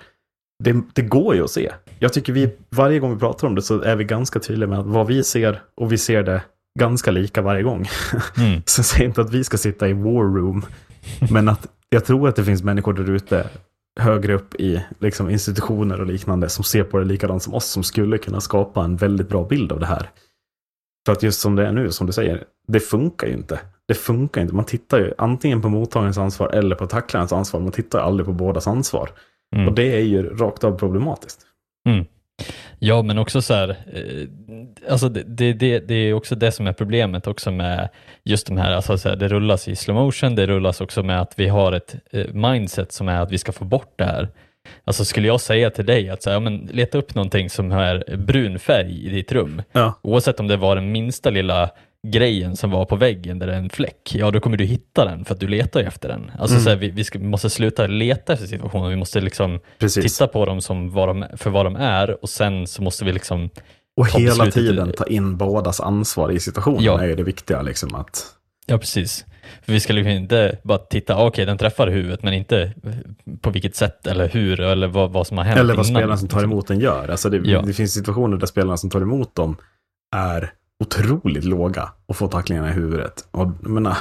Det, 0.65 0.81
det 0.95 1.03
går 1.03 1.35
ju 1.35 1.45
att 1.45 1.51
se. 1.51 1.73
Jag 1.99 2.13
tycker 2.13 2.33
vi, 2.33 2.57
varje 2.71 2.99
gång 2.99 3.15
vi 3.15 3.21
pratar 3.21 3.49
om 3.49 3.55
det 3.55 3.63
så 3.63 3.81
är 3.83 3.97
vi 3.97 4.05
ganska 4.05 4.41
tydliga 4.41 4.69
med 4.69 4.79
att 4.79 4.87
vad 4.87 5.07
vi 5.07 5.25
ser 5.25 5.63
och 5.77 5.93
vi 5.93 5.99
ser 5.99 6.23
det 6.23 6.43
ganska 6.79 7.11
lika 7.11 7.43
varje 7.43 7.63
gång. 7.63 7.85
Mm. 8.39 8.63
Så 8.67 8.83
säger 8.83 9.05
inte 9.05 9.21
att 9.21 9.33
vi 9.33 9.45
ska 9.45 9.57
sitta 9.57 9.89
i 9.89 9.93
war 9.93 10.35
room, 10.35 10.65
men 11.31 11.49
att 11.49 11.67
jag 11.89 12.05
tror 12.05 12.29
att 12.29 12.37
det 12.37 12.45
finns 12.45 12.63
människor 12.63 12.93
där 12.93 13.11
ute 13.11 13.51
högre 14.01 14.35
upp 14.35 14.55
i 14.55 14.85
liksom, 14.99 15.31
institutioner 15.31 16.01
och 16.01 16.07
liknande 16.07 16.49
som 16.49 16.65
ser 16.65 16.85
på 16.85 16.99
det 16.99 17.05
likadant 17.05 17.43
som 17.43 17.55
oss 17.55 17.67
som 17.67 17.83
skulle 17.83 18.19
kunna 18.19 18.41
skapa 18.41 18.85
en 18.85 18.97
väldigt 18.97 19.29
bra 19.29 19.45
bild 19.45 19.73
av 19.73 19.81
det 19.81 19.87
här. 19.87 20.11
För 21.07 21.13
att 21.13 21.23
just 21.23 21.41
som 21.41 21.57
det 21.57 21.67
är 21.67 21.73
nu, 21.73 21.91
som 21.91 22.07
du 22.07 22.13
säger, 22.13 22.45
det 22.69 22.81
funkar 22.81 23.27
ju 23.27 23.33
inte. 23.33 23.61
Det 23.89 23.95
funkar 23.95 24.41
inte. 24.41 24.55
Man 24.55 24.65
tittar 24.65 24.99
ju 24.99 25.15
antingen 25.19 25.63
på 25.63 25.69
mottagarens 25.69 26.19
ansvar 26.19 26.49
eller 26.49 26.77
på 26.77 26.87
tacklarens 26.87 27.33
ansvar. 27.33 27.61
Man 27.61 27.73
tittar 27.73 28.01
aldrig 28.01 28.27
på 28.27 28.33
bådas 28.33 28.67
ansvar. 28.67 29.11
Mm. 29.57 29.69
Och 29.69 29.75
det 29.75 29.97
är 29.97 30.01
ju 30.01 30.37
rakt 30.37 30.65
av 30.65 30.79
problematiskt. 30.79 31.47
Ja, 32.83 33.03
men 33.03 33.19
också 33.19 33.43
så 33.43 33.55
här, 33.55 33.69
eh, 33.69 34.93
alltså 34.93 35.09
det, 35.09 35.53
det, 35.53 35.79
det, 35.79 35.95
är 35.95 36.15
också 36.15 36.35
det 36.35 36.53
som 36.53 36.67
är 36.67 36.73
problemet 36.73 37.27
också 37.27 37.51
med 37.51 37.89
just 38.25 38.47
de 38.47 38.57
här, 38.57 38.73
alltså 38.73 38.99
så 38.99 39.09
här, 39.09 39.17
det 39.17 39.29
rullas 39.29 39.69
i 39.69 39.77
slow 39.77 39.97
motion, 39.97 40.35
det 40.35 40.47
rullas 40.47 40.81
också 40.81 41.03
med 41.03 41.21
att 41.21 41.33
vi 41.37 41.49
har 41.49 41.73
ett 41.73 41.95
eh, 42.11 42.27
mindset 42.33 42.93
som 42.93 43.09
är 43.09 43.21
att 43.21 43.33
vi 43.33 43.39
ska 43.39 43.53
få 43.53 43.65
bort 43.65 43.93
det 43.97 44.05
här. 44.05 44.29
Alltså 44.85 45.05
skulle 45.05 45.27
jag 45.27 45.41
säga 45.41 45.71
till 45.71 45.87
dig 45.87 46.11
att 46.11 46.23
så 46.23 46.31
här, 46.31 46.37
ja, 46.37 46.41
men 46.41 46.69
leta 46.73 46.99
upp 46.99 47.15
någonting 47.15 47.51
som 47.51 47.73
är 47.73 48.17
brun 48.17 48.59
färg 48.59 49.07
i 49.07 49.09
ditt 49.09 49.33
rum, 49.33 49.63
Ja. 49.73 49.95
oavsett 50.03 50.41
om 50.41 50.49
det 50.49 50.57
var 50.57 50.77
den 50.77 50.93
minsta 50.93 51.31
lilla 51.31 51.71
grejen 52.09 52.57
som 52.57 52.71
var 52.71 52.85
på 52.85 52.97
väggen 52.97 53.39
där 53.39 53.47
det 53.47 53.53
är 53.55 53.59
en 53.59 53.71
fläck, 53.71 54.11
ja 54.15 54.31
då 54.31 54.41
kommer 54.41 54.57
du 54.57 54.65
hitta 54.65 55.05
den 55.05 55.25
för 55.25 55.35
att 55.35 55.41
du 55.41 55.49
letar 55.49 55.81
ju 55.81 55.87
efter 55.87 56.09
den. 56.09 56.31
Alltså 56.39 56.55
Mm. 56.55 56.65
så 56.65 56.71
här, 56.71 56.77
vi, 56.77 56.91
vi, 56.91 57.05
ska, 57.05 57.19
vi 57.19 57.25
måste 57.27 57.51
sluta 57.51 57.87
leta 57.87 58.33
efter 58.33 58.47
situationer, 58.47 58.89
vi 58.89 58.97
måste 58.97 59.21
liksom 59.21 59.61
Precis. 59.79 60.05
titta 60.17 60.29
på 60.29 60.45
dem 60.47 60.61
som 60.61 60.91
vad 60.91 61.09
de, 61.09 61.25
för 61.37 61.51
vad 61.51 61.67
de 61.67 61.77
är 61.77 62.23
och 62.23 62.29
sen 62.29 62.67
så 62.67 62.83
måste 62.83 63.05
vi 63.05 63.13
liksom 63.13 63.51
Och 63.97 64.09
hela 64.09 64.47
tiden 64.47 64.93
ta 64.97 65.05
in 65.05 65.37
bådas 65.37 65.81
ansvar 65.81 66.31
i 66.31 66.41
situationen 66.41 66.85
Ja. 66.85 67.01
är 67.01 67.07
ju 67.07 67.15
det 67.15 67.23
viktiga. 67.23 67.63
Liksom, 67.63 67.95
att, 67.95 68.27
Ja, 68.67 68.79
precis. 68.79 69.25
För 69.63 69.73
vi 69.73 69.81
ska 69.81 69.93
liksom 69.93 70.11
inte 70.13 70.59
bara 70.63 70.79
titta, 70.79 71.17
ah, 71.17 71.27
okej 71.27 71.47
den 71.47 71.59
träffar 71.59 71.87
huvudet, 71.89 72.23
men 72.23 72.35
inte 72.35 72.73
på 73.41 73.51
vilket 73.51 73.77
sätt 73.77 74.07
eller 74.07 74.29
hur 74.29 74.61
eller 74.61 74.87
vad, 74.87 75.11
vad 75.13 75.27
som 75.27 75.39
har 75.39 75.45
hänt 75.45 75.59
eller 75.61 75.75
vad 75.75 75.87
innan. 75.87 76.01
spelaren 76.01 76.19
som 76.19 76.29
tar 76.29 76.43
emot 76.45 76.67
den 76.69 76.81
gör. 76.81 77.09
Alltså 77.09 77.31
det, 77.31 77.51
Ja. 77.51 77.63
det 77.63 77.73
finns 77.73 77.93
situationer 77.95 78.37
där 78.37 78.47
spelarna 78.47 78.77
som 78.77 78.91
tar 78.91 79.01
emot 79.01 79.35
dem 79.35 79.57
är 80.17 80.53
otroligt 80.81 81.45
låga 81.45 81.93
och 82.07 82.17
får 82.17 82.29
tacklingarna 82.29 82.71
i 82.71 82.73
huvudet. 82.73 83.29
Och, 83.31 83.49
jag 83.63 83.71
menar, 83.71 83.97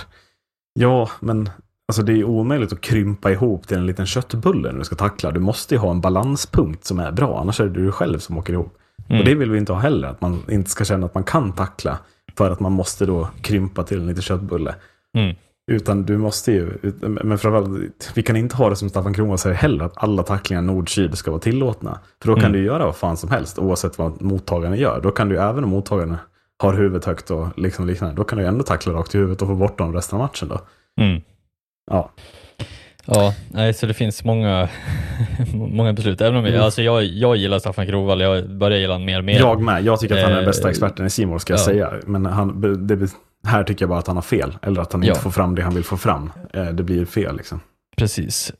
ja, 0.73 1.09
men 1.19 1.49
alltså 1.87 2.03
det 2.03 2.13
är 2.13 2.23
omöjligt 2.23 2.73
att 2.73 2.81
krympa 2.81 3.31
ihop 3.31 3.67
till 3.67 3.77
en 3.77 3.85
liten 3.85 4.05
köttbulle 4.05 4.71
när 4.71 4.79
du 4.79 4.85
ska 4.85 4.95
tackla. 4.95 5.31
Du 5.31 5.39
måste 5.39 5.75
ju 5.75 5.79
ha 5.79 5.91
en 5.91 6.01
balanspunkt 6.01 6.85
som 6.85 6.99
är 6.99 7.11
bra, 7.11 7.39
annars 7.41 7.59
är 7.59 7.65
det 7.65 7.81
du 7.83 7.91
själv 7.91 8.19
som 8.19 8.37
åker 8.37 8.53
ihop. 8.53 8.77
Mm. 9.07 9.19
Och 9.19 9.25
det 9.25 9.35
vill 9.35 9.51
vi 9.51 9.57
inte 9.57 9.73
ha 9.73 9.79
heller, 9.79 10.07
att 10.07 10.21
man 10.21 10.39
inte 10.49 10.69
ska 10.69 10.85
känna 10.85 11.05
att 11.05 11.13
man 11.13 11.23
kan 11.23 11.51
tackla 11.51 11.99
för 12.37 12.51
att 12.51 12.59
man 12.59 12.71
måste 12.71 13.05
då 13.05 13.29
krympa 13.41 13.83
till 13.83 13.99
en 13.99 14.07
liten 14.07 14.21
köttbulle. 14.21 14.75
Mm. 15.17 15.35
Utan 15.71 16.03
du 16.03 16.17
måste 16.17 16.51
ju, 16.51 16.73
men 17.01 17.37
framförallt, 17.37 18.11
vi 18.15 18.23
kan 18.23 18.35
inte 18.35 18.55
ha 18.55 18.69
det 18.69 18.75
som 18.75 18.89
Staffan 18.89 19.13
Kronwall 19.13 19.37
säger 19.37 19.55
heller, 19.55 19.85
att 19.85 20.03
alla 20.03 20.23
tacklingar 20.23 20.61
nord-syd 20.61 21.17
ska 21.17 21.31
vara 21.31 21.41
tillåtna. 21.41 21.99
För 22.21 22.27
då 22.27 22.35
kan 22.35 22.45
Mm. 22.45 22.53
du 22.53 22.63
göra 22.65 22.85
vad 22.85 22.95
fan 22.95 23.17
som 23.17 23.31
helst, 23.31 23.59
oavsett 23.59 23.97
vad 23.97 24.21
mottagaren 24.21 24.77
gör. 24.77 25.01
Då 25.01 25.11
kan 25.11 25.29
du, 25.29 25.37
även 25.37 25.63
om 25.63 25.69
mottagaren 25.69 26.17
har 26.59 26.73
huvudet 26.73 27.05
högt 27.05 27.31
och 27.31 27.47
liksom 27.59 27.87
liknande, 27.87 28.15
då 28.15 28.23
kan 28.23 28.37
du 28.37 28.45
ändå 28.45 28.63
tackla 28.63 28.93
rakt 28.93 29.15
i 29.15 29.17
huvudet 29.17 29.41
och 29.41 29.47
få 29.47 29.55
bort 29.55 29.77
dem 29.77 29.93
resten 29.93 30.19
av 30.19 30.25
matchen 30.25 30.47
då. 30.47 30.59
Mm. 31.01 31.21
Ja, 31.91 32.11
Ja, 33.05 33.33
nej, 33.51 33.73
så 33.73 33.85
det 33.85 33.93
finns 33.93 34.23
många, 34.23 34.69
många 35.53 35.93
beslut. 35.93 36.21
Även 36.21 36.35
om 36.35 36.43
jag, 36.45 36.53
Mm. 36.53 36.65
alltså 36.65 36.81
jag, 36.81 37.03
jag 37.03 37.35
gillar 37.35 37.59
Staffan 37.59 37.87
Kronwall, 37.87 38.21
jag 38.21 38.49
börjar 38.49 38.77
gilla 38.79 38.93
honom 38.93 39.05
mer 39.05 39.17
och 39.19 39.23
mer. 39.25 39.39
jag 39.39 39.61
med. 39.61 39.83
Jag 39.83 39.99
tycker 39.99 40.15
att 40.17 40.21
han 40.23 40.31
är 40.31 40.35
den 40.35 40.45
bästa 40.45 40.67
Eh, 40.67 40.69
experten 40.69 41.05
i 41.05 41.09
Simor 41.09 41.37
ska 41.39 41.53
jag 41.53 41.59
ja. 41.59 41.63
säga. 41.65 41.93
Men 42.05 42.25
han, 42.25 42.61
det, 42.87 43.09
här 43.47 43.63
tycker 43.63 43.83
jag 43.83 43.89
bara 43.89 43.99
att 43.99 44.07
han 44.07 44.17
har 44.17 44.21
fel. 44.21 44.57
Eller 44.61 44.81
att 44.81 44.93
han 44.93 45.03
inte 45.03 45.17
Ja. 45.17 45.21
får 45.21 45.31
fram 45.31 45.55
det 45.55 45.61
han 45.61 45.73
vill 45.75 45.83
få 45.83 45.97
fram. 45.97 46.31
Eh, 46.53 46.65
Det 46.65 46.83
blir 46.83 47.05
fel 47.05 47.37
liksom. 47.37 47.59
Precis. 47.97 48.51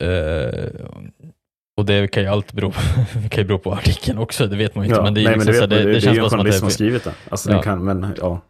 Och 1.80 1.86
det 1.86 2.08
kan 2.08 2.24
ju 2.24 2.30
alltid 2.30 2.56
bero 2.56 2.72
på, 2.72 2.80
kan 3.30 3.44
ju 3.44 3.48
bero 3.48 3.58
på 3.58 3.74
artikeln 3.74 4.18
också, 4.18 4.48
det 4.48 4.56
vet 4.56 4.76
man 4.76 4.86
ju 4.86 4.90
inte. 4.90 5.00
Ja, 5.00 5.04
men 5.04 5.14
det, 5.14 5.22
är 5.22 5.24
nej, 5.24 5.34
liksom 5.34 5.46
men 5.46 5.54
det, 5.54 5.60
så 5.62 5.68
vet, 5.68 5.72
här, 5.72 5.78
det, 5.78 5.84
det, 5.84 5.86
det, 5.86 5.92
det 5.92 5.98
är 5.98 6.02
känns 6.02 6.18
ju 6.18 6.24
en 6.24 6.30
journalist 6.30 6.58
som 6.60 6.66
har 6.66 6.72
skrivit 6.72 7.04
det. 7.04 7.12
Alltså, 7.30 7.52
Ja. 7.52 7.58
det 7.58 7.64
kan, 7.64 7.84
men 7.86 8.16
ja. 8.22 8.42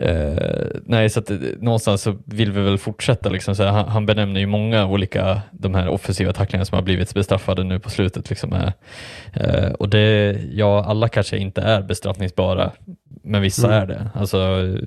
Eh, 0.00 0.66
nej, 0.84 1.10
så 1.10 1.20
att 1.20 1.30
eh, 1.30 1.36
någonstans 1.60 2.02
så 2.02 2.16
vill 2.24 2.52
vi 2.52 2.60
väl 2.62 2.78
fortsätta. 2.78 3.28
Liksom, 3.28 3.54
så 3.54 3.62
här, 3.62 3.70
han, 3.70 3.88
han 3.88 4.06
benämner 4.06 4.40
ju 4.40 4.46
många 4.46 4.86
olika 4.86 5.40
de 5.52 5.74
här 5.74 5.88
offensiva 5.88 6.32
tacklingarna 6.32 6.64
som 6.64 6.76
har 6.76 6.82
blivit 6.82 7.14
bestraffade 7.14 7.64
nu 7.64 7.78
på 7.80 7.90
slutet. 7.90 8.30
Liksom, 8.30 8.52
eh, 8.52 8.70
eh, 9.32 9.72
och 9.72 9.88
det, 9.88 10.36
ja, 10.52 10.84
alla 10.84 11.08
kanske 11.08 11.36
inte 11.38 11.62
är 11.62 11.82
bestraffningsbara, 11.82 12.70
men 13.24 13.42
vissa 13.42 13.66
Mm. 13.66 13.82
är 13.82 13.86
det. 13.86 14.10
Alltså, 14.14 14.38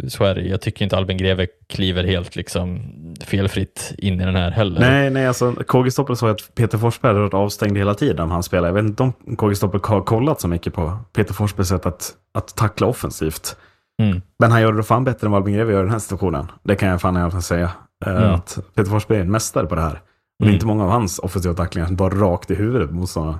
så 0.07 0.23
är 0.23 0.35
det. 0.35 0.41
Jag 0.41 0.61
tycker 0.61 0.83
inte 0.83 0.97
Albin 0.97 1.17
Greve 1.17 1.47
kliver 1.69 2.03
helt 2.03 2.35
liksom, 2.35 2.79
felfritt 3.25 3.93
in 3.97 4.21
i 4.21 4.25
den 4.25 4.35
här 4.35 4.51
heller. 4.51 4.79
Nej, 4.79 5.09
nej, 5.09 5.27
alltså 5.27 5.51
KG 5.51 5.91
Stoppel 5.91 6.15
sa 6.17 6.29
att 6.29 6.55
Peter 6.55 6.77
Forsberg 6.77 7.09
hade 7.09 7.19
varit 7.19 7.33
avstängd 7.33 7.77
hela 7.77 7.93
tiden 7.93 8.31
han 8.31 8.43
spelar. 8.43 8.67
Jag 8.67 8.73
vet 8.73 8.85
inte 8.85 9.03
om 9.03 9.13
KG 9.37 9.55
Stoppel 9.55 9.81
har 9.83 10.01
kollat 10.01 10.41
så 10.41 10.47
mycket 10.47 10.73
på 10.73 10.97
Peter 11.13 11.33
Forsbergs 11.33 11.69
sätt 11.69 11.85
att, 11.85 12.11
att 12.33 12.55
tackla 12.55 12.87
offensivt. 12.87 13.55
Mm. 14.01 14.21
Men 14.39 14.51
han 14.51 14.61
gör 14.61 14.73
det 14.73 14.83
fan 14.83 15.03
bättre 15.03 15.27
än 15.27 15.31
vad 15.31 15.41
Albin 15.41 15.53
Greve 15.55 15.71
gör 15.73 15.79
i 15.79 15.83
den 15.83 15.91
här 15.91 15.99
situationen. 15.99 16.51
Det 16.63 16.75
kan 16.75 16.89
jag 16.89 17.01
fan 17.01 17.17
i 17.17 17.21
alla 17.21 17.31
fall 17.31 17.41
säga. 17.41 17.71
Mm. 18.05 18.33
Att 18.33 18.59
Peter 18.75 18.89
Forsberg 18.91 19.17
är 19.17 19.21
en 19.21 19.31
mästare 19.31 19.65
på 19.67 19.75
det 19.75 19.81
här. 19.81 19.91
Och 19.91 19.99
det 20.39 20.43
är 20.45 20.47
Mm. 20.47 20.53
inte 20.55 20.65
många 20.65 20.83
av 20.83 20.89
hans 20.89 21.19
offensiva 21.19 21.53
tacklingar 21.53 21.87
som 21.87 21.95
bara 21.95 22.09
rakt 22.15 22.51
i 22.51 22.55
huvudet 22.55 22.89
på 22.89 22.95
motståndarna. 22.95 23.39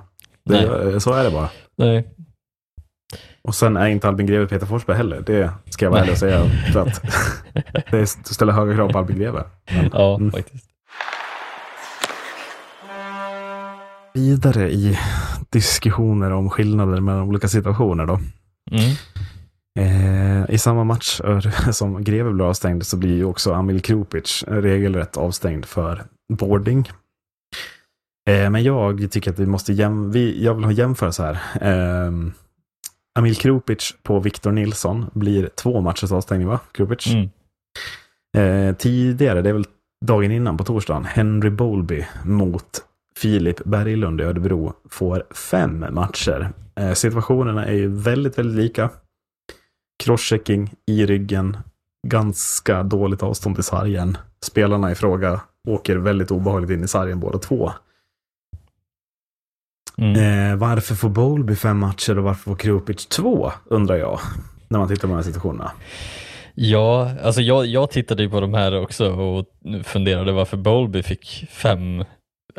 Så 1.00 1.12
är 1.12 1.24
det 1.24 1.30
bara. 1.30 1.48
Nej. 1.78 2.08
Och 3.42 3.54
sen 3.54 3.76
är 3.76 3.86
inte 3.86 4.08
Albin 4.08 4.26
Greve 4.26 4.46
Peter 4.46 4.66
Forsberg 4.66 4.96
heller. 4.96 5.20
Det 5.26 5.50
ska 5.70 5.84
jag 5.84 5.90
vara 5.90 6.00
ärlig 6.00 6.12
och 6.12 6.18
säga. 6.18 6.44
För 6.72 6.80
att 6.80 7.02
det 7.90 8.06
ställer 8.06 8.52
höga 8.52 8.74
krav 8.74 8.92
på 8.92 8.98
Albin 8.98 9.18
Greve. 9.18 9.44
Men, 9.70 9.90
Ja, 9.92 10.16
Mm. 10.16 10.32
faktiskt. 10.32 10.64
vidare 14.14 14.70
i 14.70 14.98
diskussioner 15.50 16.30
om 16.32 16.50
skillnader 16.50 17.00
mellan 17.00 17.22
olika 17.22 17.48
situationer 17.48 18.06
då. 18.06 18.14
Mm. 18.70 18.94
Eh, 19.78 20.50
I 20.50 20.58
samma 20.58 20.84
match 20.84 21.20
eh, 21.20 21.70
som 21.70 22.04
Greve 22.04 22.32
blev 22.32 22.46
avstängd 22.46 22.86
så 22.86 22.96
blir 22.96 23.16
ju 23.16 23.24
också 23.24 23.52
Amil 23.52 23.80
Krupic 23.80 24.44
regelrätt 24.46 25.16
avstängd 25.16 25.64
för 25.64 26.02
boarding. 26.32 26.90
Eh, 28.30 28.50
men 28.50 28.62
jag 28.62 29.10
tycker 29.10 29.30
att 29.30 29.38
vi 29.38 29.46
måste 29.46 29.72
jäm 29.72 30.12
vi, 30.12 30.44
jag 30.44 30.54
vill 30.54 30.64
ha 30.64 30.72
jämföra 30.72 31.12
så 31.12 31.22
här. 31.22 31.38
Eh, 31.60 32.12
Amil 33.18 33.36
Krupic 33.36 33.94
på 34.02 34.20
Victor 34.20 34.52
Nilsson 34.52 35.10
blir 35.12 35.50
två 35.54 35.80
matchers 35.80 36.12
avstängning 36.12 36.48
va? 36.48 36.60
Krupic. 36.72 37.06
Mm. 37.06 37.28
Eh, 38.36 38.76
tidigare, 38.76 39.42
det 39.42 39.48
är 39.48 39.52
väl 39.52 39.66
dagen 40.06 40.32
innan 40.32 40.56
på 40.56 40.64
torsdagen, 40.64 41.04
Henry 41.04 41.50
Bowlby 41.50 42.06
mot 42.24 42.84
Filip 43.16 43.64
Berglund 43.64 44.20
i 44.20 44.24
Örebro 44.24 44.72
får 44.90 45.24
fem 45.30 45.86
matcher. 45.90 46.52
Situationerna 46.94 47.66
är 47.66 47.72
ju 47.72 47.88
väldigt, 47.88 48.38
väldigt 48.38 48.56
lika. 48.56 48.90
Crosschecking 50.04 50.74
i 50.86 51.06
ryggen, 51.06 51.56
ganska 52.06 52.82
dåligt 52.82 53.22
avstånd 53.22 53.56
till 53.56 53.64
sargen. 53.64 54.16
Spelarna 54.42 54.90
i 54.90 54.94
fråga 54.94 55.40
åker 55.68 55.96
väldigt 55.96 56.30
obehagligt 56.30 56.70
in 56.70 56.84
i 56.84 56.88
sargen 56.88 57.20
båda 57.20 57.38
två. 57.38 57.72
Mm. 59.98 60.50
Eh, 60.52 60.56
varför 60.56 60.94
får 60.94 61.08
Bowlby 61.08 61.56
fem 61.56 61.78
matcher 61.78 62.18
och 62.18 62.24
varför 62.24 62.42
får 62.42 62.56
Krupic 62.56 63.06
två, 63.06 63.52
undrar 63.64 63.96
jag. 63.96 64.20
När 64.68 64.78
man 64.78 64.88
tittar 64.88 65.00
på 65.00 65.06
de 65.06 65.14
här 65.14 65.22
situationerna. 65.22 65.72
Ja, 66.54 67.10
alltså 67.22 67.40
jag, 67.40 67.66
jag 67.66 67.90
tittade 67.90 68.22
ju 68.22 68.30
på 68.30 68.40
de 68.40 68.54
här 68.54 68.80
också 68.80 69.12
och 69.12 69.46
funderade 69.84 70.32
varför 70.32 70.56
Bolby 70.56 71.02
fick 71.02 71.46
fem 71.50 72.04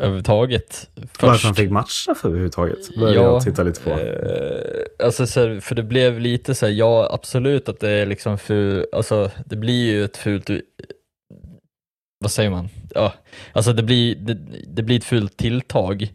överhuvudtaget 0.00 0.90
först. 0.96 1.22
Varför 1.22 1.46
han 1.46 1.54
fick 1.54 1.70
matcha 1.70 2.14
för 2.14 2.28
överhuvudtaget. 2.28 2.94
Började 2.96 3.20
jag 3.20 3.42
titta 3.42 3.62
lite 3.62 3.80
på. 3.80 3.90
Eh, 3.90 5.06
alltså 5.06 5.26
så 5.26 5.40
här, 5.40 5.60
för 5.60 5.74
det 5.74 5.82
blev 5.82 6.20
lite 6.20 6.54
så 6.54 6.66
här, 6.66 6.72
ja 6.72 7.08
absolut 7.12 7.68
att 7.68 7.80
det 7.80 7.90
är 7.90 8.06
liksom 8.06 8.38
ful, 8.38 8.86
alltså 8.92 9.30
det 9.46 9.56
blir 9.56 9.90
ju 9.92 10.04
ett 10.04 10.16
fult, 10.16 10.50
vad 12.20 12.30
säger 12.30 12.50
man? 12.50 12.68
Ja, 12.94 13.12
alltså 13.52 13.72
det 13.72 13.82
blir, 13.82 14.14
det, 14.14 14.38
det 14.66 14.82
blir 14.82 14.96
ett 14.96 15.04
fult 15.04 15.36
tilltag, 15.36 16.12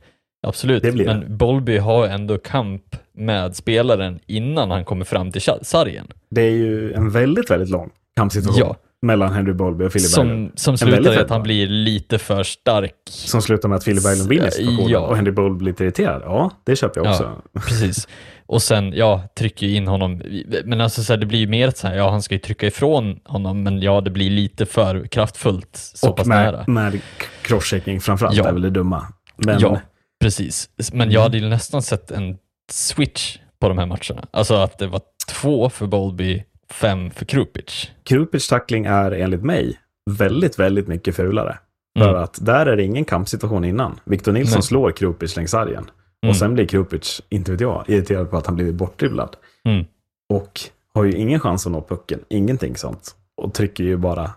absolut. 0.48 0.84
Det 0.84 0.92
blir 0.92 1.06
det. 1.06 1.14
Men 1.14 1.38
Bolby 1.38 1.78
har 1.78 2.08
ändå 2.08 2.38
kamp 2.38 2.96
med 3.14 3.56
spelaren 3.56 4.20
innan 4.26 4.72
han 4.72 4.86
kommer 4.86 5.06
fram 5.06 5.32
till 5.32 5.42
sa- 5.42 5.64
sargen. 5.64 6.08
Det 6.30 6.42
är 6.42 6.52
ju 6.52 6.94
en 6.94 7.10
väldigt, 7.10 7.52
väldigt 7.52 7.70
lång 7.70 7.90
kampsituation 8.16 8.60
Ja. 8.60 8.76
Mellan 9.06 9.34
Henry 9.34 9.54
Bolby 9.54 9.86
och 9.86 9.92
Philip 9.92 10.16
Berglund. 10.16 10.52
Som, 10.60 10.78
som 10.78 10.88
slutar 10.90 11.14
i 11.14 11.18
att 11.18 11.30
han 11.30 11.44
blir 11.44 11.68
lite 11.68 12.18
för 12.20 12.44
stark. 12.44 12.92
Som 13.10 13.42
slutar 13.42 13.70
med 13.70 13.76
att 13.76 13.86
Philip 13.86 14.04
Berglund 14.04 14.30
vinner 14.30 14.50
situationen 14.50 14.90
Ja. 14.90 15.00
och 15.00 15.16
Henry 15.16 15.32
Bolby 15.32 15.58
blir 15.58 15.72
lite 15.72 15.84
irriterad. 15.84 16.22
Ja, 16.26 16.52
det 16.64 16.76
köper 16.76 17.02
jag 17.02 17.12
också. 17.12 17.24
Ja, 17.54 17.60
precis. 17.62 18.08
Och 18.48 18.62
sen, 18.62 18.94
ja, 18.94 19.24
trycker 19.40 19.68
ju 19.68 19.76
in 19.76 19.88
honom. 19.88 20.22
Men 20.66 20.82
alltså 20.82 21.04
så 21.04 21.14
här, 21.14 21.18
det 21.18 21.26
blir 21.26 21.40
ju 21.40 21.48
mer 21.48 21.72
så 21.76 21.88
här, 21.88 21.96
ja 21.96 22.10
han 22.10 22.22
ska 22.22 22.36
ju 22.36 22.40
trycka 22.40 22.68
ifrån 22.68 23.20
honom, 23.26 23.64
men 23.64 23.82
ja 23.82 24.02
det 24.02 24.10
blir 24.10 24.30
lite 24.30 24.66
för 24.66 25.08
kraftfullt 25.08 25.70
så 25.96 26.10
och 26.10 26.18
pass 26.18 26.28
med, 26.28 26.38
nära. 26.54 26.64
med 26.68 27.00
crosschecking 27.42 28.02
framförallt 28.02 28.36
Ja. 28.38 28.48
är 28.48 28.54
väl 28.54 28.62
det 28.62 28.70
dumma. 28.70 29.08
Men 29.38 29.60
Ja, 29.60 29.82
precis. 30.22 30.70
Men 30.94 31.12
jag 31.12 31.22
hade 31.22 31.38
ju 31.38 31.50
nästan 31.50 31.82
sett 31.82 32.12
en 32.12 32.38
switch 32.72 33.38
på 33.60 33.70
de 33.70 33.78
här 33.78 33.86
matcherna. 33.86 34.28
Alltså 34.32 34.56
att 34.56 34.78
det 34.80 34.88
var 34.88 35.02
två 35.28 35.70
för 35.70 35.88
Bolby, 35.88 36.44
fem 36.70 37.12
för 37.12 37.26
Krupic. 37.26 37.92
Krupic 38.04 38.48
tackling 38.48 38.86
är 38.86 39.12
enligt 39.12 39.44
mig 39.44 39.80
väldigt, 40.12 40.60
väldigt 40.60 40.88
mycket 40.88 41.16
fulare. 41.16 41.60
För 42.00 42.10
Mm. 42.10 42.22
att 42.24 42.46
där 42.46 42.66
är 42.66 42.76
det 42.78 42.84
ingen 42.84 43.06
kampsituation 43.06 43.66
innan. 43.66 44.00
Victor 44.04 44.32
Nilsson 44.32 44.58
Nej. 44.58 44.64
slår 44.64 44.92
Krupic 44.92 45.36
längs 45.36 45.52
sargen. 45.52 45.90
Mm. 46.24 46.30
Och 46.30 46.36
sen 46.36 46.54
blir 46.54 46.68
Krupic, 46.68 47.22
inte 47.30 47.52
vet 47.52 47.62
jag, 47.62 47.84
irriterad 47.88 48.32
på 48.32 48.38
att 48.38 48.46
han 48.46 48.56
blivit 48.56 48.76
bortdribblad. 48.76 49.36
Mm. 49.66 49.86
Och 50.30 50.60
har 50.94 51.04
ju 51.04 51.12
ingen 51.12 51.40
chans 51.40 51.66
att 51.66 51.72
nå 51.72 51.82
pucken. 51.82 52.20
Ingenting 52.30 52.76
sånt. 52.76 53.16
Och 53.38 53.54
trycker 53.54 53.84
ju 53.84 53.98
bara 53.98 54.32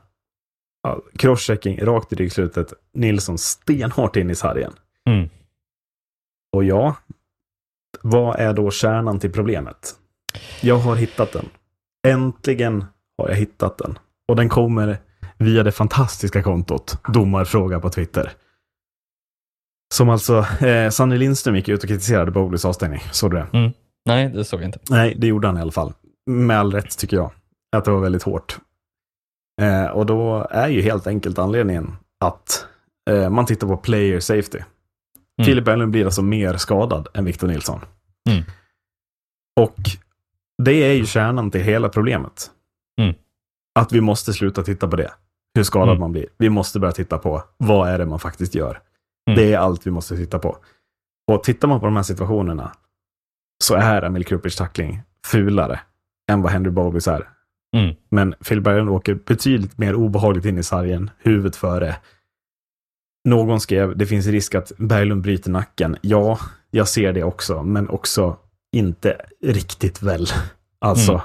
ja, 0.83 1.01
crosschecking 1.17 1.85
rakt 1.85 2.13
i 2.13 2.17
ryggslutet. 2.17 2.73
Nilsson 2.93 3.39
stenhårt 3.39 4.17
in 4.17 4.31
i 4.31 4.35
sargen. 4.35 4.73
Mm. 5.11 5.29
Och 6.53 6.65
ja, 6.65 6.97
vad 8.03 8.37
är 8.37 8.53
då 8.53 8.71
kärnan 8.71 9.19
till 9.19 9.33
problemet? 9.33 9.95
Jag 10.61 10.79
har 10.79 10.97
hittat 10.97 11.33
den. 11.33 11.49
Äntligen 12.07 12.85
har 13.19 13.29
jag 13.29 13.37
hittat 13.37 13.79
den. 13.79 13.99
Och 14.29 14.37
den 14.37 14.49
kommer 14.49 14.99
via 15.39 15.63
det 15.63 15.73
fantastiska 15.73 16.43
kontot 16.43 16.99
Domarfråga 17.13 17.81
på 17.81 17.91
Twitter. 17.91 18.33
Som 19.95 20.09
alltså, 20.09 20.47
eh, 20.61 20.91
Sanny 20.91 21.19
Lindström 21.19 21.57
gick 21.57 21.69
ut 21.69 21.83
och 21.83 21.89
kritiserade 21.89 22.31
Bowleys 22.31 22.65
avstängning. 22.65 23.01
Såg 23.13 23.31
du 23.31 23.37
det? 23.37 23.47
Nej, 24.07 24.29
det 24.29 24.45
såg 24.45 24.61
jag 24.61 24.69
inte. 24.69 24.79
Nej, 24.91 25.15
det 25.19 25.27
gjorde 25.27 25.49
han 25.49 25.59
i 25.59 25.61
alla 25.61 25.73
fall. 25.73 25.93
Med 26.31 26.59
all 26.59 26.73
rätt 26.73 26.99
tycker 26.99 27.17
jag. 27.17 27.31
Att 27.77 27.85
det 27.85 27.91
var 27.91 28.01
väldigt 28.01 28.23
hårt. 28.23 28.59
Eh, 29.61 29.87
och 29.87 30.07
då 30.07 30.47
är 30.51 30.69
ju 30.69 30.83
helt 30.83 31.07
enkelt 31.07 31.39
anledningen 31.39 31.97
att 32.21 32.67
eh, 33.11 33.31
man 33.31 33.47
tittar 33.47 33.67
på 33.67 33.77
player 33.77 34.21
safety. 34.21 34.59
Mm. 34.59 35.47
Filip 35.47 35.65
Berglund 35.65 35.93
blir 35.93 36.05
alltså 36.05 36.23
mer 36.23 36.57
skadad 36.57 37.09
än 37.15 37.25
Victor 37.25 37.49
Nilsson. 37.49 37.81
Mm. 38.31 38.45
Och 39.61 39.77
det 40.63 40.73
är 40.73 40.93
ju 40.93 41.07
kärnan 41.07 41.51
till 41.51 41.61
hela 41.61 41.89
problemet. 41.89 42.51
Mm. 43.01 43.15
Att 43.79 43.93
vi 43.93 44.01
måste 44.01 44.33
sluta 44.33 44.63
titta 44.63 44.89
på 44.89 44.97
det. 44.97 45.13
Hur 45.55 45.63
skadad 45.63 45.89
Mm. 45.89 46.01
man 46.01 46.13
blir. 46.13 46.27
Vi 46.39 46.51
måste 46.51 46.81
börja 46.81 46.93
titta 46.93 47.19
på 47.19 47.43
vad 47.57 47.89
är 47.89 47.99
det 47.99 48.07
man 48.07 48.19
faktiskt 48.19 48.55
gör. 48.55 48.81
Mm. 49.31 49.39
Det 49.39 49.53
är 49.53 49.59
allt 49.59 49.87
vi 49.87 49.91
måste 49.91 50.17
titta 50.17 50.39
på. 50.39 50.57
Och 51.33 51.45
tittar 51.45 51.69
man 51.69 51.81
på 51.81 51.87
de 51.87 51.97
här 51.97 52.03
situationerna 52.03 52.73
så 53.65 53.75
är 53.75 54.03
Emil 54.03 54.25
Krupic 54.25 54.57
tackling 54.57 55.01
fulare 55.27 55.81
än 56.31 56.43
vad 56.43 56.53
Henry 56.53 56.71
Bowlys 56.71 57.09
är. 57.09 57.29
Mm. 57.77 57.95
Men 58.09 58.35
Phil 58.49 58.61
Berglund 58.61 58.91
åker 58.91 59.15
betydligt 59.15 59.79
mer 59.79 59.95
obehagligt 59.95 60.45
in 60.45 60.59
i 60.59 60.63
sargen, 60.63 61.11
huvudet 61.19 61.57
före. 61.57 61.97
Någon 63.29 63.61
skrev, 63.61 63.97
det 63.97 64.07
finns 64.07 64.27
risk 64.27 64.55
att 64.55 64.73
Berglund 64.79 65.23
bryter 65.23 65.51
nacken. 65.51 65.97
Ja, 66.01 66.39
jag 66.71 66.89
ser 66.89 67.13
det 67.13 67.23
också, 67.25 67.63
men 67.63 67.89
också 67.89 68.37
inte 68.77 69.21
riktigt 69.43 70.03
väl. 70.03 70.27
Alltså, 70.79 71.13
Mm. 71.13 71.25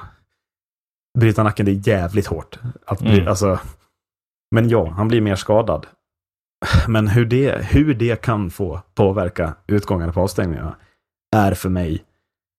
bryta 1.19 1.43
nacken, 1.43 1.65
det 1.65 1.71
är 1.71 1.87
jävligt 1.87 2.27
hårt. 2.27 2.59
Att 2.85 2.99
bry, 3.01 3.13
Mm. 3.15 3.27
alltså, 3.27 3.59
men 4.55 4.69
ja, 4.69 4.89
han 4.89 5.07
blir 5.07 5.21
mer 5.21 5.35
skadad. 5.35 5.87
Men 6.87 7.07
hur 7.07 7.25
det, 7.25 7.65
hur 7.65 7.93
det 7.93 8.21
kan 8.21 8.49
få 8.49 8.81
påverka 8.95 9.55
utgångarna 9.67 10.13
på 10.13 10.21
avstängningarna 10.21 10.75
är 11.35 11.53
för 11.53 11.69
mig, 11.69 12.03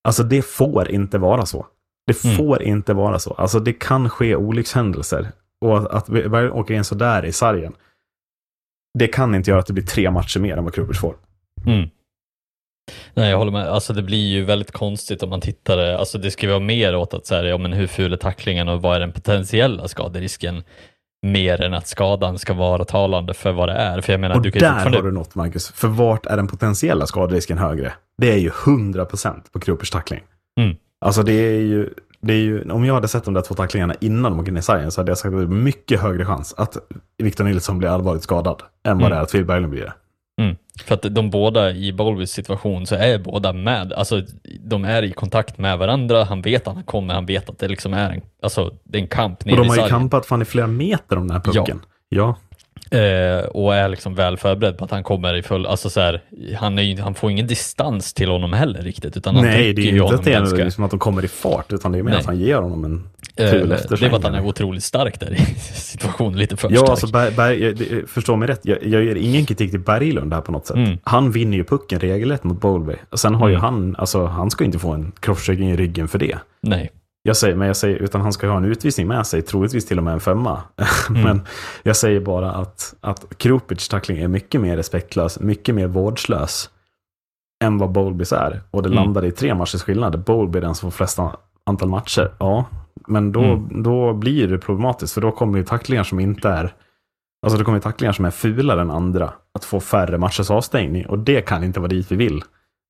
alltså 0.09 0.23
det 0.23 0.43
får 0.43 0.91
inte 0.91 1.19
vara 1.19 1.47
så. 1.47 1.67
Det 2.07 2.25
Mm. 2.25 2.37
får 2.37 2.63
inte 2.63 2.95
vara 2.95 3.19
så. 3.19 3.33
Alltså 3.35 3.61
det 3.61 3.73
kan 3.73 4.11
ske 4.11 4.37
olyckshändelser. 4.37 5.33
Och 5.61 5.97
att 5.97 6.09
vi 6.09 6.27
åker 6.49 6.75
in 6.75 6.85
sådär 6.85 7.25
i 7.25 7.33
sargen. 7.33 7.75
Det 8.99 9.09
kan 9.09 9.35
inte 9.35 9.51
göra 9.51 9.61
att 9.61 9.67
det 9.67 9.73
blir 9.73 9.87
tre 9.87 10.11
matcher 10.11 10.41
mer 10.41 10.57
än 10.57 10.65
vad 10.65 10.75
Krupic 10.75 10.99
får. 10.99 11.17
Mm. 11.67 11.91
Nej, 13.15 13.31
jag 13.31 13.39
håller 13.39 13.53
med. 13.53 13.69
Alltså 13.69 13.93
det 13.93 14.03
blir 14.03 14.27
ju 14.29 14.45
väldigt 14.45 14.73
konstigt 14.73 15.23
om 15.23 15.31
man 15.31 15.41
tittar, 15.41 15.79
alltså 15.79 16.19
det 16.19 16.31
ska 16.31 16.47
ju 16.47 16.51
vara 16.53 16.61
mer 16.61 16.97
åt 16.97 17.15
att 17.15 17.27
så 17.27 17.35
här, 17.35 17.45
ja 17.45 17.59
men 17.59 17.73
hur 17.73 17.87
ful 17.87 18.13
är 18.13 18.17
tacklingen 18.17 18.69
och 18.69 18.83
vad 18.83 18.97
är 18.97 19.01
den 19.01 19.13
potentiella 19.13 19.89
skaderisken? 19.89 20.63
Mer 21.27 21.61
än 21.63 21.75
att 21.75 21.87
skadan 21.89 22.39
ska 22.39 22.55
vara 22.55 22.85
talande 22.85 23.35
för 23.35 23.53
vad 23.53 23.69
det 23.69 23.73
är. 23.75 24.01
För 24.01 24.13
jag 24.13 24.21
menar, 24.21 24.37
Och 24.37 24.43
du 24.43 24.51
kan 24.51 24.61
där 24.63 24.69
fortfarande... 24.71 24.99
har 24.99 25.03
du 25.03 25.13
något 25.13 25.35
Marcus. 25.35 25.69
För 25.73 25.89
vart 25.89 26.27
är 26.27 26.37
den 26.37 26.47
potentiella 26.49 27.07
skaderisken 27.07 27.59
högre? 27.59 27.93
Det 28.19 28.33
är 28.33 28.37
ju 28.37 28.51
100% 28.51 29.35
på 29.53 29.61
Krupics 29.61 29.91
tackling. 29.91 30.21
Mm. 30.61 30.77
Alltså 31.05 31.23
det 31.23 31.33
är 31.33 31.61
ju, 31.61 31.91
det 32.21 32.33
är 32.33 32.39
ju, 32.39 32.71
om 32.71 32.85
jag 32.85 32.95
hade 32.95 33.09
sett 33.09 33.25
de 33.25 33.35
där 33.35 33.41
två 33.41 33.55
tacklingarna 33.55 33.95
innan 34.01 34.33
de 34.33 34.41
åker 34.41 34.51
in 34.51 34.57
i 34.57 34.63
sargen 34.63 34.91
så 34.91 35.01
hade 35.01 35.11
jag 35.11 35.19
sagt 35.19 35.35
att 35.35 35.41
det 35.41 35.45
är 35.45 35.47
mycket 35.47 36.01
högre 36.01 36.25
chans 36.27 36.55
att 36.57 36.77
Victor 37.19 37.45
Nilsson 37.45 37.79
blir 37.79 37.89
allvarligt 37.89 38.23
skadad 38.23 38.63
än 38.87 38.99
vad 38.99 39.07
Mm. 39.07 39.11
det 39.11 39.17
är 39.17 39.21
att 39.23 39.33
Phil 39.33 39.45
Berglund 39.45 39.71
blir 39.71 39.83
det. 39.85 39.93
För 40.85 40.95
att 40.95 41.15
de 41.15 41.31
båda 41.31 41.71
i 41.71 41.93
Bolbys 41.93 42.31
situation 42.31 42.87
så 42.87 42.95
är 42.95 43.19
båda 43.19 43.53
med, 43.53 43.93
alltså 43.93 44.23
de 44.61 44.85
är 44.85 45.03
i 45.03 45.13
kontakt 45.13 45.59
med 45.59 45.79
varandra, 45.79 46.25
han 46.25 46.43
vet 46.43 46.69
att 46.69 46.75
han 46.75 46.85
kommer, 46.85 47.15
han 47.15 47.27
vet 47.27 47.51
att 47.51 47.59
det 47.59 47.69
liksom 47.69 47.95
är 47.95 48.11
en, 48.11 48.23
alltså, 48.43 48.75
det 48.85 48.99
är 48.99 49.03
en 49.03 49.09
kamp 49.09 49.43
Och 49.43 49.57
de 49.57 49.69
har 49.69 49.77
ju 49.77 49.89
kampat 49.89 50.27
fan 50.27 50.43
i 50.43 50.45
flera 50.45 50.67
meter 50.67 51.17
om 51.19 51.29
den 51.29 51.37
här 51.37 51.43
pucken. 51.53 51.81
Ja. 52.09 52.37
Eh, 52.91 53.45
och 53.45 53.75
är 53.75 53.89
liksom 53.89 54.15
väl 54.15 54.37
förberedd 54.37 54.79
på 54.79 54.85
att 54.85 54.91
han 54.91 55.03
kommer 55.03 55.35
i 55.35 55.43
full, 55.43 55.67
alltså 55.67 55.91
så 55.91 56.01
här, 56.01 56.21
han, 56.59 56.79
är 56.79 56.83
ju, 56.83 57.01
han 57.01 57.15
får 57.15 57.31
ingen 57.31 57.47
distans 57.47 58.15
till 58.15 58.31
honom 58.31 58.53
heller 58.53 58.83
riktigt, 58.83 59.17
utan 59.17 59.35
han 59.35 59.45
Nej, 59.45 59.73
det 59.73 59.81
är 59.83 59.85
ju 59.85 59.91
ju 59.91 60.03
inte 60.03 60.15
att 60.15 60.25
det 60.25 60.31
är 60.33 60.39
ganska, 60.39 60.65
liksom 60.65 60.85
att 60.85 60.91
de 60.91 60.99
kommer 61.01 61.25
i 61.25 61.29
fart, 61.29 61.73
utan 61.73 61.93
det 61.93 61.99
är 61.99 62.03
mer 62.03 62.11
Nej. 62.11 62.21
att 62.21 62.27
han 62.27 62.39
ger 62.39 62.57
honom 62.57 62.85
en 62.85 63.05
eh, 63.37 63.51
ful 63.51 63.69
det 63.69 63.75
eftersläng. 63.75 64.11
var 64.11 64.19
att 64.19 64.25
han 64.25 64.35
är 64.35 64.47
otroligt 64.47 64.85
stark 64.85 65.21
där 65.21 65.33
i 65.33 65.37
situationen, 65.75 66.39
lite 66.39 66.57
för 66.57 66.71
Ja, 66.71 66.77
stark. 66.77 66.91
alltså 66.91 67.07
Berg, 67.07 67.31
Berg, 67.31 67.63
jag, 67.65 68.09
förstå 68.09 68.37
mig 68.37 68.49
rätt, 68.49 68.61
jag, 68.63 68.79
jag 68.87 69.05
ger 69.05 69.15
ingen 69.15 69.47
kritik 69.47 69.71
till 69.71 69.81
Berglund 69.81 70.35
här 70.35 70.41
på 70.41 70.53
något 70.53 70.67
sätt. 70.67 70.77
Mm. 70.77 70.99
Han 71.05 71.31
vinner 71.31 71.57
ju 71.57 71.65
pucken 71.65 72.01
regelrätt 72.01 72.45
mot 72.45 72.61
Bowlby. 72.61 72.95
Och 73.11 73.21
sen 73.21 73.35
har 73.35 73.49
ju 73.49 73.55
Mm. 73.55 73.65
han, 73.65 73.97
alltså 73.97 74.25
han 74.27 74.51
ska 74.51 74.65
ju 74.65 74.67
inte 74.67 74.79
få 74.79 74.91
en 74.93 75.13
crosschecking 75.21 75.71
i 75.71 75.77
ryggen 75.77 76.09
för 76.09 76.19
det. 76.19 76.39
Nej. 76.61 76.91
Jag 77.27 77.37
säger, 77.37 77.57
men 77.57 77.67
jag 77.67 77.77
säger, 77.77 77.97
utan 77.97 78.21
han 78.21 78.33
ska 78.33 78.49
ha 78.49 78.57
en 78.57 78.65
utvisning 78.65 79.09
med 79.09 79.27
sig, 79.27 79.43
troligtvis 79.43 79.87
till 79.87 79.99
och 79.99 80.05
med 80.05 80.15
en 80.15 80.21
femma. 80.21 80.63
Mm. 81.11 81.23
men 81.23 81.41
jag 81.83 81.97
säger 81.97 82.21
bara 82.21 82.53
att, 82.53 82.95
att 83.01 83.39
Krupic 83.39 83.89
tackling 83.89 84.19
är 84.19 84.29
mycket 84.29 84.61
mer 84.61 84.77
respektlös, 84.77 85.41
mycket 85.41 85.75
mer 85.75 85.87
vårdslös 85.87 86.71
än 87.65 87.79
vad 87.79 87.93
Bowlbys 87.93 88.33
är. 88.33 88.61
Och 88.71 88.83
det 88.83 88.89
Mm. 88.89 88.97
landade 88.97 89.27
i 89.27 89.33
tre 89.33 89.55
matchers 89.55 89.83
skillnad. 89.83 90.25
Bowlby 90.25 90.59
är 90.59 90.63
den 90.63 90.75
som 90.75 90.91
får 90.91 90.97
flest 90.97 91.19
antal 91.67 91.89
matcher. 91.89 92.33
Ja, 92.39 92.65
men 93.09 93.33
då, 93.33 93.43
Mm. 93.43 93.83
då 93.83 94.13
blir 94.13 94.49
det 94.49 94.59
problematiskt, 94.59 95.15
för 95.15 95.21
då 95.21 95.31
kommer 95.31 95.59
ju 95.59 95.65
tacklingar 95.65 96.05
som 96.05 96.21
inte 96.21 96.49
är 96.49 96.75
Alltså 97.47 97.59
det 97.59 97.65
kommer 97.65 97.81
tacklingar 97.81 98.13
som 98.13 98.25
är 98.25 98.31
fulare 98.31 98.81
än 98.81 98.91
andra 98.91 99.33
att 99.55 99.65
få 99.65 99.81
färre 99.81 100.19
matchers 100.19 100.51
avstängning 100.51 101.07
och 101.07 101.19
det 101.19 101.41
kan 101.41 101.65
inte 101.65 101.81
vara 101.81 101.89
dit 101.89 102.13
vi 102.13 102.17
vill. 102.17 102.43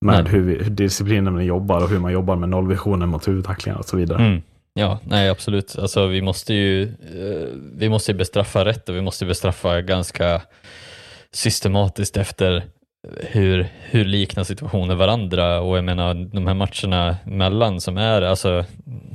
Med 0.04 0.24
Nej. 0.24 0.32
hur, 0.32 0.40
vi, 0.42 0.64
hur 0.64 0.70
disciplinen 0.70 1.44
jobbar 1.44 1.82
och 1.82 1.90
hur 1.90 1.98
man 1.98 2.12
jobbar 2.12 2.36
med 2.36 2.48
nollvisionen 2.48 3.08
mot 3.08 3.28
huvudtacklingar 3.28 3.78
och 3.78 3.84
så 3.84 3.96
vidare. 3.96 4.24
Mm. 4.24 4.42
Ja, 4.74 4.98
nej 5.04 5.30
absolut. 5.30 5.78
Alltså 5.78 6.06
vi 6.06 6.22
måste 6.22 6.54
ju 6.54 6.82
eh, 6.82 7.48
vi 7.76 7.88
måste 7.88 8.14
bestraffa 8.14 8.64
rätt 8.64 8.88
och 8.88 8.96
vi 8.96 9.00
måste 9.00 9.26
bestraffa 9.26 9.80
ganska 9.80 10.42
systematiskt 11.32 12.16
efter 12.16 12.62
hur, 13.20 13.66
hur 13.80 14.04
liknar 14.04 14.44
situationer 14.44 14.94
varandra 14.94 15.60
och 15.60 15.76
jag 15.76 15.84
menar 15.84 16.14
de 16.14 16.46
här 16.46 16.54
matcherna 16.54 17.16
mellan 17.24 17.80
som 17.80 17.96
är, 17.96 18.22
alltså 18.22 18.64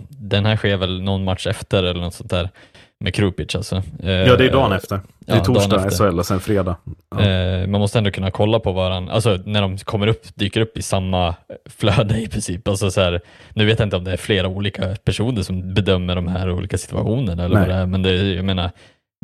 den 0.09 0.45
här 0.45 0.55
sker 0.55 0.77
väl 0.77 1.01
någon 1.01 1.23
match 1.23 1.47
efter 1.47 1.83
eller 1.83 2.01
något 2.01 2.13
sånt 2.13 2.29
där. 2.29 2.49
Med 3.03 3.13
Krupic 3.13 3.55
alltså. 3.55 3.75
Eh, 4.03 4.11
Ja, 4.11 4.35
det 4.35 4.45
är 4.45 4.51
dagen 4.51 4.71
efter. 4.71 4.99
Det 5.19 5.31
är 5.31 5.35
ja, 5.37 5.43
torsdag. 5.43 5.89
SHL 5.89 6.19
och 6.19 6.25
sen 6.25 6.39
fredag. 6.39 6.75
Ja. 7.15 7.21
Eh, 7.21 7.67
man 7.67 7.81
måste 7.81 7.97
ändå 7.97 8.11
kunna 8.11 8.31
kolla 8.31 8.59
på 8.59 8.71
varandra, 8.71 9.13
alltså 9.13 9.39
när 9.45 9.61
de 9.61 9.77
kommer 9.77 10.07
upp, 10.07 10.21
dyker 10.35 10.61
upp 10.61 10.77
i 10.77 10.81
samma 10.81 11.35
flöde 11.69 12.21
i 12.21 12.27
princip. 12.27 12.67
Alltså 12.67 12.91
så 12.91 13.01
här, 13.01 13.21
nu 13.53 13.65
vet 13.65 13.79
jag 13.79 13.85
inte 13.85 13.97
om 13.97 14.03
det 14.03 14.11
är 14.11 14.17
flera 14.17 14.47
olika 14.47 14.95
personer 15.03 15.41
som 15.41 15.73
bedömer 15.73 16.15
de 16.15 16.27
här 16.27 16.51
olika 16.51 16.77
situationerna 16.77 17.43
eller 17.43 17.55
Nej. 17.55 17.67
vad 17.67 17.75
det 17.75 17.81
är, 17.81 17.85
men 17.85 18.01
det, 18.01 18.33
jag 18.33 18.45
menar, 18.45 18.71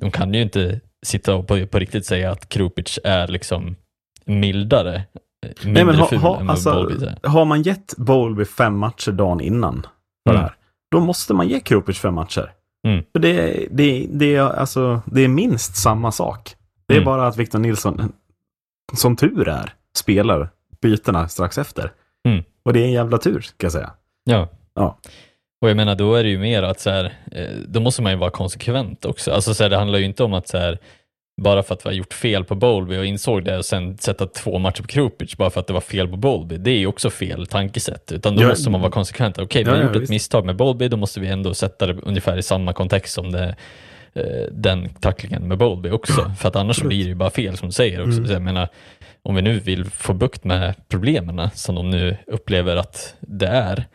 de 0.01 0.11
kan 0.11 0.33
ju 0.33 0.41
inte 0.41 0.79
sitta 1.05 1.35
och 1.35 1.47
på, 1.47 1.67
på 1.67 1.79
riktigt 1.79 2.05
säga 2.05 2.31
att 2.31 2.49
Krupic 2.49 2.99
är 3.03 3.27
liksom 3.27 3.75
mildare, 4.25 5.03
mindre 5.63 5.73
Nej, 5.73 5.85
men 5.85 5.95
ha, 5.95 6.07
ful 6.07 6.17
ha, 6.19 6.41
alltså, 6.47 6.73
Bowlby 6.73 7.07
har 7.23 7.45
man 7.45 7.61
gett 7.61 7.93
Bowlby 7.97 8.45
fem 8.45 8.77
matcher 8.77 9.11
dagen 9.11 9.41
innan 9.41 9.87
Mm. 10.29 10.41
här, 10.41 10.53
då 10.91 10.99
måste 10.99 11.33
man 11.33 11.47
ge 11.47 11.59
Krupic 11.59 11.99
fem 11.99 12.13
matcher. 12.13 12.51
Mm. 12.85 13.03
För 13.13 13.19
det, 13.19 13.67
det, 13.71 14.07
det, 14.09 14.35
är, 14.35 14.41
alltså, 14.41 15.01
det 15.05 15.21
är 15.21 15.27
minst 15.27 15.75
samma 15.75 16.11
sak. 16.11 16.55
Det 16.87 16.93
är 16.93 16.97
Mm. 16.97 17.05
bara 17.05 17.27
att 17.27 17.37
Victor 17.37 17.59
Nilsson, 17.59 18.13
som 18.93 19.15
tur 19.15 19.47
är, 19.47 19.73
spelar 19.97 20.49
bytena 20.81 21.27
strax 21.27 21.57
efter. 21.57 21.91
Mm. 22.27 22.43
Och 22.65 22.73
det 22.73 22.79
är 22.79 22.85
en 22.85 22.91
jävla 22.91 23.17
tur, 23.17 23.41
ska 23.41 23.65
jag 23.65 23.71
säga. 23.71 23.91
Ja. 24.23 24.49
Ja. 24.75 24.97
Och 25.61 25.69
jag 25.69 25.77
menar, 25.77 25.95
då 25.95 26.15
är 26.15 26.23
det 26.23 26.29
ju 26.29 26.39
mer 26.39 26.63
att 26.63 26.79
så 26.79 26.89
här, 26.89 27.13
eh, 27.31 27.49
då 27.67 27.79
måste 27.79 28.01
man 28.01 28.11
ju 28.11 28.17
vara 28.17 28.29
konsekvent 28.29 29.05
också. 29.05 29.31
Alltså 29.31 29.53
så 29.53 29.63
här, 29.63 29.69
det 29.69 29.77
handlar 29.77 29.99
ju 29.99 30.05
inte 30.05 30.23
om 30.23 30.33
att 30.33 30.47
så 30.47 30.57
här, 30.57 30.79
bara 31.37 31.63
för 31.63 31.73
att 31.73 31.85
vi 31.85 31.89
har 31.89 31.93
gjort 31.93 32.13
fel 32.13 32.43
på 32.43 32.55
Bowlby 32.55 32.97
och 32.97 33.05
insåg 33.05 33.45
det 33.45 33.57
och 33.57 33.65
sen 33.65 33.97
sätta 33.97 34.25
två 34.27 34.59
matcher 34.59 34.81
på 34.81 34.87
Krupic 34.87 35.37
bara 35.37 35.49
för 35.49 35.59
att 35.59 35.67
det 35.67 35.73
var 35.73 35.81
fel 35.81 36.07
på 36.07 36.17
Bowlby. 36.17 36.57
Det 36.57 36.71
är 36.71 36.77
ju 36.77 36.87
också 36.87 37.09
fel 37.09 37.47
tankesätt. 37.47 38.11
Utan 38.11 38.35
då 38.35 38.43
Ja, 38.43 38.47
måste 38.47 38.69
man 38.69 38.81
vara 38.81 38.91
konsekvent. 38.91 39.37
Okej, 39.37 39.63
vi 39.63 39.69
ja, 39.69 39.75
har 39.75 39.81
ja, 39.81 39.87
gjort 39.87 39.95
ett 39.95 40.01
visst. 40.01 40.09
misstag 40.09 40.45
med 40.45 40.55
Bowlby, 40.55 40.87
då 40.87 40.97
måste 40.97 41.19
vi 41.19 41.27
ändå 41.27 41.53
sätta 41.53 41.87
det 41.87 41.93
ungefär 41.93 42.37
i 42.37 42.43
samma 42.43 42.73
kontext 42.73 43.13
som 43.13 43.31
det, 43.31 43.55
eh, 44.13 44.23
den 44.51 44.89
tacklingen 44.89 45.47
med 45.47 45.57
Bowlby 45.57 45.89
också. 45.89 46.31
För 46.39 46.47
att 46.47 46.55
annars 46.55 46.81
blir 46.81 47.03
det 47.03 47.09
ju 47.09 47.15
bara 47.15 47.29
fel 47.29 47.57
som 47.57 47.67
du 47.67 47.73
säger 47.73 47.99
också. 48.01 48.17
Mm. 48.17 48.27
Så 48.27 48.33
jag 48.33 48.41
menar, 48.41 48.67
om 49.23 49.35
vi 49.35 49.41
nu 49.41 49.59
vill 49.59 49.85
få 49.85 50.13
bukt 50.13 50.43
med 50.43 50.73
problemen 50.87 51.49
som 51.53 51.75
de 51.75 51.89
nu 51.91 52.17
upplever 52.27 52.75
att 52.75 53.15
det 53.19 53.47
är, 53.47 53.85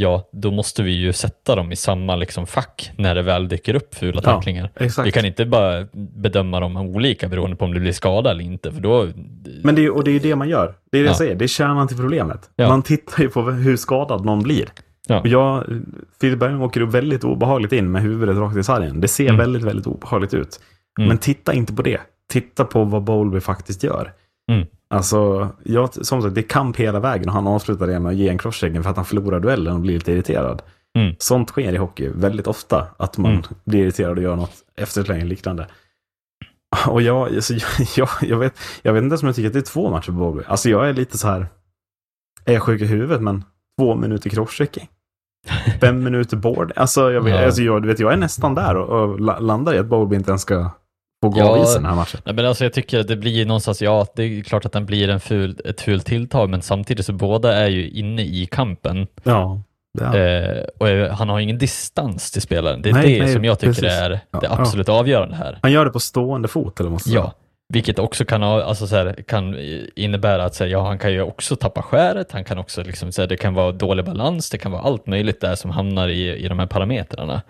ja, 0.00 0.28
då 0.32 0.50
måste 0.50 0.82
vi 0.82 0.90
ju 0.90 1.12
sätta 1.12 1.54
dem 1.54 1.72
i 1.72 1.76
samma 1.76 2.16
liksom 2.16 2.46
fack 2.46 2.90
när 2.96 3.14
det 3.14 3.22
väl 3.22 3.48
dyker 3.48 3.74
upp 3.74 3.94
fula 3.94 4.20
Ja, 4.24 4.30
tacklingar. 4.34 4.70
Exakt. 4.76 5.06
Vi 5.06 5.12
kan 5.12 5.24
inte 5.24 5.46
bara 5.46 5.86
bedöma 6.16 6.60
dem 6.60 6.76
olika 6.76 7.28
beroende 7.28 7.56
på 7.56 7.64
om 7.64 7.74
det 7.74 7.80
blir 7.80 7.92
skada 7.92 8.30
eller 8.30 8.44
inte, 8.44 8.72
för 8.72 8.80
då... 8.80 9.08
Men 9.64 9.74
det 9.74 9.84
är, 9.84 9.90
och 9.96 10.04
det 10.04 10.10
är 10.10 10.12
ju 10.12 10.18
det 10.18 10.36
man 10.36 10.48
gör. 10.48 10.74
Det 10.92 10.98
är 10.98 11.02
det 11.02 11.06
Ja. 11.06 11.10
jag 11.10 11.16
säger. 11.16 11.34
Det 11.34 11.44
är 11.44 11.48
kärnan 11.48 11.88
till 11.88 11.96
problemet. 11.96 12.50
Ja. 12.56 12.68
Man 12.68 12.82
tittar 12.82 13.22
ju 13.22 13.28
på 13.28 13.42
hur 13.42 13.76
skadad 13.76 14.24
någon 14.24 14.42
blir. 14.42 14.68
Ja. 15.06 15.20
Och 15.20 15.26
jag, 15.28 15.64
Bergman 16.20 16.62
åker 16.62 16.80
upp 16.80 16.94
väldigt 16.94 17.24
obehagligt 17.24 17.72
in 17.72 17.90
med 17.92 18.02
huvudet 18.02 18.36
rakt 18.36 18.56
i 18.56 18.62
sargen. 18.64 19.00
Det 19.00 19.08
ser 19.08 19.24
Mm. 19.24 19.36
väldigt, 19.36 19.62
väldigt 19.62 19.86
obehagligt 19.86 20.34
ut. 20.34 20.60
Mm. 20.98 21.08
Men 21.08 21.18
titta 21.18 21.52
inte 21.54 21.72
på 21.72 21.82
det. 21.82 22.00
Titta 22.32 22.64
på 22.64 22.84
vad 22.84 23.02
Bowlby 23.04 23.40
faktiskt 23.40 23.82
gör. 23.82 24.12
Mm. 24.52 24.66
Alltså, 24.94 25.48
jag, 25.64 25.94
som 26.06 26.22
sagt, 26.22 26.34
det 26.34 26.40
är 26.40 26.48
kamp 26.48 26.76
hela 26.76 27.00
vägen 27.00 27.28
och 27.28 27.34
han 27.34 27.46
avslutar 27.46 27.86
det 27.86 28.00
med 28.00 28.10
att 28.10 28.16
ge 28.16 28.28
en 28.28 28.38
crosschecken 28.38 28.82
för 28.82 28.90
att 28.90 28.96
han 28.96 29.04
förlorar 29.04 29.40
duellen 29.40 29.74
och 29.74 29.80
blir 29.80 29.94
lite 29.94 30.12
irriterad. 30.12 30.62
Mm. 30.98 31.14
Sånt 31.18 31.48
sker 31.48 31.72
i 31.72 31.76
hockey 31.76 32.08
väldigt 32.14 32.46
ofta, 32.46 32.86
att 32.96 33.18
man 33.18 33.30
Mm. 33.32 33.42
blir 33.64 33.80
irriterad 33.82 34.16
och 34.16 34.22
gör 34.22 34.36
något 34.36 34.52
efterslängen 34.76 35.28
liknande. 35.28 35.66
Och 36.88 37.02
jag, 37.02 37.34
alltså, 37.34 37.54
jag, 37.54 37.62
jag, 37.96 38.08
jag, 38.22 38.38
vet, 38.38 38.58
jag 38.82 38.92
vet 38.92 39.02
inte 39.02 39.12
ens 39.12 39.22
om 39.22 39.26
jag 39.26 39.36
tycker 39.36 39.46
att 39.48 39.52
det 39.52 39.58
är 39.58 39.72
två 39.72 39.90
matcher 39.90 40.06
på 40.06 40.12
Bowlby. 40.12 40.42
Alltså 40.46 40.68
jag 40.70 40.88
är 40.88 40.92
lite 40.92 41.18
så 41.18 41.28
här, 41.28 41.46
är 42.44 42.52
jag 42.52 42.62
sjuk 42.62 42.80
i 42.80 42.86
huvudet 42.86 43.22
men 43.22 43.44
två 43.80 43.94
minuter 43.94 44.30
crosschecking. 44.30 44.88
Fem 45.80 46.02
minuter 46.04 46.36
board. 46.36 46.72
Alltså, 46.76 47.10
jag, 47.12 47.20
vet, 47.20 47.34
Ja. 47.34 47.46
alltså 47.46 47.62
jag, 47.62 47.82
du 47.82 47.88
vet, 47.88 47.98
jag 48.00 48.12
är 48.12 48.16
nästan 48.16 48.54
där 48.54 48.76
och, 48.76 49.02
och 49.10 49.20
la- 49.20 49.38
landar 49.38 49.74
i 49.74 49.78
att 49.78 49.86
Bowlby 49.86 50.16
inte 50.16 50.30
ens 50.30 50.42
ska 50.42 50.70
få 51.22 51.28
gå 51.28 51.38
Ja. 51.38 51.44
av 51.48 51.62
isen 51.62 51.82
den 51.82 51.90
här 51.90 51.96
matchen. 51.96 52.20
Nej, 52.24 52.34
men 52.34 52.46
alltså 52.46 52.64
jag 52.64 52.72
tycker 52.72 53.00
att 53.00 53.08
det 53.08 53.16
blir 53.16 53.46
någonstans, 53.46 53.82
ja, 53.82 54.06
det 54.16 54.22
är 54.22 54.42
klart 54.42 54.64
att 54.64 54.72
den 54.72 54.86
blir 54.86 55.08
en 55.08 55.20
ful, 55.20 55.60
ett 55.64 55.80
fult 55.80 56.06
tilltag, 56.06 56.50
men 56.50 56.62
samtidigt 56.62 57.06
så 57.06 57.12
båda 57.12 57.54
är 57.56 57.68
ju 57.68 57.90
inne 57.90 58.22
i 58.22 58.48
kampen. 58.50 59.06
Ja. 59.22 59.62
ja. 59.98 60.16
Eh, 60.16 60.64
och 60.78 60.88
eh, 60.88 61.12
han 61.12 61.28
har 61.28 61.40
ingen 61.40 61.58
distans 61.58 62.30
till 62.30 62.42
spelaren. 62.42 62.82
Det 62.82 62.88
är 62.88 62.92
Nej, 62.92 63.18
det 63.18 63.24
nej, 63.24 63.32
som 63.34 63.44
jag 63.44 63.58
tycker 63.58 63.72
precis. 63.72 63.84
är 64.00 64.20
Ja, 64.30 64.40
det 64.40 64.46
ja. 64.46 64.56
absolut 64.58 64.88
avgörande 64.88 65.36
här. 65.36 65.58
Han 65.62 65.72
gör 65.72 65.84
det 65.84 65.90
på 65.90 66.00
stående 66.00 66.48
fot, 66.48 66.80
eller 66.80 66.90
måste 66.90 67.10
Ja, 67.10 67.32
vilket 67.72 67.98
också 67.98 68.24
kan, 68.24 68.42
ha, 68.42 68.62
alltså 68.62 68.86
så 68.86 68.96
här, 68.96 69.12
kan 69.28 69.56
innebära 69.96 70.44
att 70.44 70.54
så 70.54 70.64
här, 70.64 70.70
ja, 70.70 70.86
han 70.86 70.98
kan 70.98 71.12
ju 71.12 71.22
också 71.22 71.56
tappa 71.56 71.82
skäret, 71.82 72.32
han 72.32 72.44
kan 72.44 72.58
också, 72.58 72.82
liksom, 72.82 73.12
så 73.12 73.22
här, 73.22 73.28
det 73.28 73.36
kan 73.36 73.54
vara 73.54 73.72
dålig 73.72 74.04
balans, 74.04 74.50
det 74.50 74.58
kan 74.58 74.72
vara 74.72 74.82
allt 74.82 75.06
möjligt 75.06 75.40
där 75.40 75.54
som 75.54 75.70
hamnar 75.70 76.08
i, 76.08 76.36
i 76.44 76.48
de 76.48 76.58
här 76.58 76.66
parametrarna. 76.66 77.42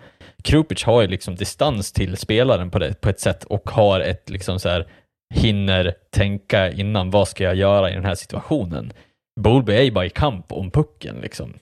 Krupic 0.43 0.83
har 0.83 1.01
ju 1.01 1.07
liksom 1.07 1.35
distans 1.35 1.91
till 1.91 2.17
spelaren 2.17 2.69
på, 2.69 2.79
det, 2.79 3.01
på 3.01 3.09
ett 3.09 3.19
sätt 3.19 3.43
och 3.43 3.69
har 3.69 3.99
ett, 3.99 4.29
liksom 4.29 4.59
så 4.59 4.69
här, 4.69 4.87
hinner 5.33 5.93
tänka 6.13 6.71
innan, 6.71 7.11
vad 7.11 7.27
ska 7.27 7.43
jag 7.43 7.55
göra 7.55 7.91
i 7.91 7.93
den 7.93 8.05
här 8.05 8.15
situationen? 8.15 8.93
Bowlby 9.39 9.73
är 9.73 9.81
ju 9.81 9.91
bara 9.91 10.05
i 10.05 10.09
kamp 10.09 10.51
om 10.51 10.71
pucken 10.71 11.15
liksom. 11.21 11.53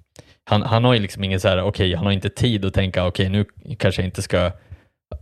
Han, 0.49 0.61
han 0.61 0.83
har 0.83 0.93
ju 0.93 0.99
liksom 0.99 1.23
ingen 1.23 1.39
så 1.39 1.47
här, 1.47 1.63
okej, 1.63 1.95
han 1.95 2.05
har 2.05 2.11
inte 2.11 2.29
tid 2.29 2.65
att 2.65 2.73
tänka, 2.73 3.07
okej, 3.07 3.29
nu 3.29 3.45
kanske 3.77 4.01
jag 4.01 4.07
inte 4.07 4.21
ska 4.21 4.51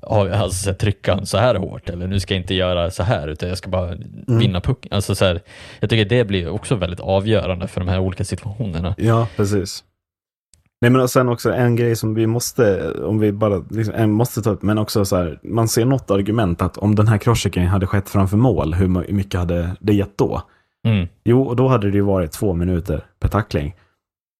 alltså, 0.02 0.74
trycka 0.74 1.14
han 1.14 1.26
så 1.26 1.38
här 1.38 1.56
hårt 1.56 1.90
eller 1.90 2.08
nu 2.08 2.20
ska 2.20 2.34
jag 2.34 2.42
inte 2.42 2.54
göra 2.54 2.92
så 2.92 3.04
här 3.04 3.28
utan 3.28 3.50
jag 3.50 3.58
ska 3.58 3.70
bara 3.70 3.98
vinna 4.28 4.62
pucken. 4.62 4.94
Alltså, 4.94 5.16
så 5.16 5.26
här, 5.26 5.42
jag 5.80 5.90
tycker 5.90 6.06
det 6.06 6.24
blir 6.24 6.50
också 6.50 6.76
väldigt 6.76 7.00
avgörande 7.00 7.68
för 7.68 7.80
de 7.82 7.90
här 7.90 8.00
olika 8.00 8.24
situationerna. 8.24 8.96
Ja, 8.98 9.28
precis. 9.36 9.84
Nej, 10.82 10.92
men 10.92 11.02
och 11.02 11.10
sen 11.10 11.30
också 11.30 11.54
en 11.54 11.76
grej 11.76 11.96
som 11.96 12.14
vi 12.14 12.28
måste, 12.28 12.92
om 12.94 13.20
vi 13.20 13.32
bara 13.32 13.64
liksom, 13.70 14.12
måste 14.12 14.42
ta 14.42 14.50
upp, 14.50 14.62
men 14.62 14.78
också 14.78 15.06
så 15.06 15.16
här, 15.16 15.40
man 15.44 15.68
ser 15.68 15.86
något 15.86 16.12
argument 16.12 16.62
att 16.62 16.78
om 16.78 16.96
den 16.96 17.08
här 17.08 17.18
crosschecken 17.18 17.68
hade 17.68 17.88
skett 17.88 18.10
framför 18.10 18.38
mål, 18.38 18.74
hur 18.74 18.88
my- 18.88 19.12
mycket 19.12 19.40
hade 19.40 19.76
det 19.80 19.94
gett 19.94 20.18
då? 20.18 20.42
Mm. 20.88 21.08
Jo, 21.26 21.42
och 21.42 21.56
då 21.56 21.68
hade 21.68 21.92
det 21.92 21.98
ju 21.98 22.02
varit 22.04 22.32
två 22.32 22.54
minuter 22.54 23.06
per 23.20 23.30
tackling. 23.30 23.76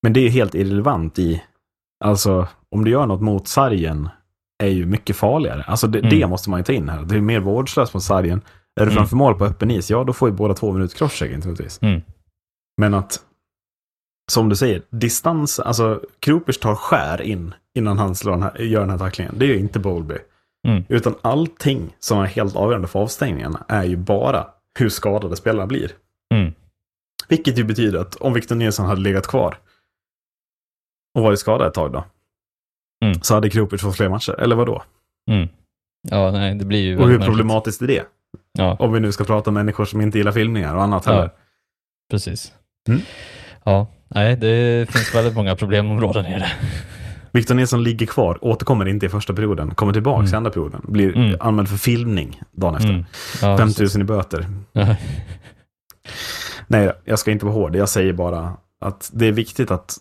Men 0.02 0.12
det 0.12 0.20
är 0.20 0.22
ju 0.22 0.28
helt 0.28 0.54
irrelevant 0.54 1.18
i, 1.18 1.42
alltså 2.04 2.48
om 2.70 2.84
du 2.84 2.90
gör 2.90 3.06
något 3.06 3.20
mot 3.20 3.48
sargen 3.48 4.08
är 4.62 4.68
ju 4.68 4.86
mycket 4.86 5.16
farligare. 5.16 5.62
Alltså 5.66 5.86
det, 5.86 5.98
Mm. 5.98 6.10
det 6.10 6.26
måste 6.26 6.50
man 6.50 6.60
ju 6.60 6.64
ta 6.64 6.72
in 6.72 6.88
här. 6.88 7.02
Det 7.04 7.16
är 7.16 7.20
mer 7.20 7.40
vårdslöst 7.40 7.94
mot 7.94 8.02
sargen. 8.02 8.40
Är 8.80 8.84
du 8.86 8.90
Mm. 8.92 8.94
framför 8.94 9.16
mål 9.16 9.34
på 9.34 9.44
öppen 9.44 9.70
is, 9.70 9.90
ja 9.90 10.04
då 10.04 10.12
får 10.12 10.28
ju 10.28 10.34
båda 10.34 10.54
två 10.54 10.72
minuter 10.72 10.96
crosschecken 10.96 11.40
troligtvis. 11.40 11.78
Mm. 11.82 12.00
Men 12.80 12.94
att, 12.94 13.20
som 14.28 14.48
du 14.48 14.56
säger, 14.56 14.82
distans, 14.90 15.60
alltså 15.60 16.02
Kropers 16.20 16.58
tar 16.58 16.74
skär 16.74 17.20
in 17.22 17.54
innan 17.74 17.98
han 17.98 18.14
slår 18.14 18.32
den 18.32 18.42
här, 18.42 18.58
gör 18.58 18.80
den 18.80 18.90
här 18.90 18.98
tacklingen. 18.98 19.34
Det 19.38 19.44
är 19.44 19.48
ju 19.48 19.58
inte 19.58 19.78
Bowlby. 19.78 20.14
Mm. 20.68 20.84
Utan 20.88 21.14
allting 21.22 21.96
som 21.98 22.18
är 22.18 22.24
helt 22.26 22.56
avgörande 22.56 22.88
för 22.88 23.00
avstängningarna 23.00 23.64
är 23.68 23.84
ju 23.84 23.96
bara 23.96 24.46
hur 24.78 24.88
skadade 24.88 25.36
spelarna 25.36 25.66
blir. 25.66 25.90
Mm. 26.34 26.52
Vilket 27.28 27.58
ju 27.58 27.64
betyder 27.64 27.98
att 28.00 28.14
om 28.16 28.32
Victor 28.32 28.54
Nilsson 28.56 28.86
hade 28.86 29.00
legat 29.00 29.26
kvar 29.26 29.58
och 31.14 31.22
varit 31.22 31.38
skadad 31.38 31.66
ett 31.68 31.74
tag 31.74 31.92
då, 31.92 32.04
Mm. 33.04 33.22
så 33.22 33.34
hade 33.34 33.50
Kropers 33.50 33.80
fått 33.82 33.96
fler 33.96 34.08
matcher. 34.08 34.32
Eller 34.40 34.56
vad 34.56 34.66
då? 34.66 34.82
Mm. 35.30 35.48
Ja, 36.10 36.30
nej, 36.30 36.54
det 36.54 36.64
blir 36.64 36.78
ju 36.78 36.98
Och 36.98 37.08
hur 37.08 37.18
problematiskt 37.18 37.82
är 37.82 37.86
det? 37.86 38.04
Ja, 38.52 38.76
Om 38.80 38.92
vi 38.92 39.00
nu 39.00 39.12
ska 39.12 39.24
prata 39.24 39.50
om 39.50 39.54
människor 39.54 39.84
som 39.84 40.00
inte 40.00 40.18
gillar 40.18 40.32
filmningar 40.32 40.74
och 40.76 40.82
annat 40.82 41.06
Ja. 41.06 41.12
heller. 41.12 41.30
precis. 42.10 42.52
Mm. 42.88 43.00
Ja, 43.64 43.86
nej, 44.08 44.36
det 44.36 44.90
finns 44.90 45.14
väldigt 45.14 45.34
många 45.34 45.56
problemområden 45.56 46.26
i 46.26 46.38
det. 46.38 46.50
Victor 47.32 47.54
Nilsson 47.54 47.82
ligger 47.82 48.06
kvar, 48.06 48.38
återkommer 48.44 48.88
inte 48.88 49.06
i 49.06 49.08
första 49.08 49.32
perioden, 49.34 49.74
kommer 49.74 49.92
tillbaka 49.92 50.18
Mm. 50.20 50.32
i 50.32 50.36
andra 50.36 50.50
perioden, 50.50 50.80
blir 50.88 51.16
Mm. 51.16 51.36
anmäld 51.40 51.68
för 51.68 51.76
filmning 51.76 52.40
dagen 52.52 52.74
efter. 52.74 52.88
Mm. 52.90 53.04
Ja, 53.42 53.58
5 53.58 53.68
precis. 53.68 53.94
000 53.94 54.02
i 54.02 54.04
böter. 54.04 54.46
Nej, 56.66 56.92
jag 57.04 57.18
ska 57.18 57.30
inte 57.30 57.44
vara 57.46 57.54
hård. 57.54 57.76
Jag 57.76 57.88
säger 57.88 58.12
bara 58.12 58.52
att 58.80 59.10
det 59.14 59.26
är 59.26 59.32
viktigt 59.32 59.70
att, 59.70 59.98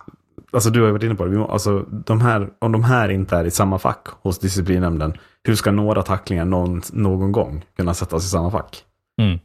alltså 0.52 0.70
du 0.70 0.82
har 0.82 0.92
varit 0.92 1.04
inne 1.04 1.16
på 1.16 1.26
det, 1.26 1.44
alltså, 1.44 1.80
de 2.06 2.22
här, 2.22 2.50
om 2.60 2.72
de 2.72 2.84
här 2.84 3.10
inte 3.10 3.36
är 3.38 3.46
i 3.46 3.52
samma 3.52 3.80
fack 3.80 4.08
hos 4.22 4.40
disciplinnämnden, 4.40 5.14
hur 5.44 5.56
ska 5.56 5.72
några 5.72 6.02
tacklingar 6.04 6.46
någon, 6.46 6.82
någon 6.94 7.32
gång 7.32 7.66
kunna 7.78 7.94
sättas 7.94 8.26
i 8.26 8.30
samma 8.30 8.52
fack? 8.52 8.84
Mm. 9.22 9.40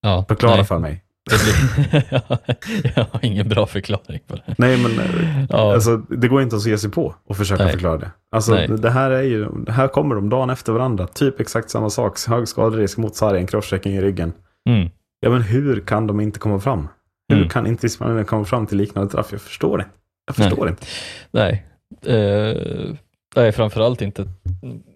Ja, 0.00 0.24
Förklara 0.28 0.56
nej, 0.56 0.64
för 0.64 0.78
mig. 0.78 1.04
jag 2.96 3.04
har 3.12 3.20
ingen 3.24 3.48
bra 3.48 3.66
förklaring 3.66 4.20
på 4.26 4.34
det. 4.36 4.54
Nej, 4.58 4.76
men 4.82 4.98
eh, 5.00 5.44
Ja. 5.50 5.74
alltså, 5.74 5.96
det 5.96 6.28
går 6.28 6.42
inte 6.42 6.56
att 6.56 6.66
ge 6.66 6.78
sig 6.78 6.90
på 6.90 7.14
och 7.26 7.36
försöka 7.36 7.62
Nej. 7.62 7.72
förklara 7.72 7.96
det. 7.98 8.10
Alltså, 8.32 8.52
Nej. 8.54 8.68
det 8.68 8.90
här 8.90 9.10
är 9.10 9.22
ju, 9.22 9.48
här 9.68 9.88
kommer 9.88 10.14
de 10.14 10.28
dagen 10.28 10.50
efter 10.50 10.72
varandra. 10.72 11.06
Typ 11.06 11.40
exakt 11.40 11.70
samma 11.70 11.90
sak. 11.90 12.18
Hög 12.28 12.48
skaderisk 12.48 12.98
mot 12.98 13.16
sargen, 13.16 13.46
crosschecking 13.46 13.92
i 13.94 14.00
ryggen. 14.00 14.32
Mm. 14.68 14.88
Ja, 15.20 15.30
men 15.30 15.42
hur 15.42 15.80
kan 15.80 16.06
de 16.06 16.20
inte 16.20 16.38
komma 16.38 16.60
fram? 16.60 16.88
Hur 17.28 17.36
Mm. 17.36 17.48
kan 17.48 17.66
inte 17.66 17.86
disciplinnämnden 17.86 18.24
komma 18.26 18.44
fram 18.44 18.66
till 18.66 18.78
liknande 18.78 19.08
straff? 19.10 19.28
Jag 19.32 19.40
förstår 19.40 19.78
det. 19.78 19.84
Jag 20.26 20.38
Nej. 20.38 20.48
förstår 20.48 20.68
inte. 20.68 20.86
Nej. 21.30 21.66
Eh, 22.06 22.94
nej, 23.36 23.52
framförallt 23.52 24.02
inte, 24.02 24.26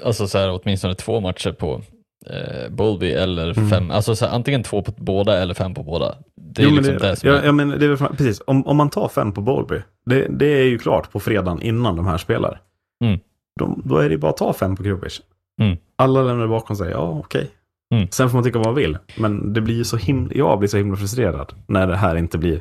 alltså 0.05 0.27
så 0.29 0.39
här, 0.39 0.61
åtminstone 0.63 0.95
två 0.95 1.21
matcher 1.21 1.53
på 1.53 1.83
eh, 2.31 2.71
Bowlby 2.71 3.13
eller 3.13 3.59
Mm. 3.59 3.71
fem, 3.71 3.91
alltså 3.91 4.17
så 4.17 4.27
här, 4.27 4.33
antingen 4.35 4.63
två 4.63 4.83
på 4.83 4.93
båda 4.97 5.39
eller 5.43 5.55
fem 5.55 5.75
på 5.75 5.83
båda. 5.83 6.15
Det 6.37 6.63
är 6.63 6.67
Jo, 6.67 6.75
liksom 6.75 6.95
det, 6.95 6.99
det, 7.09 7.17
som 7.17 7.29
ja, 7.29 7.37
är, 7.37 7.45
ja, 7.47 7.53
men 7.53 7.69
det 7.69 7.85
är 7.85 7.89
väl, 7.89 8.09
precis. 8.17 8.43
Om, 8.47 8.67
om 8.67 8.77
man 8.77 8.91
tar 8.91 9.09
fem 9.09 9.33
på 9.33 9.41
Bowlby, 9.41 9.83
det, 10.07 10.27
det 10.31 10.47
är 10.47 10.65
ju 10.65 10.79
klart 10.79 11.13
på 11.13 11.21
fredagen 11.21 11.63
innan 11.63 11.97
de 11.97 12.07
här 12.07 12.19
spelar. 12.19 12.61
Mm. 13.05 13.21
de, 13.61 13.83
då 13.85 13.99
är 13.99 14.11
det 14.11 14.19
bara 14.19 14.31
att 14.31 14.37
ta 14.37 14.53
fem 14.53 14.77
på 14.77 14.83
Krupic. 14.83 15.23
Mm. 15.63 15.77
Alla 15.97 16.23
lämnar 16.23 16.47
bakom 16.47 16.77
sig, 16.77 16.91
ja 16.91 16.99
okej. 17.25 17.51
Mm. 17.95 18.09
Sen 18.11 18.31
får 18.31 18.37
man 18.37 18.45
tycka 18.45 18.59
vad 18.59 18.67
man 18.67 18.75
vill. 18.75 18.99
Men 19.19 19.53
det 19.53 19.61
blir 19.61 19.75
ju 19.75 19.85
så 19.85 19.97
himla, 19.97 20.35
jag 20.35 20.59
blir 20.59 20.69
så 20.69 20.77
himla 20.77 20.97
frustrerad 20.97 21.53
när 21.67 21.87
det 21.87 21.97
här 21.97 22.17
inte 22.17 22.39
blir 22.39 22.61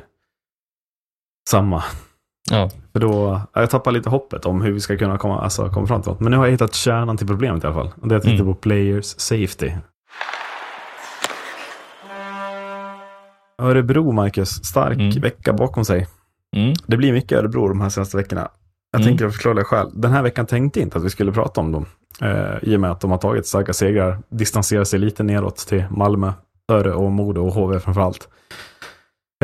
samma. 1.50 1.82
Ja, 2.50 2.70
För 2.92 3.00
då, 3.00 3.40
ja, 3.52 3.60
jag 3.60 3.70
tappar 3.70 3.92
lite 3.92 4.10
hoppet 4.10 4.46
om 4.46 4.62
hur 4.62 4.72
vi 4.72 4.80
ska 4.80 4.96
kunna 4.98 5.18
komma, 5.18 5.40
alltså, 5.40 5.68
komma 5.70 5.86
fram 5.86 6.02
till 6.02 6.10
något. 6.12 6.20
Men 6.20 6.30
nu 6.30 6.36
har 6.36 6.44
jag 6.44 6.52
hittat 6.52 6.74
kärnan 6.74 7.16
till 7.16 7.26
problemet 7.26 7.64
i 7.64 7.66
alla 7.66 7.74
fall. 7.76 7.90
Och 8.00 8.08
det 8.08 8.14
är 8.14 8.18
att 8.18 8.24
Mm. 8.24 8.44
på 8.46 8.54
players 8.54 9.04
safety. 9.20 9.70
Örebro, 13.62 14.12
Marcus. 14.12 14.48
Stark 14.64 14.96
Mm. 14.98 15.10
vecka 15.20 15.52
bakom 15.52 15.84
sig. 15.84 16.06
mm. 16.56 16.74
Det 16.86 16.96
blir 16.96 17.12
mycket 17.12 17.38
Örebro 17.38 17.68
de 17.68 17.80
här 17.80 17.88
senaste 17.88 18.16
veckorna. 18.16 18.48
Jag 18.92 19.00
Mm. 19.00 19.10
tänker 19.10 19.28
förklara 19.30 19.54
det 19.54 19.64
själv. 19.64 19.90
Den 19.94 20.12
här 20.12 20.22
veckan 20.22 20.46
tänkte 20.46 20.80
jag 20.80 20.86
inte 20.86 20.98
att 20.98 21.04
vi 21.04 21.10
skulle 21.10 21.32
prata 21.32 21.60
om 21.60 21.72
dem. 21.72 21.86
Eh, 22.22 22.54
I 22.62 22.76
och 22.76 22.80
med 22.80 22.90
att 22.90 23.00
de 23.00 23.10
har 23.10 23.18
tagit 23.18 23.46
starka 23.46 23.72
segrar. 23.72 24.18
Distanserar 24.28 24.84
sig 24.84 24.98
lite 24.98 25.22
neråt 25.22 25.56
till 25.56 25.84
Malmö, 25.90 26.32
Öre 26.72 26.92
och 26.94 27.12
Modo 27.12 27.40
och 27.46 27.52
HV 27.54 27.80
framförallt. 27.80 28.28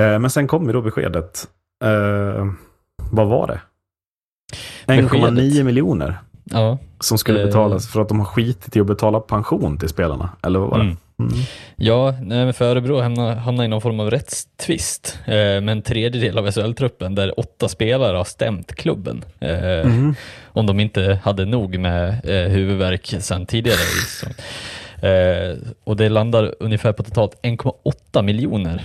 Eh, 0.00 0.18
men 0.18 0.30
sen 0.30 0.46
kom 0.46 0.66
ju 0.66 0.72
då 0.72 0.82
beskedet. 0.82 1.48
Eh, 1.84 2.46
vad 3.12 3.26
var 3.26 3.46
det? 3.46 3.60
1,9 4.86 5.02
Beskedet? 5.34 5.66
miljoner 5.66 6.18
ja. 6.44 6.78
som 7.00 7.18
skulle 7.18 7.40
Eh. 7.40 7.46
betalas 7.46 7.88
för 7.88 8.00
att 8.00 8.08
de 8.08 8.18
har 8.18 8.26
skitit 8.26 8.76
i 8.76 8.80
att 8.80 8.86
betala 8.86 9.20
pension 9.20 9.78
till 9.78 9.88
spelarna. 9.88 10.30
Eller 10.42 10.58
vad 10.58 10.70
var 10.70 10.78
det? 10.78 10.84
Mm. 10.84 10.96
Mm. 11.18 11.32
Ja, 11.76 12.14
nej, 12.22 12.52
för 12.52 12.64
Örebro 12.64 13.00
hamnar, 13.00 13.64
i 13.64 13.68
någon 13.68 13.80
form 13.80 14.00
av 14.00 14.10
rättstvist 14.10 15.18
eh, 15.24 15.32
med 15.34 15.68
en 15.68 15.82
tredjedel 15.82 16.38
av 16.38 16.50
SHL-truppen 16.50 17.14
där 17.14 17.40
åtta 17.40 17.68
spelare 17.68 18.16
har 18.16 18.24
stämt 18.24 18.72
klubben. 18.74 19.24
Eh, 19.40 19.84
Mhm. 19.86 20.14
Om 20.44 20.66
de 20.66 20.80
inte 20.80 21.18
hade 21.24 21.44
nog 21.44 21.78
med 21.78 22.08
eh, 22.24 22.50
huvudvärk 22.52 23.06
sedan 23.06 23.46
tidigare. 23.46 23.78
Eh, 25.02 25.58
och 25.84 25.96
det 25.96 26.08
landar 26.08 26.54
ungefär 26.60 26.92
på 26.92 27.02
totalt 27.02 27.34
1,8 27.42 28.22
miljoner. 28.22 28.84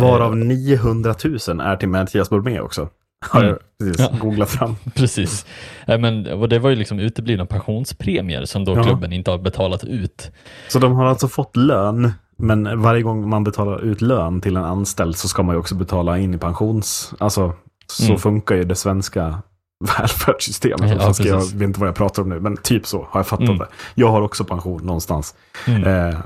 Varav 0.00 0.36
900 0.36 1.14
000 1.48 1.60
är 1.60 1.76
till 1.76 1.88
Mattias 1.88 2.30
Bormé 2.30 2.60
också. 2.60 2.88
Har 3.30 3.44
jag 3.44 3.58
precis 3.78 3.98
Ja. 3.98 4.18
googlat 4.20 4.50
fram. 4.50 4.76
Precis. 4.94 5.46
Men, 5.86 6.26
och 6.26 6.48
det 6.48 6.58
var 6.58 6.70
ju 6.70 6.76
liksom 6.76 6.98
uteblivna 6.98 7.46
pensionspremier 7.46 8.44
som 8.44 8.64
då 8.64 8.76
Ja. 8.76 8.82
klubben 8.82 9.12
inte 9.12 9.30
har 9.30 9.38
betalat 9.38 9.84
ut. 9.84 10.30
Så 10.68 10.78
de 10.78 10.92
har 10.92 11.04
alltså 11.06 11.28
fått 11.28 11.56
lön, 11.56 12.12
men 12.36 12.82
varje 12.82 13.02
gång 13.02 13.28
man 13.28 13.44
betalar 13.44 13.84
ut 13.84 14.00
lön 14.00 14.40
till 14.40 14.56
en 14.56 14.64
anställd 14.64 15.16
så 15.16 15.28
ska 15.28 15.42
man 15.42 15.54
ju 15.54 15.58
också 15.58 15.74
betala 15.74 16.18
in 16.18 16.34
i 16.34 16.38
pensions... 16.38 17.14
Alltså, 17.18 17.52
så 17.86 18.04
Mm. 18.04 18.18
funkar 18.18 18.54
ju 18.54 18.64
det 18.64 18.74
svenska 18.74 19.42
välfärdssystemet. 19.98 20.90
Ja, 20.90 20.96
Ja, 21.00 21.14
ska 21.14 21.28
jag 21.28 21.40
vet 21.52 21.62
inte 21.62 21.80
vad 21.80 21.88
jag 21.88 21.96
pratar 21.96 22.22
om 22.22 22.28
nu, 22.28 22.40
men 22.40 22.56
typ 22.56 22.86
så 22.86 23.06
har 23.10 23.20
jag 23.20 23.26
fattat 23.26 23.46
Mm. 23.46 23.58
det. 23.58 23.66
Jag 23.94 24.08
har 24.08 24.22
också 24.22 24.44
pension 24.44 24.82
någonstans. 24.86 25.34
Mm. 25.66 25.84
Eh, 25.84 26.18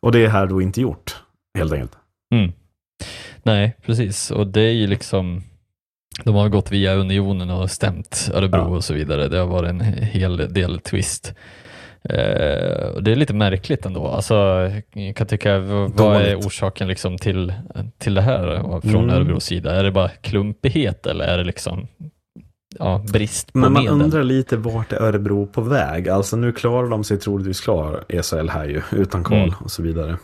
och 0.00 0.12
det 0.12 0.24
är 0.24 0.28
här 0.28 0.46
då 0.46 0.62
inte 0.62 0.80
gjort, 0.80 1.16
helt 1.58 1.72
enkelt. 1.72 1.92
Mm. 2.34 2.52
Nej, 3.42 3.76
precis. 3.86 4.30
Och 4.30 4.46
det 4.46 4.60
är 4.60 4.72
ju 4.72 4.86
liksom, 4.86 5.42
de 6.24 6.34
har 6.34 6.48
gått 6.48 6.72
via 6.72 6.94
Unionen 6.94 7.50
och 7.50 7.70
stämt 7.70 8.30
Örebro 8.34 8.58
Ja. 8.58 8.64
och 8.76 8.84
så 8.84 8.94
vidare. 8.94 9.28
Det 9.28 9.38
har 9.38 9.46
varit 9.46 9.68
en 9.70 9.80
hel 9.80 10.36
del 10.36 10.80
twist. 10.80 11.34
Eh, 12.04 12.94
det 13.00 13.12
är 13.12 13.16
lite 13.16 13.34
märkligt 13.34 13.86
ändå. 13.86 14.06
Alltså, 14.08 14.34
jag 14.92 15.16
kan 15.16 15.26
tycka, 15.26 15.58
vad, 15.58 16.16
är 16.22 16.36
orsaken 16.38 16.88
liksom 16.88 17.18
till, 17.18 17.52
till 17.98 18.14
det 18.14 18.20
här 18.22 18.58
från 18.80 19.04
Mm. 19.04 19.10
Örebros 19.10 19.44
sida? 19.44 19.74
Är 19.76 19.84
det 19.84 19.92
bara 19.92 20.08
klumpighet 20.08 21.06
eller 21.06 21.24
är 21.24 21.38
det 21.38 21.44
liksom 21.44 21.86
ja, 22.78 23.04
brist 23.12 23.52
på 23.52 23.58
Men 23.58 23.72
man 23.72 23.82
medel? 23.84 24.00
undrar 24.02 24.22
lite 24.22 24.56
vart 24.56 24.92
är 24.92 24.96
Örebro 25.02 25.46
på 25.46 25.60
väg? 25.60 26.08
Alltså 26.08 26.36
nu 26.36 26.52
klarar 26.52 26.88
de 26.88 27.04
sig 27.04 27.18
troligtvis 27.18 27.60
klar, 27.60 28.04
ESL 28.08 28.48
här 28.48 28.64
ju, 28.68 28.82
utan 28.92 29.24
kval 29.24 29.38
Mm. 29.38 29.54
och 29.64 29.70
så 29.70 29.82
vidare. 29.82 30.16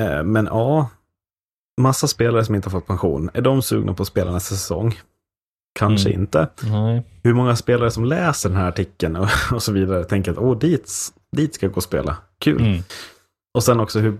Eh, 0.00 0.22
men 0.22 0.46
ja, 0.46 0.88
massa 1.80 2.08
spelare 2.08 2.44
som 2.44 2.54
inte 2.54 2.66
har 2.68 2.80
fått 2.80 2.86
pension. 2.86 3.30
Är 3.34 3.42
de 3.42 3.62
sugna 3.62 3.94
på 3.94 4.02
att 4.02 4.08
spela 4.08 4.32
nästa 4.32 4.54
säsong? 4.54 4.94
Kanske 5.78 6.08
Mm. 6.08 6.20
inte. 6.20 6.48
Nej. 6.62 7.02
Hur 7.22 7.34
många 7.34 7.56
spelare 7.56 7.90
som 7.90 8.04
läser 8.04 8.48
den 8.48 8.58
här 8.58 8.68
artikeln 8.68 9.16
och, 9.16 9.28
och 9.52 9.62
så 9.62 9.72
vidare 9.72 10.04
tänker 10.04 10.30
att 10.32 10.38
åh, 10.38 10.58
dit, 10.58 10.90
dit 11.36 11.54
ska 11.54 11.66
jag 11.66 11.72
gå 11.72 11.76
och 11.76 11.82
spela. 11.82 12.16
Kul. 12.40 12.60
Mm. 12.62 12.82
Och 13.54 13.62
sen 13.64 13.80
också 13.80 13.98
hur, 13.98 14.18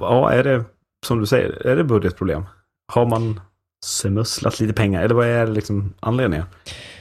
ja, 0.00 0.30
är 0.30 0.44
det, 0.44 0.64
som 1.06 1.20
du 1.20 1.26
säger, 1.26 1.66
är 1.66 1.76
det 1.76 1.84
budgetproblem? 1.84 2.44
Har 2.92 3.06
man 3.06 3.40
smusslat 3.84 4.60
lite 4.60 4.72
pengar? 4.72 5.02
Eller 5.02 5.14
vad 5.14 5.26
är 5.26 5.46
liksom 5.46 5.94
anledningen? 6.00 6.46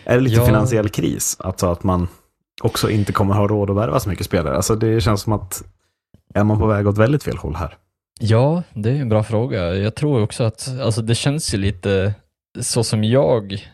Är 0.03 0.15
det 0.15 0.21
lite 0.21 0.35
Ja. 0.35 0.45
finansiell 0.45 0.89
kris? 0.89 1.35
Alltså 1.39 1.67
att 1.71 1.83
man 1.83 2.07
också 2.61 2.89
inte 2.89 3.13
kommer 3.13 3.33
ha 3.35 3.47
råd 3.47 3.69
att 3.69 3.75
värva 3.75 3.99
så 3.99 4.09
mycket 4.09 4.25
spelare? 4.25 4.55
Alltså 4.55 4.75
det 4.75 5.01
känns 5.01 5.21
som 5.21 5.33
att 5.33 5.63
är 6.33 6.43
man 6.43 6.59
på 6.59 6.67
väg 6.67 6.87
åt 6.87 6.97
väldigt 6.97 7.23
fel 7.23 7.37
håll 7.37 7.55
här? 7.55 7.77
Ja, 8.19 8.63
det 8.73 8.89
är 8.89 8.95
en 8.95 9.09
bra 9.09 9.23
fråga. 9.23 9.75
Jag 9.75 9.95
tror 9.95 10.21
också 10.23 10.43
att 10.43 10.79
alltså 10.81 11.01
det 11.01 11.15
känns 11.15 11.53
ju 11.53 11.57
lite 11.57 12.13
så 12.59 12.83
som 12.83 13.03
jag 13.03 13.67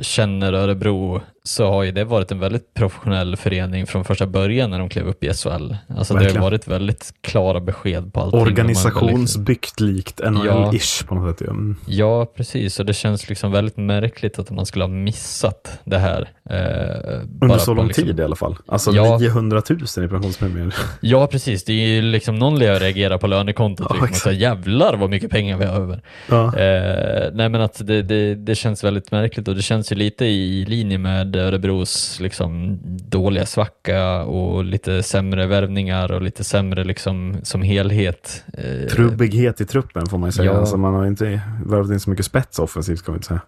känner 0.00 0.52
Örebro 0.52 1.20
så 1.44 1.66
har 1.70 1.82
ju 1.82 1.92
det 1.92 2.04
varit 2.04 2.32
en 2.32 2.38
väldigt 2.38 2.74
professionell 2.74 3.36
förening 3.36 3.86
från 3.86 4.04
första 4.04 4.26
början 4.26 4.70
när 4.70 4.78
de 4.78 4.88
klev 4.88 5.06
upp 5.06 5.24
i 5.24 5.34
SHL. 5.34 5.74
Alltså 5.96 6.14
det 6.14 6.32
har 6.32 6.40
varit 6.40 6.68
väldigt 6.68 7.14
klara 7.20 7.60
besked 7.60 8.12
på 8.12 8.20
allting. 8.20 8.40
Organisationsbyggt 8.40 9.80
likt 9.80 10.20
Ja. 10.24 10.30
NHL-ish 10.30 11.06
på 11.06 11.14
något 11.14 11.38
sätt. 11.38 11.48
Mm. 11.48 11.76
Ja, 11.86 12.26
precis. 12.36 12.80
Och 12.80 12.86
det 12.86 12.92
känns 12.94 13.28
liksom 13.28 13.52
väldigt 13.52 13.76
märkligt 13.76 14.38
att 14.38 14.50
man 14.50 14.66
skulle 14.66 14.84
ha 14.84 14.88
missat 14.88 15.78
det 15.84 15.98
här. 15.98 16.28
Eh, 16.50 17.20
Under 17.40 17.58
så 17.58 17.74
lång 17.74 17.86
liksom- 17.86 18.04
tid 18.04 18.20
i 18.20 18.22
alla 18.22 18.36
fall. 18.36 18.56
Alltså 18.66 18.90
Ja. 18.92 19.18
900 19.18 19.62
000 19.96 20.04
i 20.04 20.08
pensionspremier. 20.08 20.74
Ja, 21.00 21.26
precis. 21.26 21.64
Det 21.64 21.72
är 21.72 21.86
ju 21.86 22.02
liksom 22.02 22.34
någon 22.36 22.58
lär 22.58 22.80
reagera 22.80 23.18
på 23.18 23.26
lönekontot 23.26 23.86
Ja, 23.90 23.94
liksom, 24.06 24.14
säga 24.14 24.38
jävlar 24.48 24.96
vad 24.96 25.10
mycket 25.10 25.30
pengar 25.30 25.56
vi 25.56 25.64
har 25.64 25.74
över. 25.74 26.02
Ja. 26.28 26.44
Eh, 26.58 27.30
nej 27.32 27.48
men 27.48 27.60
att 27.60 27.86
det, 27.86 28.02
det, 28.02 28.34
det 28.34 28.54
känns 28.54 28.84
väldigt 28.84 29.10
märkligt 29.10 29.48
och 29.48 29.54
det 29.54 29.62
känns 29.62 29.92
ju 29.92 29.96
lite 29.96 30.24
i 30.24 30.64
linje 30.64 30.98
med 30.98 31.31
Örebros 31.40 32.20
liksom, 32.20 32.78
dåliga 33.08 33.46
svacka 33.46 34.22
och 34.22 34.64
lite 34.64 35.02
sämre 35.02 35.46
värvningar 35.46 36.12
och 36.12 36.22
lite 36.22 36.44
sämre 36.44 36.84
liksom, 36.84 37.36
som 37.42 37.62
helhet. 37.62 38.44
Eh, 38.58 38.88
Trubbighet 38.88 39.60
i 39.60 39.64
truppen 39.64 40.06
får 40.06 40.18
man 40.18 40.28
ju 40.28 40.32
säga. 40.32 40.52
Ja. 40.52 40.58
Alltså 40.58 40.76
man 40.76 40.94
har 40.94 41.06
inte 41.06 41.40
värvat 41.66 41.90
in 41.90 42.00
så 42.00 42.10
mycket 42.10 42.26
spets 42.26 42.58
offensivt 42.58 42.98
ska 42.98 43.12
man 43.12 43.16
inte 43.16 43.26
säga. 43.26 43.40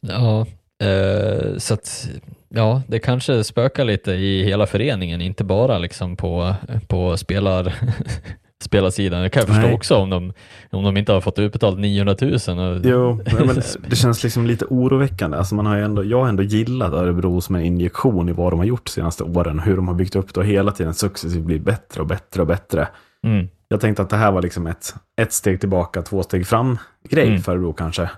Ja, 0.00 0.46
eh, 0.86 1.58
så 1.58 1.74
att 1.74 2.08
ja, 2.48 2.82
det 2.88 2.98
kanske 2.98 3.44
spökar 3.44 3.84
lite 3.84 4.12
i 4.12 4.44
hela 4.44 4.66
föreningen, 4.66 5.20
inte 5.20 5.44
bara 5.44 5.78
liksom 5.78 6.16
på, 6.16 6.54
på 6.88 7.16
spelar, 7.16 7.74
spelarsidan. 8.64 9.22
Det 9.22 9.28
kan 9.28 9.40
jag 9.40 9.48
förstå 9.48 9.62
Nej. 9.66 9.74
också 9.74 9.96
om 9.96 10.10
de, 10.10 10.32
om 10.70 10.84
de 10.84 10.96
inte 10.96 11.12
har 11.12 11.20
fått 11.20 11.38
utbetalt 11.38 11.78
900 11.78 12.16
000. 12.20 12.32
Och, 12.32 12.80
Jo, 12.84 13.14
men 13.46 13.62
det 13.88 13.96
känns 13.96 14.22
liksom 14.22 14.46
lite 14.46 14.64
oroväckande. 14.64 15.36
Alltså 15.36 15.54
man 15.54 15.66
har 15.66 15.76
ändå, 15.76 16.04
jag 16.04 16.20
har 16.20 16.28
ändå 16.28 16.42
gillat 16.42 16.92
Örebro 16.92 17.40
som 17.40 17.54
en 17.54 17.62
injektion 17.62 18.28
i 18.28 18.32
vad 18.32 18.52
de 18.52 18.58
har 18.58 18.66
gjort 18.66 18.84
de 18.84 18.90
senaste 18.90 19.24
åren. 19.24 19.58
Hur 19.58 19.76
de 19.76 19.88
har 19.88 19.94
byggt 19.94 20.16
upp 20.16 20.34
det 20.34 20.40
och 20.40 20.46
hela 20.46 20.72
tiden 20.72 20.94
successivt 20.94 21.44
blir 21.44 21.58
bättre 21.60 22.00
och 22.00 22.06
bättre 22.06 22.40
och 22.40 22.46
bättre. 22.48 22.88
Mm, 23.26 23.48
Jag 23.68 23.80
tänkte 23.80 24.02
att 24.02 24.10
det 24.10 24.16
här 24.16 24.32
var 24.32 24.42
liksom 24.42 24.66
ett, 24.66 24.94
ett 25.20 25.32
steg 25.32 25.60
tillbaka, 25.60 26.02
två 26.02 26.22
steg 26.22 26.46
fram 26.46 26.78
grej 27.08 27.28
Mm. 27.28 27.40
för 27.42 27.52
Örebro 27.52 27.72
kanske. 27.72 28.10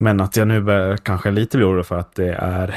Men 0.00 0.20
att 0.20 0.36
jag 0.36 0.48
nu 0.48 0.60
börjar 0.60 0.96
kanske 0.96 1.30
lite 1.30 1.56
bli 1.56 1.66
orolig 1.66 1.86
för 1.86 1.98
att 1.98 2.14
det 2.14 2.32
är 2.34 2.74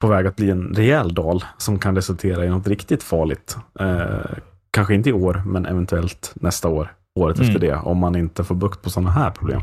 på 0.00 0.06
väg 0.08 0.26
att 0.26 0.36
bli 0.36 0.50
en 0.50 0.74
rejäl 0.74 1.14
dal 1.14 1.44
som 1.58 1.78
kan 1.78 1.94
resultera 1.96 2.44
i 2.44 2.48
något 2.48 2.66
riktigt 2.66 3.02
farligt. 3.02 3.56
Eh, 3.80 4.38
kanske 4.72 4.94
inte 4.94 5.08
i 5.10 5.12
år, 5.12 5.42
men 5.46 5.66
eventuellt 5.66 6.32
nästa 6.34 6.68
år, 6.68 6.92
året 7.20 7.36
Mm. 7.38 7.48
efter 7.48 7.60
det, 7.66 7.74
om 7.74 7.98
man 7.98 8.16
inte 8.16 8.44
får 8.44 8.54
bukt 8.54 8.82
på 8.82 8.90
sådana 8.90 9.10
här 9.10 9.30
problem. 9.30 9.62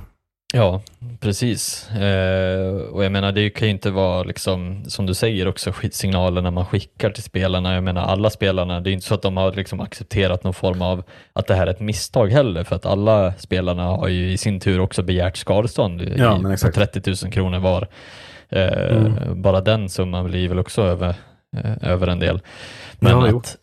Ja, 0.54 0.82
precis. 1.20 1.90
Eh, 1.92 2.76
och 2.82 3.04
jag 3.06 3.12
menar, 3.12 3.32
det 3.32 3.50
kan 3.50 3.68
ju 3.68 3.72
inte 3.74 3.92
vara 3.92 4.24
liksom, 4.24 4.84
som 4.88 5.06
du 5.06 5.14
säger 5.14 5.48
också, 5.48 5.74
signalerna 5.92 6.52
man 6.52 6.66
skickar 6.66 7.10
till 7.10 7.24
spelarna. 7.24 7.74
Jag 7.74 7.84
menar, 7.84 8.02
alla 8.02 8.30
spelarna, 8.30 8.80
det 8.80 8.90
är 8.90 8.92
inte 8.92 9.06
så 9.06 9.14
att 9.16 9.22
de 9.22 9.38
har 9.38 9.52
liksom 9.54 9.80
accepterat 9.80 10.44
någon 10.44 10.54
form 10.54 10.82
av 10.82 11.04
att 11.34 11.48
det 11.48 11.56
här 11.56 11.68
är 11.68 11.72
ett 11.72 11.80
misstag 11.80 12.28
heller, 12.28 12.64
för 12.64 12.76
att 12.76 12.86
alla 12.86 13.34
spelarna 13.34 13.84
har 13.84 14.08
ju 14.08 14.32
i 14.32 14.38
sin 14.38 14.60
tur 14.60 14.80
också 14.80 15.04
begärt 15.04 15.38
skadestånd 15.38 16.02
i, 16.02 16.14
Ja, 16.18 16.40
på 16.44 16.50
exakt. 16.50 16.76
30 16.76 17.26
000 17.26 17.32
kronor 17.34 17.60
var. 17.60 17.88
Eh, 18.50 18.68
Mm. 18.98 19.42
Bara 19.42 19.62
den 19.62 19.90
summan 19.90 20.26
blir 20.26 20.50
väl 20.50 20.60
också 20.60 20.82
över, 20.82 21.16
eh, 21.58 21.90
över 21.92 22.08
en 22.08 22.20
del. 22.20 22.42
Men 23.00 23.12
Ja, 23.12 23.38
att, 23.38 23.58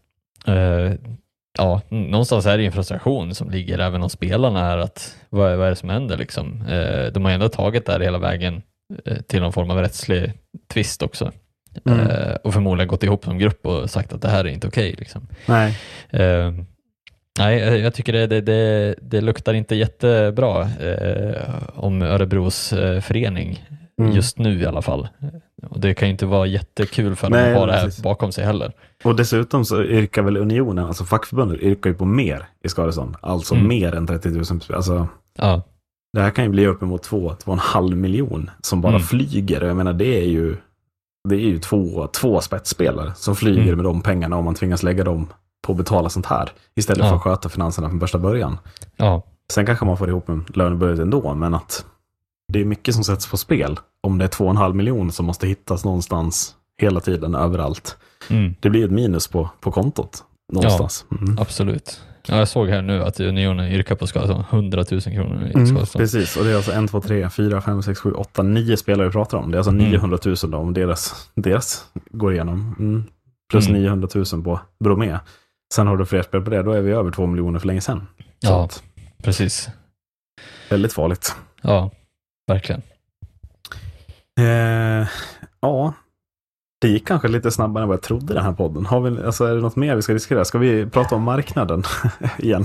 ja, 1.56 1.80
någonstans 1.88 2.46
är 2.46 2.58
det 2.58 2.66
en 2.66 2.72
frustration 2.72 3.34
som 3.34 3.50
ligger 3.50 3.78
även 3.78 4.02
hos 4.02 4.12
spelarna 4.12 4.60
här 4.60 4.78
att 4.78 5.16
vad, 5.30 5.56
vad 5.56 5.66
är 5.66 5.70
det 5.70 5.76
som 5.76 5.88
händer 5.88 6.16
liksom? 6.16 6.62
Eh, 6.68 7.12
de 7.12 7.24
har 7.24 7.32
ändå 7.32 7.48
tagit 7.48 7.86
det 7.86 7.92
här 7.92 8.00
hela 8.00 8.18
vägen 8.18 8.62
eh, 9.04 9.16
till 9.16 9.40
någon 9.40 9.52
form 9.52 9.70
av 9.70 9.78
rättslig 9.78 10.32
tvist 10.68 11.02
också. 11.02 11.32
Mm. 11.84 12.00
Eh, 12.00 12.34
och 12.44 12.52
förmodligen 12.52 12.88
gått 12.88 13.02
ihop 13.02 13.24
som 13.24 13.38
grupp 13.38 13.66
och 13.66 13.90
sagt 13.90 14.12
att 14.12 14.22
det 14.22 14.28
här 14.28 14.44
är 14.44 14.48
inte 14.48 14.66
okej. 14.68 14.94
liksom. 14.98 15.28
Nej, 15.46 15.78
Eh, 16.10 16.52
nej, 17.38 17.58
jag 17.80 17.94
tycker 17.94 18.12
det, 18.12 18.26
det, 18.26 18.40
det, 18.40 18.94
det 19.02 19.20
luktar 19.20 19.54
inte 19.54 19.74
jättebra 19.74 20.62
eh, 20.62 21.42
om 21.74 22.02
Örebros 22.02 22.72
eh, 22.72 23.00
förening 23.00 23.64
Mm. 24.00 24.12
just 24.12 24.38
nu 24.38 24.60
i 24.60 24.66
alla 24.66 24.82
fall. 24.82 25.08
och 25.70 25.80
det 25.80 25.94
kan 25.94 26.08
ju 26.08 26.12
inte 26.12 26.26
vara 26.26 26.46
jättekul 26.46 27.16
för 27.16 27.30
dem 27.30 27.38
Nej, 27.40 27.52
att 27.52 27.58
ha 27.58 27.66
det 27.66 27.72
här 27.72 28.02
bakom 28.02 28.32
sig 28.32 28.44
heller. 28.44 28.72
Och 29.04 29.16
dessutom 29.16 29.64
så 29.64 29.82
yrkar 29.82 30.22
väl 30.22 30.36
unionen, 30.36 30.84
alltså 30.86 31.04
fackförbundet, 31.04 31.60
yrkar 31.60 31.90
ju 31.90 31.96
på 31.96 32.04
mer 32.04 32.46
i 32.64 32.68
skadestånd. 32.68 33.16
Alltså 33.20 33.54
Mm. 33.54 33.68
mer 33.68 33.94
än 33.94 34.06
30 34.06 34.28
000. 34.28 34.44
Alltså, 34.74 35.08
Ja, 35.38 35.62
det 36.12 36.20
här 36.20 36.30
kan 36.30 36.44
ju 36.44 36.50
bli 36.50 36.66
uppemot 36.66 37.06
2-2,5 37.06 37.94
miljon 37.94 38.50
som 38.60 38.80
bara 38.80 38.90
Mm. 38.92 39.02
flyger. 39.02 39.60
Jag 39.64 39.76
menar, 39.76 39.92
det 39.92 40.18
är 40.22 40.26
ju, 40.26 40.56
det 41.28 41.34
är 41.34 41.40
ju 41.40 41.58
två, 41.58 42.06
två 42.06 42.40
spetsspelare 42.40 43.12
som 43.16 43.36
flyger 43.36 43.62
Mm. 43.62 43.76
med 43.76 43.84
de 43.84 44.02
pengarna 44.02 44.36
om 44.36 44.44
man 44.44 44.54
tvingas 44.54 44.82
lägga 44.82 45.04
dem 45.04 45.26
på 45.66 45.72
att 45.72 45.78
betala 45.78 46.08
sånt 46.08 46.26
här. 46.26 46.50
Istället 46.76 47.02
Ja. 47.04 47.08
för 47.08 47.16
att 47.16 47.22
sköta 47.22 47.48
finanserna 47.48 47.88
från 47.88 48.00
första 48.00 48.18
början. 48.18 48.58
ja, 48.96 49.22
Sen 49.52 49.66
kanske 49.66 49.84
man 49.84 49.96
får 49.96 50.08
ihop 50.08 50.28
en 50.28 50.44
lönebudget 50.54 50.98
ändå, 51.00 51.34
men 51.34 51.54
att 51.54 51.86
det 52.52 52.60
är 52.60 52.64
mycket 52.64 52.94
som 52.94 53.04
sätts 53.04 53.30
på 53.30 53.36
spel. 53.36 53.78
Om 54.00 54.18
det 54.18 54.24
är 54.24 54.28
2,5 54.28 54.72
miljon 54.72 55.12
som 55.12 55.26
måste 55.26 55.46
hittas 55.46 55.84
någonstans 55.84 56.54
hela 56.82 57.00
tiden, 57.00 57.34
överallt. 57.34 57.96
mm, 58.30 58.54
Det 58.60 58.70
blir 58.70 58.84
ett 58.84 58.90
minus 58.90 59.28
på, 59.28 59.50
på 59.60 59.70
kontot 59.72 60.24
någonstans. 60.52 61.04
Mm. 61.20 61.38
absolut. 61.38 62.00
Ja, 62.28 62.36
jag 62.36 62.48
såg 62.48 62.68
här 62.68 62.82
nu 62.82 63.02
att 63.02 63.20
Unionen 63.20 63.68
yrkar 63.72 63.94
på 63.94 64.06
skadestånd 64.06 64.44
100 64.50 64.84
000 64.90 65.00
kronor 65.00 65.42
i 65.46 65.52
Mm, 65.54 65.66
skadestånd. 65.66 66.02
precis, 66.02 66.36
och 66.36 66.44
det 66.44 66.50
är 66.50 66.56
alltså 66.56 66.72
1, 66.72 66.90
2, 66.90 67.00
3, 67.00 67.30
4, 67.30 67.60
5, 67.60 67.82
6, 67.82 68.00
7, 68.00 68.12
8, 68.12 68.42
9 68.42 68.76
spelare 68.76 69.06
vi 69.06 69.12
pratar 69.12 69.38
om. 69.38 69.50
Det 69.50 69.56
är 69.56 69.58
alltså 69.58 69.70
Mm. 69.70 69.84
900 69.90 70.18
000 70.24 70.36
då, 70.50 70.58
om 70.58 70.74
deras, 70.74 71.30
deras 71.34 71.84
går 72.10 72.32
igenom. 72.34 72.74
Mm. 72.78 73.04
Plus 73.50 73.68
Mm. 73.68 73.80
900 73.82 74.08
000 74.14 74.42
på 74.44 74.60
Bromé. 74.84 75.18
Sen 75.74 75.86
har 75.86 75.96
du 75.96 76.06
fler 76.06 76.22
spel 76.22 76.40
på 76.42 76.50
det, 76.50 76.62
då 76.62 76.72
är 76.72 76.80
vi 76.80 76.90
över 76.92 77.10
2 77.10 77.26
miljoner 77.26 77.58
för 77.58 77.66
länge 77.66 77.80
sedan. 77.80 78.06
Så 78.18 78.24
Ja. 78.48 78.68
Precis. 79.22 79.68
väldigt 80.70 80.92
farligt. 80.92 81.34
Ja, 81.62 81.90
verkligen. 82.46 82.82
Eh, 84.40 85.08
ja, 85.60 85.94
det 86.78 86.88
gick 86.88 87.06
kanske 87.06 87.28
lite 87.28 87.50
snabbare 87.50 87.82
än 87.82 87.88
vad 87.88 87.96
jag 87.96 88.02
trodde 88.02 88.34
den 88.34 88.44
här 88.44 88.52
podden. 88.52 88.86
Har 88.86 89.00
vi, 89.00 89.22
alltså, 89.22 89.44
är 89.44 89.54
det 89.54 89.60
något 89.60 89.76
mer 89.76 89.96
vi 89.96 90.02
ska 90.02 90.12
diskutera? 90.12 90.44
Ska 90.44 90.58
vi 90.58 90.86
prata 90.86 91.14
om 91.14 91.22
marknaden 91.22 91.82
igen? 92.38 92.64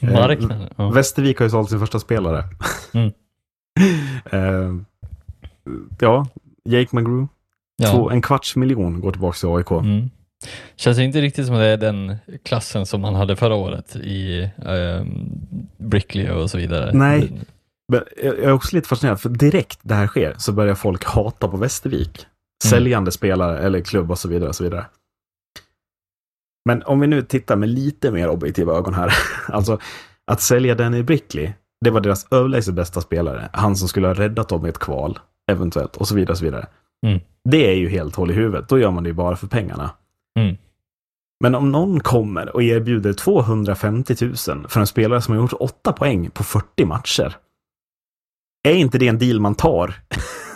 Eh, 0.00 0.12
Marknaden. 0.12 0.68
Ja. 0.76 0.90
Västervik 0.90 1.38
har 1.38 1.46
ju 1.46 1.50
sålt 1.50 1.70
sin 1.70 1.80
första 1.80 1.98
spelare. 1.98 2.44
Mm. 2.92 3.12
eh, 4.32 4.82
ja, 6.00 6.26
Jake 6.64 6.96
McGrew. 6.96 7.28
Ja. 7.76 7.90
Två, 7.90 8.10
en 8.10 8.22
kvarts 8.22 8.56
miljon 8.56 9.00
går 9.00 9.12
tillbaka 9.12 9.36
till 9.36 9.48
AIK. 9.48 9.70
Mm. 9.70 10.10
Känns 10.76 10.98
inte 10.98 11.20
riktigt 11.20 11.46
som 11.46 11.54
att 11.54 11.60
det 11.60 11.66
är 11.66 11.76
den 11.76 12.16
klassen 12.42 12.86
som 12.86 13.00
man 13.00 13.14
hade 13.14 13.36
förra 13.36 13.54
året 13.54 13.96
i 13.96 14.48
um, 14.56 15.30
Brickley 15.76 16.30
och 16.30 16.50
så 16.50 16.58
vidare. 16.58 16.90
Nej. 16.94 17.32
Men 17.90 18.04
jag 18.22 18.38
är 18.38 18.52
också 18.52 18.76
lite 18.76 18.88
fascinerad, 18.88 19.20
för 19.20 19.28
direkt 19.28 19.78
det 19.82 19.94
här 19.94 20.06
sker 20.06 20.34
så 20.38 20.52
börjar 20.52 20.74
folk 20.74 21.04
hata 21.04 21.48
på 21.48 21.56
Västervik. 21.56 22.26
Säljande 22.64 23.12
spelare 23.12 23.58
eller 23.58 23.80
klubb 23.80 24.10
och 24.10 24.18
så 24.18 24.28
vidare. 24.28 24.48
Och 24.48 24.56
så 24.56 24.64
vidare. 24.64 24.86
Men 26.64 26.82
om 26.82 27.00
vi 27.00 27.06
nu 27.06 27.22
tittar 27.22 27.56
med 27.56 27.68
lite 27.68 28.10
mer 28.10 28.28
objektiva 28.28 28.74
ögon 28.74 28.94
här. 28.94 29.12
Alltså 29.48 29.78
att 30.26 30.40
sälja 30.40 30.74
Danny 30.74 31.02
Brickley, 31.02 31.52
det 31.80 31.90
var 31.90 32.00
deras 32.00 32.26
överlägset 32.32 32.74
bästa 32.74 33.00
spelare. 33.00 33.50
Han 33.52 33.76
som 33.76 33.88
skulle 33.88 34.06
ha 34.06 34.14
räddat 34.14 34.48
dem 34.48 34.66
i 34.66 34.68
ett 34.68 34.78
kval, 34.78 35.18
eventuellt, 35.50 35.96
och 35.96 36.08
så 36.08 36.14
vidare. 36.14 36.32
Och 36.32 36.38
så 36.38 36.44
vidare. 36.44 36.66
Mm. 37.06 37.20
Det 37.44 37.66
är 37.66 37.76
ju 37.76 37.88
helt 37.88 38.16
hål 38.16 38.30
i 38.30 38.34
huvudet. 38.34 38.68
Då 38.68 38.78
gör 38.78 38.90
man 38.90 39.02
det 39.02 39.08
ju 39.08 39.14
bara 39.14 39.36
för 39.36 39.46
pengarna. 39.46 39.90
Mm. 40.38 40.56
Men 41.40 41.54
om 41.54 41.72
någon 41.72 42.00
kommer 42.00 42.54
och 42.54 42.62
erbjuder 42.62 43.12
250 43.12 44.16
000 44.20 44.68
för 44.68 44.80
en 44.80 44.86
spelare 44.86 45.22
som 45.22 45.34
har 45.34 45.42
gjort 45.42 45.52
8 45.60 45.92
poäng 45.92 46.30
på 46.30 46.44
40 46.44 46.84
matcher. 46.84 47.36
Är 48.62 48.74
inte 48.74 48.98
det 48.98 49.08
en 49.08 49.18
deal 49.18 49.40
man 49.40 49.54
tar? 49.54 49.94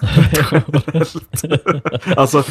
alltså, 2.17 2.45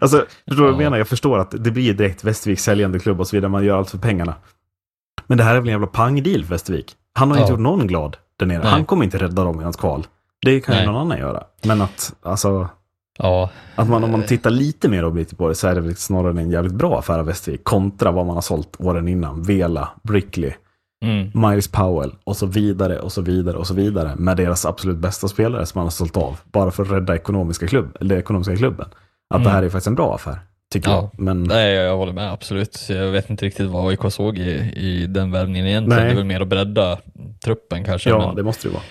alltså, 0.00 0.24
förstår 0.48 0.56
du 0.56 0.56
vad 0.56 0.66
jag 0.68 0.72
Ja. 0.74 0.76
menar? 0.76 0.98
Jag 0.98 1.08
förstår 1.08 1.38
att 1.38 1.50
det 1.64 1.70
blir 1.70 1.94
direkt 1.94 2.24
Västerviks 2.24 2.62
säljande 2.62 2.98
klubb 2.98 3.20
och 3.20 3.28
så 3.28 3.36
vidare. 3.36 3.50
Man 3.50 3.64
gör 3.64 3.78
allt 3.78 3.90
för 3.90 3.98
pengarna. 3.98 4.34
Men 5.26 5.38
det 5.38 5.44
här 5.44 5.50
är 5.54 5.58
väl 5.60 5.68
en 5.68 5.72
jävla 5.72 5.86
pang-deal 5.86 6.44
för 6.44 6.50
Västervik. 6.50 6.92
Han 7.14 7.30
har 7.30 7.36
Ja. 7.36 7.40
inte 7.42 7.52
gjort 7.52 7.60
någon 7.60 7.86
glad 7.86 8.16
där 8.38 8.46
nere. 8.46 8.62
Nej. 8.62 8.72
Han 8.72 8.84
kommer 8.84 9.04
inte 9.04 9.18
rädda 9.18 9.44
dem 9.44 9.60
i 9.60 9.64
hans 9.64 9.76
kval. 9.76 10.06
Det 10.46 10.60
kan 10.60 10.78
ju 10.80 10.86
någon 10.86 10.96
annan 10.96 11.18
göra. 11.18 11.44
Men 11.64 11.82
att, 11.82 12.14
alltså, 12.22 12.68
ja, 13.18 13.50
att 13.74 13.88
man, 13.88 14.04
om 14.04 14.10
man 14.10 14.22
tittar 14.22 14.50
lite 14.50 14.88
mer 14.88 15.04
objektivt 15.04 15.38
på 15.38 15.48
det 15.48 15.54
så 15.54 15.68
är 15.68 15.74
det 15.74 15.80
väl 15.80 15.96
snarare 15.96 16.40
en 16.40 16.50
jävligt 16.50 16.74
bra 16.74 16.98
affär 16.98 17.18
av 17.18 17.26
Västervik 17.26 17.64
kontra 17.64 18.10
vad 18.10 18.26
man 18.26 18.34
har 18.34 18.42
sålt 18.42 18.76
åren 18.78 19.08
innan. 19.08 19.42
Vela, 19.42 19.88
Brickley, 20.02 20.52
mm. 21.04 21.30
Miles 21.34 21.68
Powell 21.68 22.12
och 22.24 22.36
så 22.36 22.46
vidare 22.46 22.98
och 22.98 23.12
så 23.12 23.20
vidare 23.22 23.56
och 23.56 23.66
så 23.66 23.74
vidare 23.74 24.16
med 24.16 24.36
deras 24.36 24.66
absolut 24.66 24.96
bästa 24.98 25.28
spelare 25.28 25.66
som 25.66 25.78
man 25.78 25.86
har 25.86 25.90
sålt 25.90 26.16
av. 26.16 26.38
Bara 26.44 26.70
för 26.70 26.82
att 26.82 26.90
rädda 26.90 27.14
ekonomiska, 27.14 27.66
klubb, 27.66 27.96
eller 28.00 28.16
ekonomiska 28.18 28.56
klubben. 28.56 28.86
Att 29.34 29.36
Mm. 29.36 29.44
det 29.44 29.50
här 29.50 29.62
är 29.62 29.68
faktiskt 29.68 29.86
en 29.86 29.94
bra 29.94 30.14
affär. 30.14 30.38
Tycker 30.72 30.90
Ja. 30.90 30.96
jag. 31.12 31.20
Men 31.24 31.42
Nej, 31.42 31.74
jag 31.74 31.96
håller 31.96 32.12
med 32.12 32.32
absolut. 32.32 32.86
Jag 32.88 33.10
vet 33.10 33.30
inte 33.30 33.44
riktigt 33.46 33.66
vad 33.70 33.88
AIK 33.88 34.00
såg 34.12 34.38
i, 34.38 34.50
i 34.76 35.06
den 35.06 35.30
värvningen 35.30 35.66
egentligen. 35.66 35.98
Nej. 36.02 36.06
Det 36.08 36.12
är 36.12 36.16
väl 36.16 36.24
mer 36.24 36.40
att 36.40 36.48
bredda 36.48 36.98
truppen 37.44 37.84
kanske. 37.84 38.10
ja, 38.10 38.26
men, 38.26 38.36
det 38.36 38.42
måste 38.42 38.68
det 38.68 38.74
vara. 38.74 38.82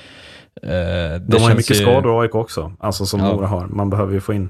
eh, 0.63 1.11
det 1.19 1.19
De 1.19 1.41
har 1.41 1.49
ju 1.49 1.55
mycket 1.55 1.71
ju- 1.71 1.83
skador 1.83 2.21
AIK 2.23 2.35
också. 2.35 2.71
Alltså 2.79 3.05
som 3.05 3.19
Ja. 3.19 3.33
Mora 3.35 3.47
har. 3.47 3.67
Man 3.67 3.89
behöver 3.89 4.13
ju 4.13 4.21
få 4.21 4.33
in. 4.33 4.49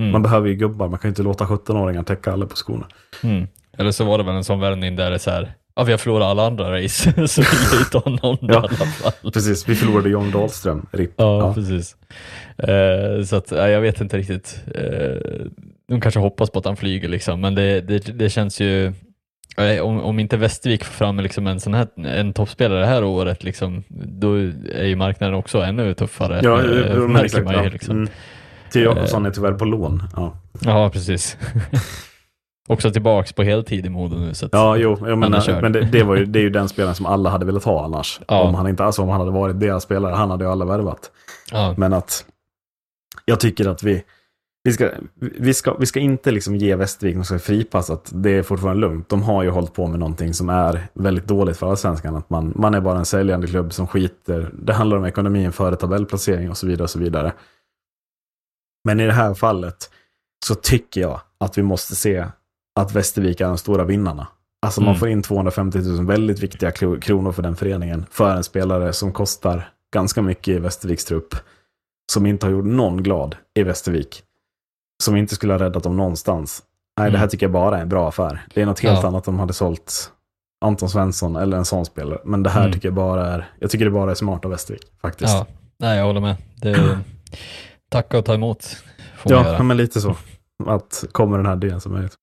Mm. 0.00 0.12
Man 0.12 0.22
behöver 0.22 0.48
ju 0.48 0.54
gubbar. 0.54 0.88
Man 0.88 0.98
kan 0.98 1.08
ju 1.08 1.10
inte 1.10 1.22
låta 1.22 1.44
17-åringar 1.46 2.02
täcka 2.02 2.32
alla 2.32 2.46
positioner. 2.46 2.86
Mm. 3.22 3.46
Eller 3.78 3.90
så 3.92 4.04
var 4.04 4.18
det 4.18 4.24
väl 4.24 4.34
en 4.34 4.44
sån 4.44 4.60
värvning 4.60 4.96
där 4.96 5.10
det 5.10 5.16
är 5.16 5.18
så 5.18 5.30
här, 5.30 5.52
ja 5.74 5.84
vi 5.84 5.92
har 5.92 5.98
förlorat 5.98 6.26
alla 6.26 6.46
andra 6.46 6.82
race, 6.82 7.12
så 7.28 7.40
vi 7.42 7.76
vill 7.76 7.84
ta 8.02 8.10
någon 8.10 8.38
Ja. 8.40 8.54
i 8.54 8.56
alla 8.56 8.68
fall. 8.68 9.32
Precis, 9.32 9.68
vi 9.68 9.74
förlorade 9.74 10.08
John 10.08 10.30
Dahlström. 10.30 10.86
RIP. 10.92 11.12
Ja, 11.16 11.38
Ja. 11.38 11.54
precis. 11.54 11.96
Eh, 12.58 13.24
så 13.24 13.36
att, 13.36 13.50
ja, 13.50 13.68
jag 13.68 13.80
vet 13.80 14.00
inte 14.00 14.18
riktigt. 14.18 14.62
Eh, 14.74 15.46
de 15.88 16.00
kanske 16.00 16.20
hoppas 16.20 16.50
på 16.50 16.58
att 16.58 16.64
han 16.64 16.76
flyger 16.76 17.08
liksom, 17.08 17.40
men 17.40 17.54
det, 17.54 17.80
det, 17.80 17.98
det 18.18 18.30
känns 18.30 18.60
ju 18.60 18.92
om, 19.82 20.00
om 20.00 20.18
inte 20.18 20.36
Västervik 20.36 20.84
får 20.84 20.92
fram 20.92 21.20
liksom 21.20 21.46
en 21.46 21.60
sån 21.60 21.74
här 21.74 21.88
en 22.06 22.32
toppspelare 22.32 22.80
det 22.80 22.86
här 22.86 23.04
året, 23.04 23.44
liksom, 23.44 23.82
då 23.88 24.34
är 24.74 24.84
ju 24.84 24.96
marknaden 24.96 25.34
också 25.34 25.58
ännu 25.58 25.94
tuffare. 25.94 26.40
Ja, 26.42 26.60
eh, 26.62 26.96
märker 26.98 27.42
man 27.42 27.64
ju. 27.64 27.70
Liksom. 27.70 27.96
Mm. 27.96 28.08
Theo 28.72 28.82
Jakobsson 28.84 29.26
är 29.26 29.30
tyvärr 29.30 29.52
på 29.52 29.64
lån. 29.64 30.02
Ja, 30.16 30.34
Ja, 30.60 30.90
precis. 30.90 31.36
också 32.68 32.90
tillbaks 32.90 33.32
på 33.32 33.42
heltid 33.42 33.86
i 33.86 33.88
Modo 33.88 34.16
nu. 34.16 34.34
Så 34.34 34.46
att, 34.46 34.52
ja 34.52 34.76
jo, 34.76 34.96
jag 35.08 35.18
menar, 35.18 35.62
men 35.62 35.72
det, 35.72 35.80
det, 35.80 36.02
var 36.02 36.16
ju, 36.16 36.24
det 36.26 36.38
är 36.38 36.42
ju 36.42 36.50
den 36.50 36.68
spelaren 36.68 36.94
som 36.94 37.06
alla 37.06 37.30
hade 37.30 37.46
velat 37.46 37.64
ha 37.64 37.84
annars. 37.84 38.20
Ja. 38.28 38.42
Om, 38.42 38.54
han 38.54 38.68
inte, 38.68 38.84
alltså, 38.84 39.02
om 39.02 39.08
han 39.08 39.20
hade 39.20 39.32
varit 39.32 39.60
deras 39.60 39.82
spelare, 39.82 40.14
han 40.14 40.30
hade 40.30 40.44
ju 40.44 40.50
alla 40.50 40.64
värvat. 40.64 41.10
ja. 41.52 41.74
Men 41.76 41.92
att 41.92 42.24
jag 43.24 43.40
tycker 43.40 43.68
att 43.68 43.82
vi, 43.82 44.02
vi, 44.64 44.72
ska, 44.72 44.90
vi, 45.20 45.54
ska, 45.54 45.74
vi 45.74 45.86
ska 45.86 46.00
inte 46.00 46.30
liksom 46.30 46.56
ge 46.56 46.76
Västervik 46.76 47.16
något 47.16 47.42
fripass 47.42 47.90
att 47.90 48.10
det 48.14 48.30
är 48.30 48.42
fortfarande 48.42 48.80
lugnt. 48.80 49.08
De 49.08 49.22
har 49.22 49.42
ju 49.42 49.50
hållit 49.50 49.74
på 49.74 49.86
med 49.86 49.98
någonting 49.98 50.34
som 50.34 50.48
är 50.48 50.88
väldigt 50.92 51.26
dåligt 51.26 51.56
för 51.56 51.70
allsvenskan. 51.70 52.16
Att 52.16 52.30
man, 52.30 52.52
man 52.56 52.74
är 52.74 52.80
bara 52.80 52.98
en 52.98 53.04
säljande 53.04 53.46
klubb 53.46 53.72
som 53.72 53.86
skiter. 53.86 54.50
Det 54.52 54.72
handlar 54.72 54.96
om 54.96 55.04
ekonomin 55.04 55.52
före 55.52 55.76
tabellplacering 55.76 56.50
och 56.50 56.56
så 56.56 56.66
vidare. 56.66 56.82
Och 56.82 56.90
så 56.90 56.98
vidare. 56.98 57.32
Men 58.84 59.00
i 59.00 59.06
det 59.06 59.12
här 59.12 59.34
fallet 59.34 59.90
så 60.46 60.54
tycker 60.54 61.00
jag 61.00 61.20
att 61.38 61.58
vi 61.58 61.62
måste 61.62 61.96
se 61.96 62.26
att 62.80 62.92
Västervik 62.92 63.40
är 63.40 63.46
de 63.48 63.58
stora 63.58 63.84
vinnarna. 63.84 64.26
Alltså 64.66 64.80
man 64.80 64.88
Mm. 64.88 64.98
får 65.00 65.08
in 65.08 65.22
250 65.22 65.78
000 65.78 66.06
väldigt 66.06 66.40
viktiga 66.42 66.70
kronor 67.00 67.32
för 67.32 67.42
den 67.42 67.56
föreningen. 67.56 68.06
För 68.10 68.36
en 68.36 68.44
spelare 68.44 68.92
som 68.92 69.12
kostar 69.12 69.70
ganska 69.94 70.22
mycket 70.22 70.48
i 70.48 70.58
Västerviks 70.58 71.04
trupp. 71.04 71.34
Som 72.12 72.26
inte 72.26 72.46
har 72.46 72.52
gjort 72.52 72.64
någon 72.64 73.02
glad 73.02 73.36
i 73.54 73.62
Västervik. 73.62 74.22
Som 75.02 75.16
inte 75.16 75.34
skulle 75.34 75.52
ha 75.52 75.60
räddat 75.60 75.82
dem 75.82 75.96
någonstans. 75.96 76.62
Nej, 77.00 77.10
det 77.10 77.16
här 77.18 77.24
Mm. 77.24 77.30
tycker 77.30 77.46
jag 77.46 77.52
bara 77.52 77.78
är 77.78 77.82
en 77.82 77.88
bra 77.88 78.08
affär. 78.08 78.46
Det 78.54 78.62
är 78.62 78.66
något 78.66 78.80
helt 78.80 79.02
Ja. 79.02 79.08
annat 79.08 79.28
om 79.28 79.34
de 79.34 79.40
hade 79.40 79.52
sålt 79.52 80.12
Anton 80.64 80.88
Svensson 80.90 81.36
eller 81.36 81.56
en 81.56 81.64
sån 81.64 81.84
spelare. 81.86 82.18
Men 82.24 82.42
det 82.42 82.50
här 82.50 82.60
Mm. 82.60 82.72
tycker 82.72 82.88
jag 82.88 82.94
bara 82.94 83.26
är, 83.26 83.50
jag 83.58 83.70
tycker 83.70 83.84
det 83.84 83.90
bara 83.90 84.10
är 84.10 84.14
smart 84.14 84.44
av 84.44 84.50
Västervik 84.50 84.82
faktiskt. 85.02 85.32
ja. 85.34 85.46
Nej, 85.78 85.98
jag 85.98 86.04
håller 86.04 86.20
med. 86.20 86.36
Det, 86.56 86.98
tacka 87.90 88.18
och 88.18 88.24
ta 88.24 88.34
emot 88.34 88.76
man 89.24 89.44
Ja, 89.44 89.62
men 89.62 89.76
lite 89.76 90.00
så. 90.00 90.16
Att 90.66 91.04
kommer 91.12 91.36
den 91.36 91.46
här 91.46 91.56
delen 91.56 91.80
som 91.80 91.92
möjligt. 91.92 92.14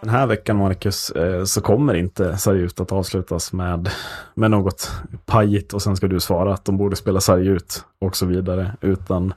Den 0.00 0.10
här 0.10 0.26
veckan, 0.26 0.56
Marcus, 0.56 1.10
eh, 1.10 1.44
så 1.44 1.60
kommer 1.60 1.94
inte 1.94 2.36
seriöst 2.36 2.80
att 2.80 2.92
avslutas 2.92 3.52
med, 3.52 3.90
med 4.34 4.50
något 4.50 4.90
pajigt 5.24 5.74
och 5.74 5.82
sen 5.82 5.96
ska 5.96 6.06
du 6.08 6.20
svara 6.20 6.54
att 6.54 6.64
de 6.64 6.76
borde 6.76 6.96
spela 6.96 7.20
seriöst 7.20 7.84
och 7.98 8.16
så 8.16 8.26
vidare. 8.26 8.76
Utan 8.80 9.34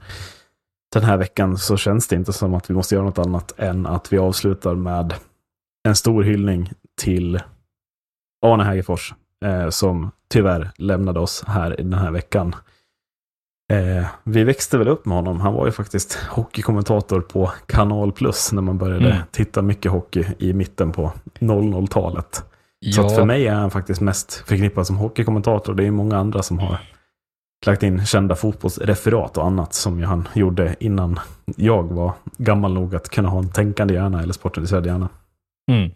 den 0.93 1.03
här 1.03 1.17
veckan 1.17 1.57
så 1.57 1.77
känns 1.77 2.07
det 2.07 2.15
inte 2.15 2.33
som 2.33 2.53
att 2.53 2.69
vi 2.69 2.73
måste 2.73 2.95
göra 2.95 3.05
något 3.05 3.19
annat 3.19 3.53
än 3.57 3.85
att 3.85 4.13
vi 4.13 4.17
avslutar 4.17 4.75
med 4.75 5.13
en 5.83 5.95
stor 5.95 6.23
hyllning 6.23 6.71
till 7.01 7.39
Arne 8.45 8.63
Hägerfors 8.63 9.13
eh, 9.45 9.69
som 9.69 10.11
tyvärr 10.29 10.71
lämnade 10.75 11.19
oss 11.19 11.43
här 11.47 11.79
i 11.79 11.83
den 11.83 11.99
här 11.99 12.11
veckan. 12.11 12.55
Eh, 13.69 14.05
vi 14.23 14.43
växte 14.43 14.77
väl 14.77 14.87
upp 14.87 15.05
med 15.05 15.17
honom. 15.17 15.39
Han 15.41 15.53
var 15.53 15.65
ju 15.65 15.71
faktiskt 15.71 16.13
hockeykommentator 16.15 17.21
på 17.21 17.51
Kanal 17.65 18.11
Plus 18.11 18.51
när 18.51 18.61
man 18.61 18.77
började 18.77 19.05
Mm. 19.11 19.21
titta 19.31 19.61
mycket 19.61 19.91
hockey 19.91 20.25
i 20.37 20.53
mitten 20.53 20.91
på 20.91 21.11
00-talet. 21.39 22.43
Så 22.93 23.01
Ja. 23.01 23.05
att 23.07 23.15
för 23.15 23.25
mig 23.25 23.47
är 23.47 23.53
han 23.53 23.71
faktiskt 23.71 24.01
mest 24.01 24.33
förknippad 24.33 24.87
som 24.87 24.97
hockeykommentator. 24.97 25.73
Det 25.73 25.87
är 25.87 25.91
många 25.91 26.17
andra 26.17 26.43
som 26.43 26.59
har 26.59 26.77
lagt 27.65 27.83
in 27.83 28.05
kända 28.05 28.35
fotbollsreferat 28.35 29.37
och 29.37 29.45
annat 29.45 29.73
som 29.73 30.03
han 30.03 30.27
gjorde 30.33 30.75
innan 30.79 31.19
jag 31.55 31.83
var 31.83 32.13
gammal 32.37 32.73
nog 32.73 32.95
att 32.95 33.09
kunna 33.09 33.29
ha 33.29 33.39
en 33.39 33.49
tänkande 33.51 33.93
hjärna 33.93 34.21
eller 34.21 34.33
sportintresserad 34.33 34.85
hjärna. 34.85 35.09
Mm. 35.71 35.91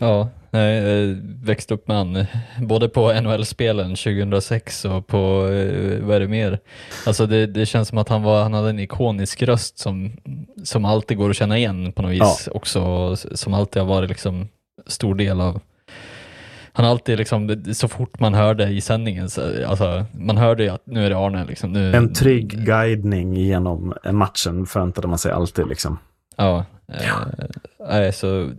Ja, 0.00 0.28
jag 0.58 0.76
eh, 0.76 1.16
växte 1.42 1.74
upp 1.74 1.88
med 1.88 1.96
han 1.96 2.26
både 2.66 2.88
på 2.88 3.12
NHL-spelen 3.12 3.96
2006 3.96 4.84
och 4.84 5.06
på, 5.06 5.48
eh, 5.48 6.04
vad 6.04 6.16
är 6.16 6.20
det 6.20 6.28
mer? 6.28 6.58
Alltså 7.06 7.26
det, 7.26 7.46
det 7.46 7.66
känns 7.66 7.88
som 7.88 7.98
att 7.98 8.08
han, 8.08 8.22
var, 8.22 8.42
han 8.42 8.54
hade 8.54 8.70
en 8.70 8.78
ikonisk 8.78 9.42
röst 9.42 9.78
som, 9.78 10.12
som 10.64 10.84
alltid 10.84 11.16
går 11.16 11.30
att 11.30 11.36
känna 11.36 11.58
igen 11.58 11.92
på 11.92 12.02
något 12.02 12.10
vis 12.12 12.44
Ja. 12.46 12.52
också, 12.52 13.16
som 13.16 13.54
alltid 13.54 13.82
har 13.82 13.88
varit 13.88 14.08
liksom 14.08 14.48
stor 14.86 15.14
del 15.14 15.40
av 15.40 15.60
han 16.74 16.86
alltid 16.86 17.18
liksom, 17.18 17.64
så 17.74 17.88
fort 17.88 18.20
man 18.20 18.34
hörde 18.34 18.68
i 18.68 18.80
sändningen, 18.80 19.30
så, 19.30 19.66
alltså, 19.66 20.04
man 20.12 20.36
hörde 20.36 20.62
ju 20.62 20.68
att 20.68 20.86
nu 20.86 21.06
är 21.06 21.10
det 21.10 21.16
Arne. 21.16 21.44
Liksom, 21.44 21.72
nu, 21.72 21.94
En 21.94 22.12
trygg 22.12 22.48
guidning 22.66 23.34
genom 23.34 23.94
matchen 24.10 24.66
förväntade 24.66 25.08
man 25.08 25.18
sig 25.18 25.32
alltid 25.32 25.66
liksom. 25.66 25.98
Ja, 26.36 26.64
eh, 26.88 27.96
är 27.96 28.12
så 28.12 28.50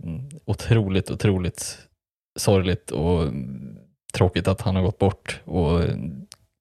otroligt, 0.44 1.10
otroligt 1.10 1.78
sorgligt 2.36 2.90
och 2.90 3.24
tråkigt 4.14 4.48
att 4.48 4.60
han 4.60 4.76
har 4.76 4.82
gått 4.82 4.98
bort. 4.98 5.40
Och 5.44 5.80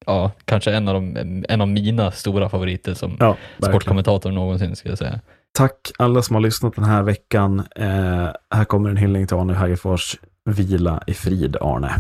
ja, 0.06 0.32
kanske 0.46 0.72
en 0.72 0.88
av, 0.88 0.94
de, 0.94 1.46
en 1.50 1.62
av 1.62 1.68
mina 1.68 2.12
stora 2.12 2.50
favoriter 2.50 2.94
som 2.94 3.18
Ja, 3.20 3.38
sportkommentator 3.58 4.32
någonsin 4.32 4.76
skulle 4.76 4.92
jag 4.92 5.00
säga. 5.00 5.20
Tack 5.58 5.92
alla 5.98 6.22
som 6.22 6.36
har 6.36 6.42
lyssnat 6.42 6.76
den 6.76 6.86
här 6.86 7.04
veckan. 7.04 7.64
Eh, 7.76 7.86
här 8.56 8.66
kommer 8.66 8.90
en 8.90 8.98
hyllning 8.98 9.28
till 9.28 9.38
Arne 9.38 9.54
Hägerfors. 9.54 10.16
Vila 10.50 11.04
i 11.08 11.14
frid, 11.14 11.58
Arne. 11.62 11.92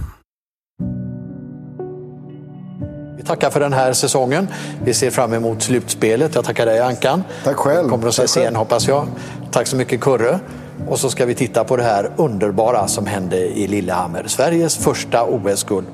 Vi 3.17 3.24
tackar 3.24 3.49
för 3.49 3.59
den 3.59 3.74
här 3.74 3.93
säsongen. 3.93 4.47
Vi 4.84 4.93
ser 4.93 5.11
fram 5.11 5.34
emot 5.34 5.61
slutspelet. 5.61 6.36
Jag 6.36 6.45
tackar 6.45 6.65
dig 6.65 6.80
Ankan. 6.80 7.24
Tack 7.43 7.55
själv. 7.55 7.89
Kommer 7.89 8.07
att 8.07 8.17
igen 8.17 8.28
själv. 8.28 8.55
hoppas 8.55 8.88
jag. 8.88 9.07
Tack 9.51 9.67
så 9.67 9.76
mycket 9.76 10.01
Kurre. 10.01 10.39
Och 10.88 10.99
så 10.99 11.09
ska 11.09 11.25
vi 11.25 11.36
titta 11.36 11.63
på 11.63 11.77
det 11.77 11.84
här 11.84 12.11
underbara 12.15 12.88
som 12.88 13.05
hände 13.05 13.38
i 13.38 13.67
Lillehammer. 13.67 14.23
Sveriges 14.27 14.77
första 14.77 15.23
OS-guld. 15.23 15.88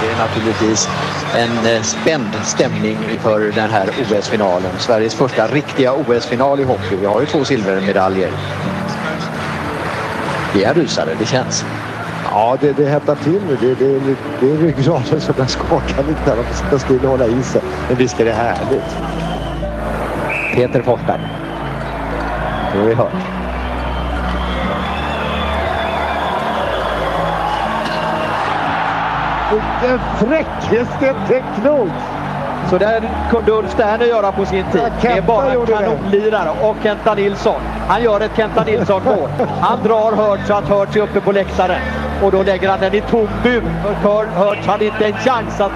Det 0.00 0.12
är 0.12 0.18
naturligtvis 0.18 0.88
en 1.36 1.74
eh, 1.74 1.82
spänd 1.82 2.34
stämning 2.44 2.96
för 3.18 3.40
den 3.40 3.70
här 3.70 3.88
OS-finalen. 3.88 4.70
Sveriges 4.78 5.14
första 5.14 5.46
riktiga 5.46 5.92
OS-final 5.92 6.60
i 6.60 6.64
hockey. 6.64 6.96
Vi 7.00 7.06
har 7.06 7.20
ju 7.20 7.26
två 7.26 7.44
silvermedaljer. 7.44 8.30
Det 10.54 10.64
är 10.64 10.68
en 10.68 10.74
rysare, 10.74 11.10
det 11.18 11.26
känns. 11.26 11.64
Ja, 12.30 12.56
det, 12.60 12.72
det 12.72 12.86
hettar 12.88 13.14
till 13.14 13.40
nu. 13.48 13.56
Det, 13.60 13.74
det, 13.74 13.98
det, 13.98 14.16
det 14.40 14.50
är 14.50 14.56
ryggraden 14.56 15.20
som 15.20 15.34
börjar 15.34 15.48
skaka 15.48 16.02
lite 16.08 16.20
där. 16.24 16.36
De 16.36 16.56
sitta 16.56 16.78
still 16.78 17.04
och 17.04 17.10
hålla 17.10 17.26
i 17.26 17.42
sig. 17.42 17.62
Men 17.88 17.96
visst 17.96 18.20
är 18.20 18.24
det 18.24 18.32
härligt. 18.32 18.96
Peter 20.54 20.82
Forsberg. 20.82 21.45
Det 22.76 22.82
har 22.82 22.88
vi 22.88 22.94
hört. 22.94 23.12
Vilken 30.20 31.08
inte 31.08 31.42
klokt! 31.60 31.92
Så 32.70 32.78
där 32.78 33.10
kunde 33.30 33.52
Ulf 33.52 33.70
Sterner 33.72 34.06
göra 34.06 34.32
på 34.32 34.44
sin 34.44 34.64
tid. 34.72 34.80
Ja, 34.84 34.88
Det 35.02 35.08
är 35.08 35.22
bara 35.22 35.66
kanonlirare 35.66 36.50
och 36.62 36.76
Kenta 36.82 37.14
Nilsson. 37.14 37.60
Han 37.88 38.02
gör 38.02 38.20
ett 38.20 38.36
Kenta 38.36 38.64
Nilsson-mål. 38.64 39.28
Han 39.60 39.82
drar 39.82 40.12
Hurts 40.12 40.46
så 40.46 40.54
att 40.54 40.68
Hurts 40.68 40.96
är 40.96 41.00
uppe 41.00 41.20
på 41.20 41.32
läktaren. 41.32 41.80
Och 42.22 42.32
då 42.32 42.42
lägger 42.42 42.68
han 42.68 42.80
den 42.80 42.94
i 42.94 43.00
tom 43.00 43.28
bur. 43.42 43.62
För 44.02 44.26
Hurts 44.26 44.66
hade 44.66 44.84
inte 44.84 45.06
en 45.06 45.12
chans 45.12 45.60
att 45.60 45.72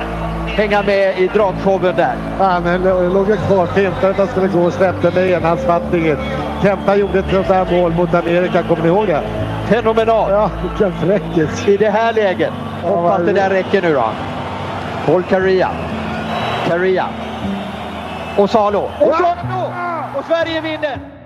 hänga 0.46 0.82
med 0.82 1.18
i 1.18 1.26
dragshowen 1.26 1.96
där. 1.96 2.14
Ja, 2.38 2.60
men 2.64 2.82
det 2.82 3.08
låg 3.08 3.28
ju 3.28 3.36
kvar. 3.36 3.66
Fintade 3.66 4.10
att 4.10 4.18
han 4.18 4.28
skulle 4.28 4.48
gå 4.48 4.60
och 4.60 4.72
släppte 4.72 5.10
med 5.10 5.30
enhandsfattningen. 5.30 6.16
Kempa 6.62 6.96
gjorde 6.96 7.18
ett 7.18 7.30
sånt 7.30 7.48
där 7.48 7.80
mål 7.80 7.92
mot 7.92 8.14
Amerika. 8.14 8.62
Kommer 8.62 8.82
ni 8.82 8.88
ihåg 8.88 9.06
det? 9.06 9.22
Fenomenal! 9.68 10.30
Ja, 10.30 10.50
vilken 10.62 10.92
fräckis! 10.92 11.68
I 11.68 11.76
det 11.76 11.90
här 11.90 12.12
läget. 12.12 12.52
Hoppas 12.82 13.20
det 13.20 13.32
där 13.32 13.50
räcker 13.50 13.82
nu 13.82 13.94
då. 13.94 14.04
Paul 15.06 15.22
Kariya. 15.22 15.70
Kariya. 16.68 17.06
Och 18.36 18.50
Salo. 18.50 18.80
Och 19.00 19.14
Salo! 19.14 19.72
Och 20.14 20.24
Sverige 20.24 20.60
vinner! 20.60 21.19